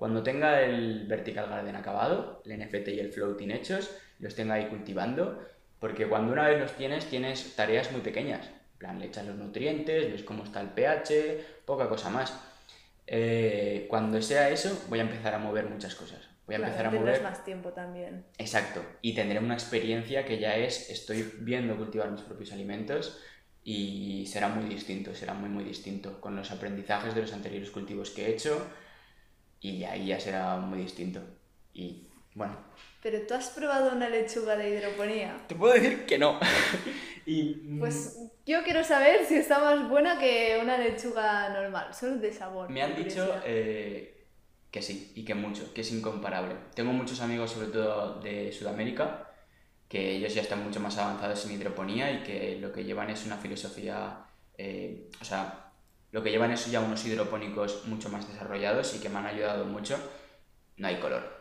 Cuando 0.00 0.22
tenga 0.22 0.62
el 0.62 1.04
Vertical 1.06 1.50
Garden 1.50 1.76
acabado, 1.76 2.40
el 2.46 2.58
NFT 2.58 2.88
y 2.88 3.00
el 3.00 3.12
Floating 3.12 3.50
hechos, 3.50 3.90
los 4.18 4.34
tenga 4.34 4.54
ahí 4.54 4.64
cultivando, 4.68 5.46
porque 5.78 6.06
cuando 6.08 6.32
una 6.32 6.48
vez 6.48 6.58
los 6.58 6.72
tienes, 6.72 7.04
tienes 7.04 7.54
tareas 7.54 7.92
muy 7.92 8.00
pequeñas. 8.00 8.46
En 8.46 8.78
plan, 8.78 8.98
le 8.98 9.04
echas 9.08 9.26
los 9.26 9.36
nutrientes, 9.36 10.10
ves 10.10 10.22
cómo 10.22 10.44
está 10.44 10.62
el 10.62 10.68
pH, 10.70 11.44
poca 11.66 11.86
cosa 11.90 12.08
más. 12.08 12.32
Eh, 13.06 13.84
cuando 13.90 14.22
sea 14.22 14.48
eso, 14.48 14.86
voy 14.88 15.00
a 15.00 15.02
empezar 15.02 15.34
a 15.34 15.38
mover 15.38 15.66
muchas 15.66 15.94
cosas. 15.94 16.30
Voy 16.46 16.54
a 16.54 16.58
Claro, 16.60 16.72
empezar 16.72 16.86
a 16.86 16.98
mover... 16.98 17.22
más 17.22 17.44
tiempo 17.44 17.68
también. 17.68 18.24
Exacto. 18.38 18.82
Y 19.02 19.14
tendré 19.14 19.38
una 19.38 19.52
experiencia 19.52 20.24
que 20.24 20.38
ya 20.38 20.56
es, 20.56 20.88
estoy 20.88 21.30
viendo 21.40 21.76
cultivar 21.76 22.10
mis 22.10 22.22
propios 22.22 22.52
alimentos 22.52 23.20
y 23.62 24.24
será 24.28 24.48
muy 24.48 24.64
distinto, 24.66 25.14
será 25.14 25.34
muy, 25.34 25.50
muy 25.50 25.64
distinto 25.64 26.22
con 26.22 26.36
los 26.36 26.50
aprendizajes 26.52 27.14
de 27.14 27.20
los 27.20 27.34
anteriores 27.34 27.70
cultivos 27.70 28.08
que 28.08 28.24
he 28.24 28.30
hecho 28.30 28.66
y 29.60 29.84
ahí 29.84 30.06
ya 30.06 30.20
será 30.20 30.56
muy 30.56 30.80
distinto. 30.80 31.20
Y 31.72 32.06
bueno, 32.34 32.56
Pero 33.02 33.26
tú 33.26 33.34
has 33.34 33.50
probado 33.50 33.92
una 33.94 34.08
lechuga 34.08 34.56
de 34.56 34.70
hidroponía. 34.70 35.36
te 35.48 35.54
puedo 35.54 35.74
decir 35.74 36.06
que 36.06 36.18
no. 36.18 36.38
y 37.26 37.60
mm, 37.64 37.78
Pues 37.78 38.18
yo 38.46 38.62
quiero 38.64 38.82
saber 38.84 39.24
si 39.26 39.36
está 39.36 39.58
más 39.60 39.88
buena 39.88 40.18
que 40.18 40.58
una 40.62 40.78
lechuga 40.78 41.48
normal, 41.50 41.94
solo 41.94 42.16
de 42.16 42.32
sabor. 42.32 42.68
me 42.70 42.82
han 42.82 42.96
dicho 42.96 43.40
eh, 43.44 44.26
que 44.70 44.82
sí, 44.82 45.12
y 45.14 45.24
que 45.24 45.34
mucho, 45.34 45.72
que 45.74 45.80
es 45.82 45.92
incomparable. 45.92 46.54
Tengo 46.74 46.92
muchos 46.92 47.20
amigos, 47.20 47.50
sobre 47.52 47.68
todo 47.68 48.20
de 48.20 48.52
Sudamérica, 48.52 49.26
que 49.88 50.12
ellos 50.16 50.32
ya 50.34 50.42
están 50.42 50.62
mucho 50.62 50.78
más 50.80 50.96
avanzados 50.98 51.44
en 51.46 51.52
hidroponía 51.52 52.12
y 52.12 52.22
que 52.22 52.58
lo 52.60 52.72
que 52.72 52.84
llevan 52.84 53.10
es 53.10 53.26
una 53.26 53.36
filosofía, 53.36 54.24
eh, 54.56 55.08
o 55.20 55.24
sea, 55.24 55.69
lo 56.12 56.22
que 56.22 56.30
llevan 56.30 56.50
es 56.50 56.70
ya 56.70 56.80
unos 56.80 57.04
hidropónicos 57.06 57.86
mucho 57.86 58.08
más 58.08 58.26
desarrollados 58.28 58.94
y 58.94 59.00
que 59.00 59.08
me 59.08 59.18
han 59.18 59.26
ayudado 59.26 59.64
mucho. 59.64 59.98
No 60.76 60.88
hay 60.88 60.96
color. 60.96 61.38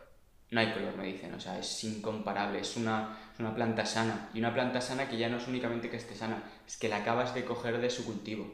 No 0.51 0.59
hay 0.59 0.71
color, 0.73 0.95
me 0.95 1.05
dicen, 1.05 1.33
o 1.33 1.39
sea, 1.39 1.59
es 1.59 1.83
incomparable, 1.83 2.59
es 2.59 2.75
una, 2.75 3.17
es 3.33 3.39
una 3.39 3.53
planta 3.53 3.85
sana. 3.85 4.29
Y 4.33 4.39
una 4.39 4.53
planta 4.53 4.81
sana 4.81 5.07
que 5.07 5.17
ya 5.17 5.29
no 5.29 5.37
es 5.37 5.47
únicamente 5.47 5.89
que 5.89 5.97
esté 5.97 6.15
sana, 6.15 6.43
es 6.67 6.77
que 6.77 6.89
la 6.89 6.97
acabas 6.97 7.35
de 7.35 7.45
coger 7.45 7.79
de 7.79 7.89
su 7.89 8.05
cultivo. 8.05 8.45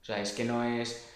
O 0.00 0.04
sea, 0.04 0.20
es 0.20 0.32
que 0.32 0.44
no 0.44 0.62
es 0.64 1.08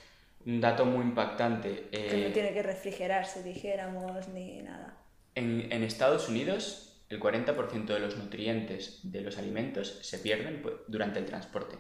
un 0.44 0.60
dato 0.60 0.84
muy 0.84 1.02
impactante. 1.04 1.88
Que 1.90 2.24
eh, 2.24 2.28
no 2.28 2.32
tiene 2.32 2.52
que 2.52 2.62
refrigerarse, 2.62 3.42
dijéramos, 3.42 4.28
ni 4.28 4.62
nada. 4.62 4.96
en, 5.34 5.72
en 5.72 5.82
Estados 5.84 6.28
Unidos, 6.28 7.00
el 7.08 7.20
40% 7.20 7.86
de 7.86 8.00
los 8.00 8.16
nutrientes 8.16 9.00
de 9.04 9.20
los 9.20 9.38
alimentos 9.38 9.98
se 10.02 10.18
pierden 10.18 10.60
pues, 10.62 10.74
durante 10.88 11.20
el 11.20 11.26
transporte. 11.26 11.76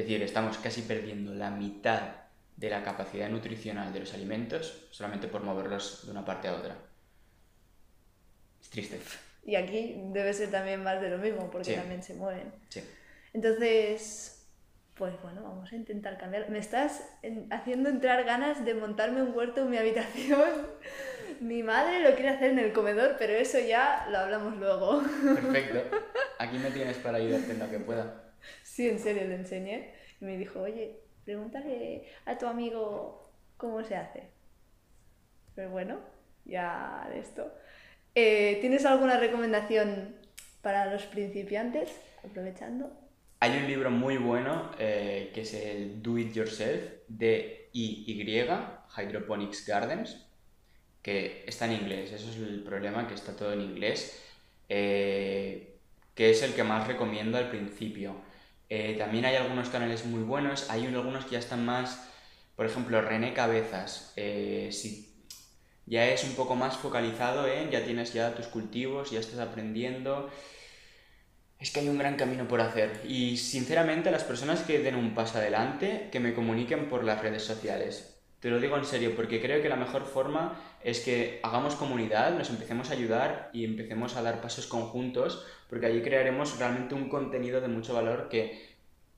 Es 0.00 0.06
decir, 0.06 0.22
estamos 0.22 0.56
casi 0.56 0.80
perdiendo 0.80 1.34
la 1.34 1.50
mitad 1.50 2.00
de 2.56 2.70
la 2.70 2.82
capacidad 2.82 3.28
nutricional 3.28 3.92
de 3.92 4.00
los 4.00 4.14
alimentos 4.14 4.88
solamente 4.90 5.28
por 5.28 5.42
moverlos 5.42 6.06
de 6.06 6.12
una 6.12 6.24
parte 6.24 6.48
a 6.48 6.54
otra. 6.54 6.74
Es 8.62 8.70
triste. 8.70 8.98
Y 9.44 9.56
aquí 9.56 10.00
debe 10.06 10.32
ser 10.32 10.50
también 10.50 10.82
más 10.82 11.02
de 11.02 11.10
lo 11.10 11.18
mismo, 11.18 11.50
porque 11.50 11.72
Sí. 11.72 11.74
también 11.74 12.02
se 12.02 12.14
mueven. 12.14 12.50
Sí. 12.70 12.82
Entonces, 13.34 14.46
pues 14.94 15.20
bueno, 15.20 15.42
vamos 15.42 15.70
a 15.70 15.76
intentar 15.76 16.16
cambiar. 16.16 16.48
Me 16.48 16.58
estás 16.60 17.02
en- 17.20 17.52
haciendo 17.52 17.90
entrar 17.90 18.24
ganas 18.24 18.64
de 18.64 18.72
montarme 18.72 19.20
un 19.22 19.36
huerto 19.36 19.60
en 19.64 19.70
mi 19.70 19.76
habitación. 19.76 20.66
Mi 21.40 21.62
madre 21.62 22.00
lo 22.00 22.14
quiere 22.14 22.30
hacer 22.30 22.52
en 22.52 22.58
el 22.58 22.72
comedor, 22.72 23.16
pero 23.18 23.34
eso 23.34 23.58
ya 23.58 24.06
lo 24.10 24.16
hablamos 24.16 24.56
luego. 24.56 25.02
Perfecto. 25.34 25.94
Aquí 26.38 26.56
me 26.56 26.70
tienes 26.70 26.96
para 26.96 27.18
ayudarte 27.18 27.52
en 27.52 27.58
lo 27.58 27.68
que 27.68 27.78
pueda. 27.80 28.29
Sí, 28.80 28.88
en 28.88 28.98
serio, 28.98 29.24
le 29.28 29.34
enseñé. 29.34 29.90
Y 30.22 30.24
me 30.24 30.38
dijo, 30.38 30.62
oye, 30.62 31.00
pregúntale 31.26 32.06
a 32.24 32.38
tu 32.38 32.46
amigo 32.46 33.30
cómo 33.58 33.84
se 33.84 33.94
hace. 33.94 34.22
Pero 35.54 35.68
bueno, 35.68 35.98
ya 36.46 37.06
de 37.12 37.18
esto. 37.18 37.52
Eh, 38.14 38.56
¿Tienes 38.62 38.86
alguna 38.86 39.18
recomendación 39.18 40.16
para 40.62 40.90
los 40.90 41.02
principiantes? 41.02 41.90
Aprovechando. 42.24 42.90
Hay 43.40 43.58
un 43.58 43.66
libro 43.66 43.90
muy 43.90 44.16
bueno 44.16 44.70
eh, 44.78 45.30
que 45.34 45.42
es 45.42 45.52
el 45.52 46.00
Do 46.00 46.16
It 46.16 46.32
Yourself 46.32 47.02
de 47.06 47.68
IY, 47.74 48.46
Hydroponics 48.96 49.66
Gardens, 49.66 50.26
que 51.02 51.44
está 51.46 51.66
en 51.66 51.72
inglés, 51.72 52.12
eso 52.12 52.30
es 52.30 52.36
el 52.38 52.62
problema, 52.62 53.06
que 53.06 53.12
está 53.12 53.36
todo 53.36 53.52
en 53.52 53.60
inglés, 53.60 54.24
eh, 54.70 55.76
que 56.14 56.30
es 56.30 56.42
el 56.42 56.54
que 56.54 56.64
más 56.64 56.88
recomiendo 56.88 57.36
al 57.36 57.50
principio. 57.50 58.29
Eh, 58.70 58.96
también 58.98 59.26
hay 59.26 59.36
algunos 59.36 59.70
canales 59.70 60.06
muy 60.06 60.22
buenos, 60.22 60.70
hay 60.70 60.86
un- 60.88 60.96
algunos 60.96 61.26
que 61.26 61.32
ya 61.32 61.40
están 61.40 61.66
más, 61.66 62.00
por 62.56 62.66
ejemplo, 62.66 63.02
René 63.02 63.34
Cabezas, 63.34 64.12
eh, 64.16 64.70
si 64.72 65.08
ya 65.86 66.08
es 66.10 66.24
un 66.24 66.34
poco 66.34 66.56
más 66.56 66.76
focalizado 66.78 67.48
en, 67.48 67.70
ya 67.70 67.84
tienes 67.84 68.12
ya 68.14 68.34
tus 68.34 68.48
cultivos, 68.48 69.10
ya 69.12 69.20
estás 69.20 69.40
aprendiendo, 69.40 70.30
es 71.60 71.70
que 71.70 71.78
hay 71.78 71.88
un 71.88 71.98
gran 71.98 72.16
camino 72.16 72.48
por 72.48 72.60
hacer. 72.60 73.02
Y 73.06 73.36
sinceramente 73.36 74.10
las 74.10 74.24
personas 74.24 74.62
que 74.62 74.80
den 74.80 74.96
un 74.96 75.14
paso 75.14 75.38
adelante, 75.38 76.08
que 76.10 76.18
me 76.20 76.34
comuniquen 76.34 76.88
por 76.88 77.04
las 77.04 77.22
redes 77.22 77.44
sociales. 77.44 78.19
Te 78.40 78.48
lo 78.48 78.58
digo 78.58 78.76
en 78.76 78.84
serio 78.84 79.14
porque 79.14 79.40
creo 79.40 79.60
que 79.60 79.68
la 79.68 79.76
mejor 79.76 80.06
forma 80.06 80.58
es 80.82 81.00
que 81.00 81.40
hagamos 81.42 81.74
comunidad, 81.74 82.34
nos 82.36 82.48
empecemos 82.48 82.90
a 82.90 82.94
ayudar 82.94 83.50
y 83.52 83.64
empecemos 83.64 84.16
a 84.16 84.22
dar 84.22 84.40
pasos 84.40 84.66
conjuntos 84.66 85.46
porque 85.68 85.86
allí 85.86 86.02
crearemos 86.02 86.58
realmente 86.58 86.94
un 86.94 87.08
contenido 87.10 87.60
de 87.60 87.68
mucho 87.68 87.92
valor 87.92 88.28
que 88.30 88.70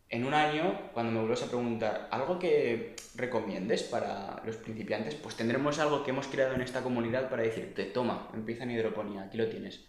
en 0.08 0.26
un 0.26 0.34
año, 0.34 0.90
cuando 0.92 1.10
me 1.10 1.20
vuelvas 1.20 1.42
a 1.42 1.46
preguntar 1.46 2.08
algo 2.10 2.38
que 2.38 2.94
recomiendes 3.14 3.82
para 3.84 4.42
los 4.44 4.56
principiantes, 4.56 5.14
pues 5.14 5.36
tendremos 5.36 5.78
algo 5.78 6.04
que 6.04 6.10
hemos 6.10 6.26
creado 6.26 6.54
en 6.54 6.60
esta 6.60 6.82
comunidad 6.82 7.30
para 7.30 7.44
decirte, 7.44 7.84
toma, 7.84 8.28
empieza 8.34 8.64
en 8.64 8.72
hidroponía, 8.72 9.22
aquí 9.22 9.38
lo 9.38 9.48
tienes. 9.48 9.86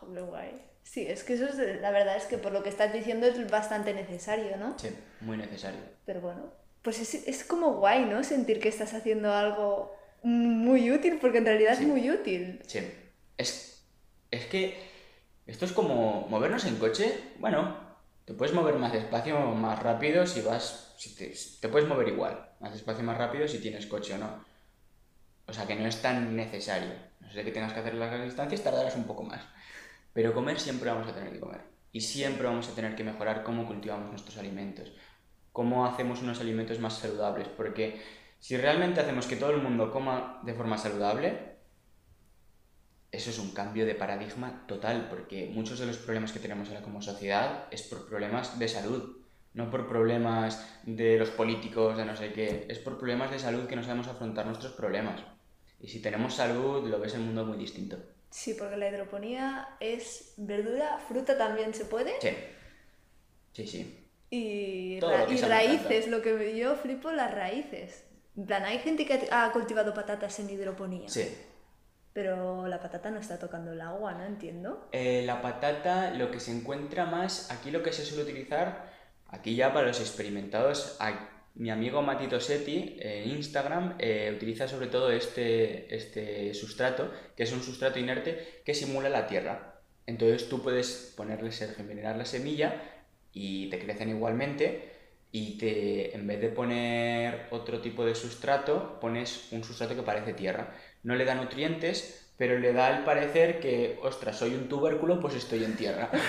Qué 0.00 0.20
guay. 0.20 0.62
Sí, 0.82 1.06
es 1.06 1.24
que 1.24 1.34
eso 1.34 1.46
es, 1.46 1.80
la 1.80 1.90
verdad 1.90 2.16
es 2.16 2.24
que 2.24 2.38
por 2.38 2.52
lo 2.52 2.62
que 2.62 2.68
estás 2.68 2.92
diciendo 2.92 3.26
es 3.26 3.50
bastante 3.50 3.94
necesario, 3.94 4.56
¿no? 4.56 4.78
Sí, 4.78 4.88
muy 5.20 5.36
necesario. 5.36 5.80
Pero 6.04 6.20
bueno, 6.20 6.52
pues 6.82 7.00
es, 7.00 7.14
es 7.28 7.44
como 7.44 7.74
guay, 7.74 8.04
¿no? 8.06 8.22
Sentir 8.24 8.60
que 8.60 8.68
estás 8.68 8.94
haciendo 8.94 9.32
algo 9.32 9.94
muy 10.22 10.90
útil, 10.90 11.18
porque 11.20 11.38
en 11.38 11.46
realidad 11.46 11.74
Sí. 11.76 11.82
es 11.84 11.88
muy 11.88 12.10
útil. 12.10 12.62
Sí. 12.66 12.80
Es, 13.36 13.84
es 14.30 14.46
que 14.46 14.88
Esto 15.46 15.64
es 15.64 15.72
como 15.72 16.26
movernos 16.28 16.64
en 16.66 16.76
coche. 16.76 17.32
Bueno, 17.38 17.76
te 18.26 18.34
puedes 18.34 18.54
mover 18.54 18.74
más 18.76 18.92
despacio 18.92 19.38
o 19.38 19.54
más 19.54 19.82
rápido 19.82 20.26
si 20.26 20.42
vas. 20.42 20.94
Si 20.98 21.14
te, 21.14 21.32
te 21.60 21.68
puedes 21.68 21.88
mover 21.88 22.08
igual, 22.08 22.50
más 22.60 22.72
despacio 22.72 23.02
o 23.02 23.06
más 23.06 23.16
rápido 23.16 23.48
si 23.48 23.58
tienes 23.58 23.86
coche 23.86 24.14
o 24.14 24.18
no. 24.18 24.44
O 25.46 25.52
sea 25.54 25.66
que 25.66 25.74
no 25.74 25.86
es 25.86 26.02
tan 26.02 26.36
necesario. 26.36 26.90
No 27.20 27.30
sé 27.32 27.44
que 27.44 27.50
tengas 27.52 27.72
que 27.72 27.80
hacer 27.80 27.94
largas 27.94 28.24
distancias, 28.24 28.62
tardarás 28.62 28.96
un 28.96 29.04
poco 29.04 29.22
más. 29.22 29.40
Pero 30.12 30.34
comer 30.34 30.60
siempre 30.60 30.90
vamos 30.90 31.08
a 31.08 31.14
tener 31.14 31.32
que 31.32 31.40
comer. 31.40 31.60
Y 31.92 32.02
siempre 32.02 32.46
vamos 32.46 32.68
a 32.68 32.74
tener 32.74 32.94
que 32.94 33.04
mejorar 33.04 33.42
cómo 33.42 33.66
cultivamos 33.66 34.10
nuestros 34.10 34.36
alimentos. 34.36 34.92
Cómo 35.52 35.86
hacemos 35.86 36.22
unos 36.22 36.40
alimentos 36.40 36.78
más 36.78 36.98
saludables. 36.98 37.48
Porque 37.48 38.00
si 38.38 38.56
realmente 38.56 39.00
hacemos 39.00 39.26
que 39.26 39.36
todo 39.36 39.50
el 39.50 39.62
mundo 39.62 39.90
coma 39.90 40.40
de 40.44 40.54
forma 40.54 40.78
saludable, 40.78 41.56
eso 43.10 43.30
es 43.30 43.38
un 43.38 43.52
cambio 43.52 43.86
de 43.86 43.94
paradigma 43.94 44.64
total. 44.66 45.08
Porque 45.08 45.50
muchos 45.52 45.78
de 45.78 45.86
los 45.86 45.98
problemas 45.98 46.32
que 46.32 46.40
tenemos 46.40 46.68
ahora 46.68 46.82
como 46.82 47.02
sociedad 47.02 47.66
es 47.70 47.82
por 47.82 48.08
problemas 48.08 48.58
de 48.58 48.68
salud. 48.68 49.16
No 49.54 49.70
por 49.70 49.88
problemas 49.88 50.64
de 50.84 51.18
los 51.18 51.30
políticos, 51.30 51.96
de 51.96 52.04
no 52.04 52.14
sé 52.14 52.32
qué. 52.32 52.66
Es 52.68 52.78
por 52.78 52.98
problemas 52.98 53.30
de 53.30 53.38
salud 53.38 53.66
que 53.66 53.76
no 53.76 53.82
sabemos 53.82 54.06
afrontar 54.08 54.46
nuestros 54.46 54.72
problemas. 54.72 55.22
Y 55.80 55.88
si 55.88 56.02
tenemos 56.02 56.34
salud, 56.34 56.88
lo 56.88 57.00
ves 57.00 57.14
el 57.14 57.22
mundo 57.22 57.44
muy 57.44 57.56
distinto. 57.56 57.98
Sí, 58.30 58.54
porque 58.58 58.76
la 58.76 58.88
hidroponía 58.88 59.76
es 59.80 60.34
verdura, 60.36 60.98
fruta 60.98 61.38
también 61.38 61.72
se 61.72 61.86
puede. 61.86 62.20
Sí. 62.20 62.30
Sí, 63.52 63.66
sí. 63.66 64.07
Y, 64.30 65.00
ra- 65.00 65.26
y 65.30 65.36
raíces, 65.40 66.08
lo 66.08 66.20
que 66.22 66.56
yo 66.56 66.76
flipo 66.76 67.10
las 67.10 67.32
raíces. 67.34 68.04
En 68.36 68.46
plan, 68.46 68.64
hay 68.64 68.78
gente 68.78 69.06
que 69.06 69.28
ha 69.30 69.50
cultivado 69.52 69.94
patatas 69.94 70.38
en 70.38 70.50
hidroponía, 70.50 71.08
Sí. 71.08 71.28
pero 72.12 72.66
la 72.68 72.80
patata 72.80 73.10
no 73.10 73.18
está 73.18 73.38
tocando 73.38 73.72
el 73.72 73.80
agua, 73.80 74.14
¿no? 74.14 74.24
Entiendo. 74.24 74.88
Eh, 74.92 75.22
la 75.24 75.40
patata, 75.42 76.12
lo 76.14 76.30
que 76.30 76.40
se 76.40 76.52
encuentra 76.52 77.06
más, 77.06 77.50
aquí 77.50 77.70
lo 77.70 77.82
que 77.82 77.92
se 77.92 78.04
suele 78.04 78.24
utilizar, 78.24 78.92
aquí 79.28 79.56
ya 79.56 79.72
para 79.72 79.86
los 79.88 80.00
experimentados, 80.00 80.96
a- 81.00 81.30
mi 81.54 81.70
amigo 81.70 82.02
Matito 82.02 82.38
Setti 82.38 82.96
en 83.00 83.30
Instagram 83.30 83.96
eh, 83.98 84.32
utiliza 84.36 84.68
sobre 84.68 84.86
todo 84.86 85.10
este, 85.10 85.92
este 85.92 86.54
sustrato, 86.54 87.10
que 87.34 87.42
es 87.42 87.52
un 87.52 87.62
sustrato 87.62 87.98
inerte 87.98 88.62
que 88.64 88.74
simula 88.74 89.08
la 89.08 89.26
tierra. 89.26 89.80
Entonces 90.06 90.48
tú 90.48 90.62
puedes 90.62 91.12
ponerle, 91.16 91.50
germinar 91.50 92.16
la 92.16 92.24
semilla 92.26 92.80
y 93.32 93.68
te 93.70 93.78
crecen 93.78 94.10
igualmente 94.10 94.92
y 95.30 95.58
te, 95.58 96.14
en 96.14 96.26
vez 96.26 96.40
de 96.40 96.48
poner 96.48 97.46
otro 97.50 97.80
tipo 97.80 98.04
de 98.04 98.14
sustrato, 98.14 98.98
pones 99.00 99.52
un 99.52 99.62
sustrato 99.62 99.94
que 99.94 100.02
parece 100.02 100.32
tierra. 100.32 100.74
No 101.02 101.14
le 101.14 101.24
da 101.24 101.34
nutrientes, 101.34 102.32
pero 102.36 102.58
le 102.58 102.72
da 102.72 102.96
el 102.96 103.04
parecer 103.04 103.60
que, 103.60 103.98
ostras, 104.02 104.38
soy 104.38 104.54
un 104.54 104.68
tubérculo, 104.68 105.20
pues 105.20 105.34
estoy 105.34 105.64
en 105.64 105.76
tierra. 105.76 106.10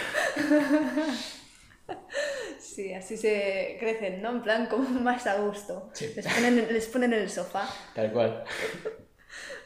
Sí, 2.59 2.93
así 2.93 3.17
se 3.17 3.77
crecen, 3.79 4.21
¿no? 4.21 4.29
En 4.29 4.41
plan, 4.41 4.67
como 4.67 4.87
más 5.01 5.27
a 5.27 5.37
gusto. 5.41 5.89
Sí. 5.93 6.13
Les, 6.15 6.25
ponen, 6.25 6.67
les 6.71 6.87
ponen 6.87 7.13
en 7.13 7.19
el 7.19 7.29
sofá. 7.29 7.67
Tal 7.93 8.11
cual. 8.11 8.43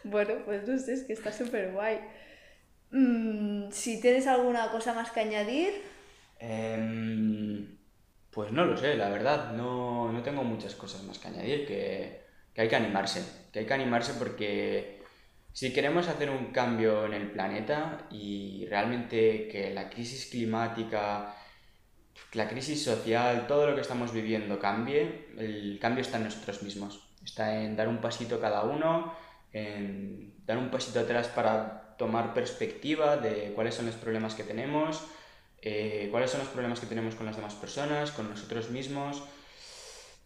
Bueno, 0.06 0.34
pues 0.44 0.68
no 0.68 0.78
sé, 0.78 0.94
es 0.94 1.04
que 1.04 1.14
está 1.14 1.32
súper 1.32 1.72
guay. 1.72 2.00
Mm, 2.92 3.72
si 3.72 4.02
tienes 4.02 4.28
alguna 4.28 4.70
cosa 4.72 4.94
más 4.94 5.12
que 5.12 5.22
añadir, 5.22 5.82
Em, 6.46 7.78
pues 8.30 8.52
no 8.52 8.66
lo 8.66 8.76
sé, 8.76 8.96
la 8.96 9.10
verdad, 9.10 9.54
no, 9.54 10.12
no 10.12 10.22
tengo 10.24 10.44
muchas 10.44 10.76
cosas 10.76 11.02
más 11.04 11.18
que 11.18 11.30
añadir, 11.30 11.66
que, 11.66 12.22
que 12.54 12.62
hay 12.62 12.68
que 12.68 12.76
animarse, 12.76 13.24
que 13.54 13.60
hay 13.60 13.66
que 13.66 13.74
animarse 13.74 14.14
porque 14.20 15.02
si 15.54 15.72
queremos 15.72 16.10
hacer 16.10 16.30
un 16.30 16.48
cambio 16.52 17.06
en 17.06 17.14
el 17.14 17.32
planeta 17.32 18.08
y 18.12 18.66
realmente 18.70 19.48
que 19.48 19.74
la 19.74 19.90
crisis 19.90 20.28
climática, 20.30 21.34
la 22.34 22.50
crisis 22.50 22.84
social, 22.84 23.48
todo 23.48 23.68
lo 23.68 23.76
que 23.76 23.82
estamos 23.82 24.12
viviendo 24.12 24.60
cambie, 24.60 25.30
el 25.38 25.80
cambio 25.80 26.02
está 26.02 26.18
en 26.18 26.26
nosotros 26.26 26.62
mismos, 26.62 27.08
está 27.24 27.64
en 27.64 27.78
dar 27.78 27.88
un 27.88 28.02
pasito 28.02 28.42
cada 28.42 28.64
uno, 28.64 29.14
en 29.54 30.34
dar 30.46 30.58
un 30.58 30.70
pasito 30.70 31.00
atrás 31.00 31.30
para 31.30 31.96
tomar 31.98 32.34
perspectiva 32.34 33.16
de 33.16 33.54
cuáles 33.56 33.76
son 33.76 33.86
los 33.86 33.96
problemas 33.96 34.36
que 34.36 34.44
tenemos, 34.44 35.08
eh, 35.64 36.08
cuáles 36.12 36.32
son 36.32 36.42
los 36.42 36.50
problemas 36.50 36.80
que 36.80 36.86
tenemos 36.88 37.16
con 37.16 37.26
las 37.26 37.36
demás 37.36 37.56
personas, 37.56 38.12
con 38.12 38.30
nosotros 38.30 38.70
mismos. 38.70 39.24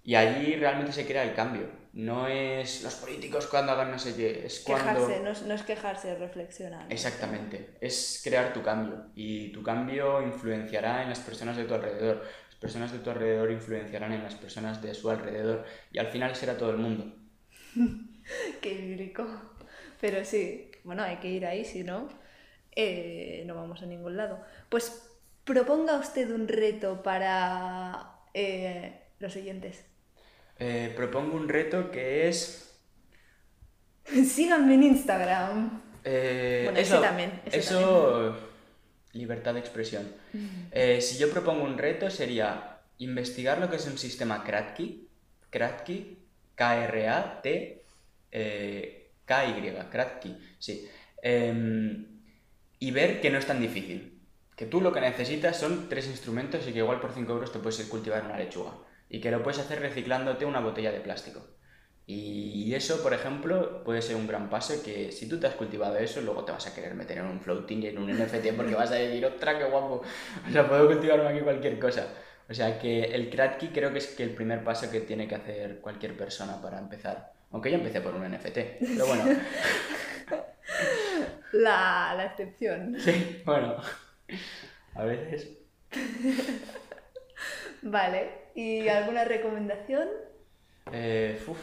Y 0.03 0.15
allí 0.15 0.55
realmente 0.55 0.93
se 0.93 1.05
crea 1.05 1.23
el 1.23 1.33
cambio. 1.33 1.69
No 1.93 2.27
es 2.27 2.81
los 2.83 2.95
políticos 2.95 3.47
cuando 3.47 3.73
hagan 3.73 3.91
no 3.91 3.99
sé 3.99 4.15
qué, 4.15 4.45
es 4.45 4.61
cuando... 4.61 5.05
quejarse, 5.05 5.19
no, 5.23 5.31
es- 5.31 5.41
no 5.41 5.53
es 5.53 5.63
quejarse, 5.63 6.13
es 6.13 6.19
reflexionar. 6.19 6.85
Exactamente, 6.91 7.71
es 7.81 8.21
crear 8.23 8.53
tu 8.53 8.61
cambio 8.61 9.07
y 9.15 9.49
tu 9.51 9.61
cambio 9.63 10.21
influenciará 10.21 11.03
en 11.03 11.09
las 11.09 11.19
personas 11.19 11.57
de 11.57 11.65
tu 11.65 11.73
alrededor. 11.73 12.23
Las 12.47 12.55
personas 12.55 12.91
de 12.93 12.99
tu 12.99 13.09
alrededor 13.09 13.51
influenciarán 13.51 14.13
en 14.13 14.23
las 14.23 14.35
personas 14.35 14.81
de 14.81 14.93
su 14.93 15.09
alrededor 15.09 15.65
y 15.91 15.99
al 15.99 16.07
final 16.07 16.35
será 16.35 16.57
todo 16.57 16.69
el 16.71 16.77
mundo. 16.77 17.13
Qué 18.61 18.73
bíblico. 18.75 19.27
Pero 19.99 20.23
sí, 20.23 20.71
bueno, 20.83 21.03
hay 21.03 21.17
que 21.17 21.29
ir 21.29 21.45
ahí, 21.45 21.65
si 21.65 21.83
no, 21.83 22.07
eh, 22.75 23.43
no 23.45 23.55
vamos 23.55 23.81
a 23.81 23.85
ningún 23.87 24.15
lado. 24.15 24.39
Pues 24.69 25.06
proponga 25.47 25.95
usted 25.97 26.29
un 26.29 26.47
reto 26.47 27.01
para 27.01 28.19
eh, 28.33 29.01
los 29.17 29.35
oyentes. 29.35 29.83
Eh, 30.59 30.93
propongo 30.95 31.35
un 31.37 31.49
reto 31.49 31.89
que 31.89 32.27
es... 32.27 32.79
Síganme 34.05 34.75
en 34.75 34.83
Instagram. 34.83 35.81
eh, 36.03 36.61
Bueno, 36.65 36.79
ese 36.79 36.93
eso, 36.93 37.01
también, 37.01 37.41
ese 37.45 37.57
eso, 37.59 38.37
libertad 39.13 39.53
de 39.53 39.59
expresión. 39.61 40.13
Eh, 40.71 41.01
si 41.01 41.17
yo 41.17 41.29
propongo 41.31 41.63
un 41.63 41.77
reto 41.77 42.09
sería 42.09 42.79
investigar 42.99 43.59
lo 43.59 43.69
que 43.69 43.77
es 43.77 43.87
un 43.87 43.97
sistema 43.97 44.43
Kratky, 44.43 45.07
Kratky, 45.49 46.17
K-R-A-T, 46.55 47.83
K-Y, 49.25 49.89
Kratky, 49.91 50.37
sí. 50.59 50.87
Em, 51.21 52.05
y 52.79 52.91
ver 52.91 53.21
que 53.21 53.29
no 53.29 53.37
es 53.37 53.45
tan 53.45 53.59
difícil. 53.59 54.16
Que 54.57 54.65
tú 54.65 54.81
lo 54.81 54.91
que 54.91 54.99
necesitas 54.99 55.55
son 55.55 55.87
tres 55.87 56.07
instrumentos 56.07 56.67
y 56.67 56.73
que 56.73 56.79
igual 56.79 56.99
por 56.99 57.13
5 57.13 57.31
euros 57.31 57.53
te 57.53 57.59
puedes 57.59 57.79
cultivar 57.85 58.25
una 58.25 58.37
lechuga. 58.37 58.73
Y 59.07 59.21
que 59.21 59.31
lo 59.31 59.41
puedes 59.41 59.59
hacer 59.59 59.79
reciclándote 59.79 60.43
una 60.43 60.59
botella 60.59 60.91
de 60.91 60.99
plástico. 60.99 61.39
Y 62.09 62.73
eso, 62.73 63.03
por 63.03 63.13
ejemplo, 63.13 63.83
puede 63.83 64.01
ser 64.01 64.15
un 64.15 64.27
gran 64.27 64.49
paso 64.49 64.81
que 64.81 65.11
si 65.11 65.27
tú 65.27 65.39
te 65.39 65.47
has 65.47 65.55
cultivado 65.55 65.97
eso, 65.97 66.21
luego 66.21 66.45
te 66.45 66.53
vas 66.53 66.65
a 66.65 66.73
querer 66.73 66.95
meter 66.95 67.17
en 67.17 67.25
un 67.25 67.41
floating 67.41 67.83
y 67.83 67.87
en 67.87 67.97
un 67.97 68.09
NFT 68.09 68.53
porque 68.55 68.75
vas 68.75 68.91
a 68.91 68.95
decir, 68.95 69.25
¡otra, 69.25 69.59
qué 69.59 69.65
guapo! 69.65 70.01
O 70.47 70.51
sea, 70.51 70.67
puedo 70.67 70.87
cultivarme 70.87 71.27
aquí 71.27 71.41
cualquier 71.41 71.77
cosa. 71.79 72.07
O 72.49 72.53
sea 72.53 72.79
que 72.79 73.03
el 73.03 73.29
Kratky 73.29 73.69
creo 73.69 73.91
que 73.91 73.97
es 73.99 74.07
que 74.07 74.23
el 74.23 74.33
primer 74.33 74.63
paso 74.63 74.89
que 74.89 75.01
tiene 75.01 75.27
que 75.27 75.35
hacer 75.35 75.81
cualquier 75.81 76.15
persona 76.17 76.61
para 76.61 76.79
empezar. 76.79 77.33
Aunque 77.51 77.71
yo 77.71 77.77
empecé 77.77 78.01
por 78.01 78.15
un 78.15 78.23
NFT, 78.23 78.57
pero 78.79 79.05
bueno, 79.05 79.25
La, 81.51 82.13
la 82.15 82.25
excepción. 82.25 82.95
sí, 82.99 83.41
bueno. 83.45 83.77
A 84.95 85.03
veces. 85.03 85.49
Vale. 87.81 88.29
¿Y 88.55 88.87
alguna 88.87 89.23
recomendación? 89.23 90.07
Eh, 90.91 91.39
uf. 91.47 91.57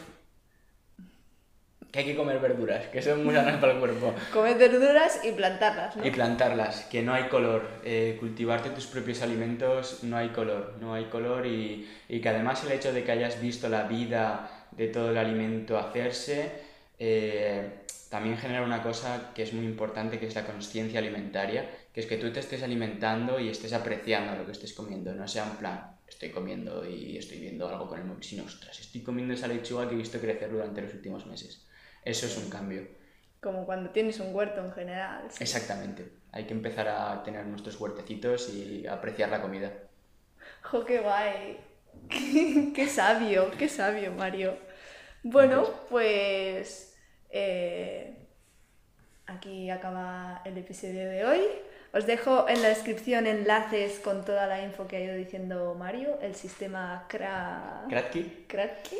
Que 1.91 1.99
hay 1.99 2.05
que 2.05 2.15
comer 2.15 2.39
verduras, 2.39 2.87
que 2.87 3.01
son 3.01 3.23
muy 3.23 3.33
sanas 3.33 3.57
para 3.59 3.73
el 3.73 3.79
cuerpo. 3.79 4.13
Comer 4.33 4.57
verduras 4.57 5.21
y 5.23 5.31
plantarlas, 5.31 5.95
¿no? 5.95 6.05
Y 6.05 6.11
plantarlas, 6.11 6.83
que 6.91 7.01
no 7.01 7.13
hay 7.13 7.29
color. 7.29 7.69
Eh, 7.85 8.17
cultivarte 8.19 8.69
tus 8.71 8.85
propios 8.87 9.21
alimentos 9.21 10.03
no 10.03 10.17
hay 10.17 10.29
color, 10.29 10.75
no 10.81 10.93
hay 10.93 11.05
color 11.05 11.45
y, 11.45 11.89
y 12.09 12.19
que 12.19 12.27
además 12.27 12.65
el 12.65 12.73
hecho 12.73 12.91
de 12.91 13.05
que 13.05 13.13
hayas 13.13 13.39
visto 13.41 13.69
la 13.69 13.83
vida 13.83 14.67
de 14.71 14.87
todo 14.87 15.11
el 15.11 15.17
alimento 15.17 15.77
hacerse, 15.77 16.51
eh, 16.99 17.85
también 18.09 18.37
genera 18.37 18.63
una 18.63 18.81
cosa 18.83 19.31
que 19.33 19.43
es 19.43 19.53
muy 19.53 19.65
importante, 19.65 20.19
que 20.19 20.27
es 20.27 20.35
la 20.35 20.45
conciencia 20.45 20.99
alimentaria, 20.99 21.69
que 21.95 22.01
es 22.01 22.07
que 22.07 22.17
tú 22.17 22.29
te 22.29 22.41
estés 22.41 22.61
alimentando 22.61 23.39
y 23.39 23.47
estés 23.47 23.71
apreciando 23.71 24.35
lo 24.35 24.45
que 24.45 24.51
estés 24.51 24.73
comiendo, 24.73 25.15
no 25.15 25.25
sea 25.29 25.45
un 25.45 25.55
plan, 25.55 25.95
estoy 26.05 26.29
comiendo 26.29 26.85
y 26.85 27.17
estoy 27.17 27.39
viendo 27.39 27.69
algo 27.69 27.87
con 27.87 27.97
el 27.97 28.03
móvil, 28.03 28.21
sino, 28.21 28.43
ostras, 28.43 28.77
estoy 28.81 29.01
comiendo 29.01 29.33
esa 29.33 29.47
lechuga 29.47 29.87
que 29.87 29.95
he 29.95 29.97
visto 29.97 30.19
crecer 30.19 30.51
durante 30.51 30.81
los 30.81 30.93
últimos 30.93 31.25
meses. 31.25 31.65
Eso 32.03 32.25
es 32.25 32.37
un 32.37 32.49
cambio. 32.49 32.85
Como 33.39 33.65
cuando 33.65 33.91
tienes 33.91 34.19
un 34.19 34.35
huerto 34.35 34.59
en 34.59 34.73
general. 34.73 35.31
sí. 35.31 35.41
Exactamente. 35.41 36.11
Hay 36.33 36.45
que 36.45 36.53
empezar 36.53 36.89
a 36.89 37.23
tener 37.23 37.45
nuestros 37.45 37.79
huertecitos 37.79 38.53
y 38.53 38.85
apreciar 38.85 39.29
la 39.29 39.41
comida. 39.41 39.71
¡Jo, 40.63 40.83
qué 40.83 40.99
guay! 40.99 41.57
¡Qué 42.75 42.87
sabio! 42.89 43.51
¡Qué 43.57 43.69
sabio, 43.69 44.11
Mario! 44.11 44.57
Bueno, 45.23 45.63
pues 45.89 46.93
eh, 47.29 48.17
aquí 49.27 49.69
acaba 49.69 50.41
el 50.43 50.57
episodio 50.57 51.09
de 51.09 51.23
hoy. 51.25 51.39
Os 51.95 52.05
dejo 52.05 52.49
en 52.49 52.61
la 52.61 52.67
descripción 52.67 53.25
enlaces 53.25 53.99
con 53.99 54.25
toda 54.25 54.47
la 54.47 54.61
info 54.61 54.85
que 54.85 54.97
ha 54.97 54.99
ido 54.99 55.15
diciendo 55.15 55.75
Mario, 55.79 56.19
el 56.21 56.35
sistema 56.35 57.05
Kra... 57.07 57.85
Kratky, 57.87 58.45
Kratky 58.49 58.97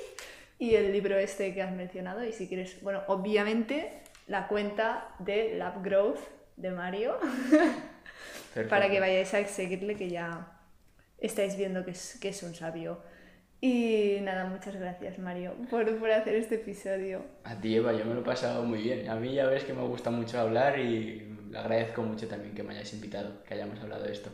y 0.60 0.76
el 0.76 0.94
libro 0.94 1.18
este 1.18 1.54
que 1.54 1.62
has 1.62 1.74
mencionado. 1.74 2.24
Y 2.24 2.32
si 2.32 2.48
quieres, 2.48 2.82
bueno, 2.82 3.02
obviamente 3.08 3.92
la 4.28 4.48
cuenta 4.48 5.10
de 5.20 5.56
Lab 5.58 5.84
Growth 5.84 6.22
de 6.56 6.72
Mario. 6.72 7.18
para 8.70 8.90
que 8.90 9.02
vayáis 9.02 9.34
a 9.34 9.44
seguirle, 9.44 9.98
que 9.98 10.10
ya 10.10 10.48
estáis 11.18 11.58
viendo 11.58 11.84
que 11.84 11.92
es, 11.92 12.18
que 12.22 12.30
es 12.30 12.44
un 12.44 12.56
sabio. 12.56 13.02
Y 13.60 14.20
nada, 14.22 14.46
muchas 14.46 14.74
gracias 14.78 15.20
Mario 15.20 15.54
por, 15.70 15.98
por, 15.98 16.12
hacer 16.12 16.36
este 16.36 16.56
episodio. 16.56 17.26
A 17.44 17.56
ti 17.56 17.76
Eva, 17.76 17.92
yo 17.92 18.06
me 18.06 18.14
lo 18.14 18.22
he 18.22 18.24
pasado 18.24 18.64
muy 18.64 18.82
bien. 18.82 19.10
A 19.10 19.16
mí 19.16 19.34
ya 19.34 19.48
ves 19.48 19.66
que 19.66 19.74
me 19.74 19.82
gusta 19.82 20.12
mucho 20.12 20.40
hablar 20.40 20.80
y 20.80 21.35
le 21.50 21.58
agradezco 21.58 22.02
mucho 22.02 22.28
también 22.28 22.54
que 22.54 22.64
me 22.64 22.74
hayáis 22.74 22.94
invitado, 22.94 23.44
que 23.44 23.54
hayamos 23.54 23.80
hablado 23.80 24.04
de 24.04 24.12
esto. 24.14 24.30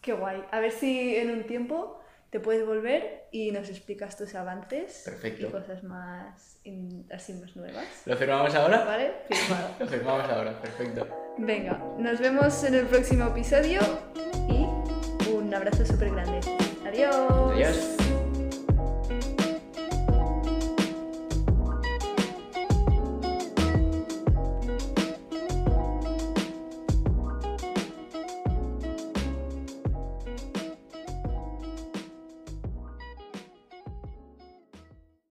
Qué 0.00 0.12
guay. 0.12 0.42
A 0.50 0.60
ver 0.60 0.72
si 0.72 1.16
en 1.16 1.30
un 1.30 1.44
tiempo 1.44 2.00
te 2.30 2.40
puedes 2.40 2.64
volver 2.66 3.24
y 3.32 3.50
nos 3.52 3.68
explicas 3.68 4.16
tus 4.16 4.34
avances 4.34 5.02
Perfecto. 5.04 5.46
y 5.46 5.50
cosas 5.50 5.82
más 5.82 6.60
así 7.10 7.32
más 7.34 7.56
nuevas. 7.56 7.86
¿Lo 8.04 8.16
firmamos 8.16 8.54
ahora? 8.54 8.84
Vale, 8.84 9.12
firmado. 9.30 9.68
Lo 9.80 9.86
firmamos 9.86 10.30
ahora, 10.30 10.60
perfecto. 10.60 11.08
Venga, 11.38 11.78
nos 11.98 12.18
vemos 12.20 12.64
en 12.64 12.74
el 12.74 12.86
próximo 12.86 13.26
episodio 13.26 13.80
y 14.48 14.66
un 15.30 15.54
abrazo 15.54 15.86
súper 15.86 16.10
grande. 16.10 16.40
Adiós. 16.86 17.16
Adiós. 17.54 17.97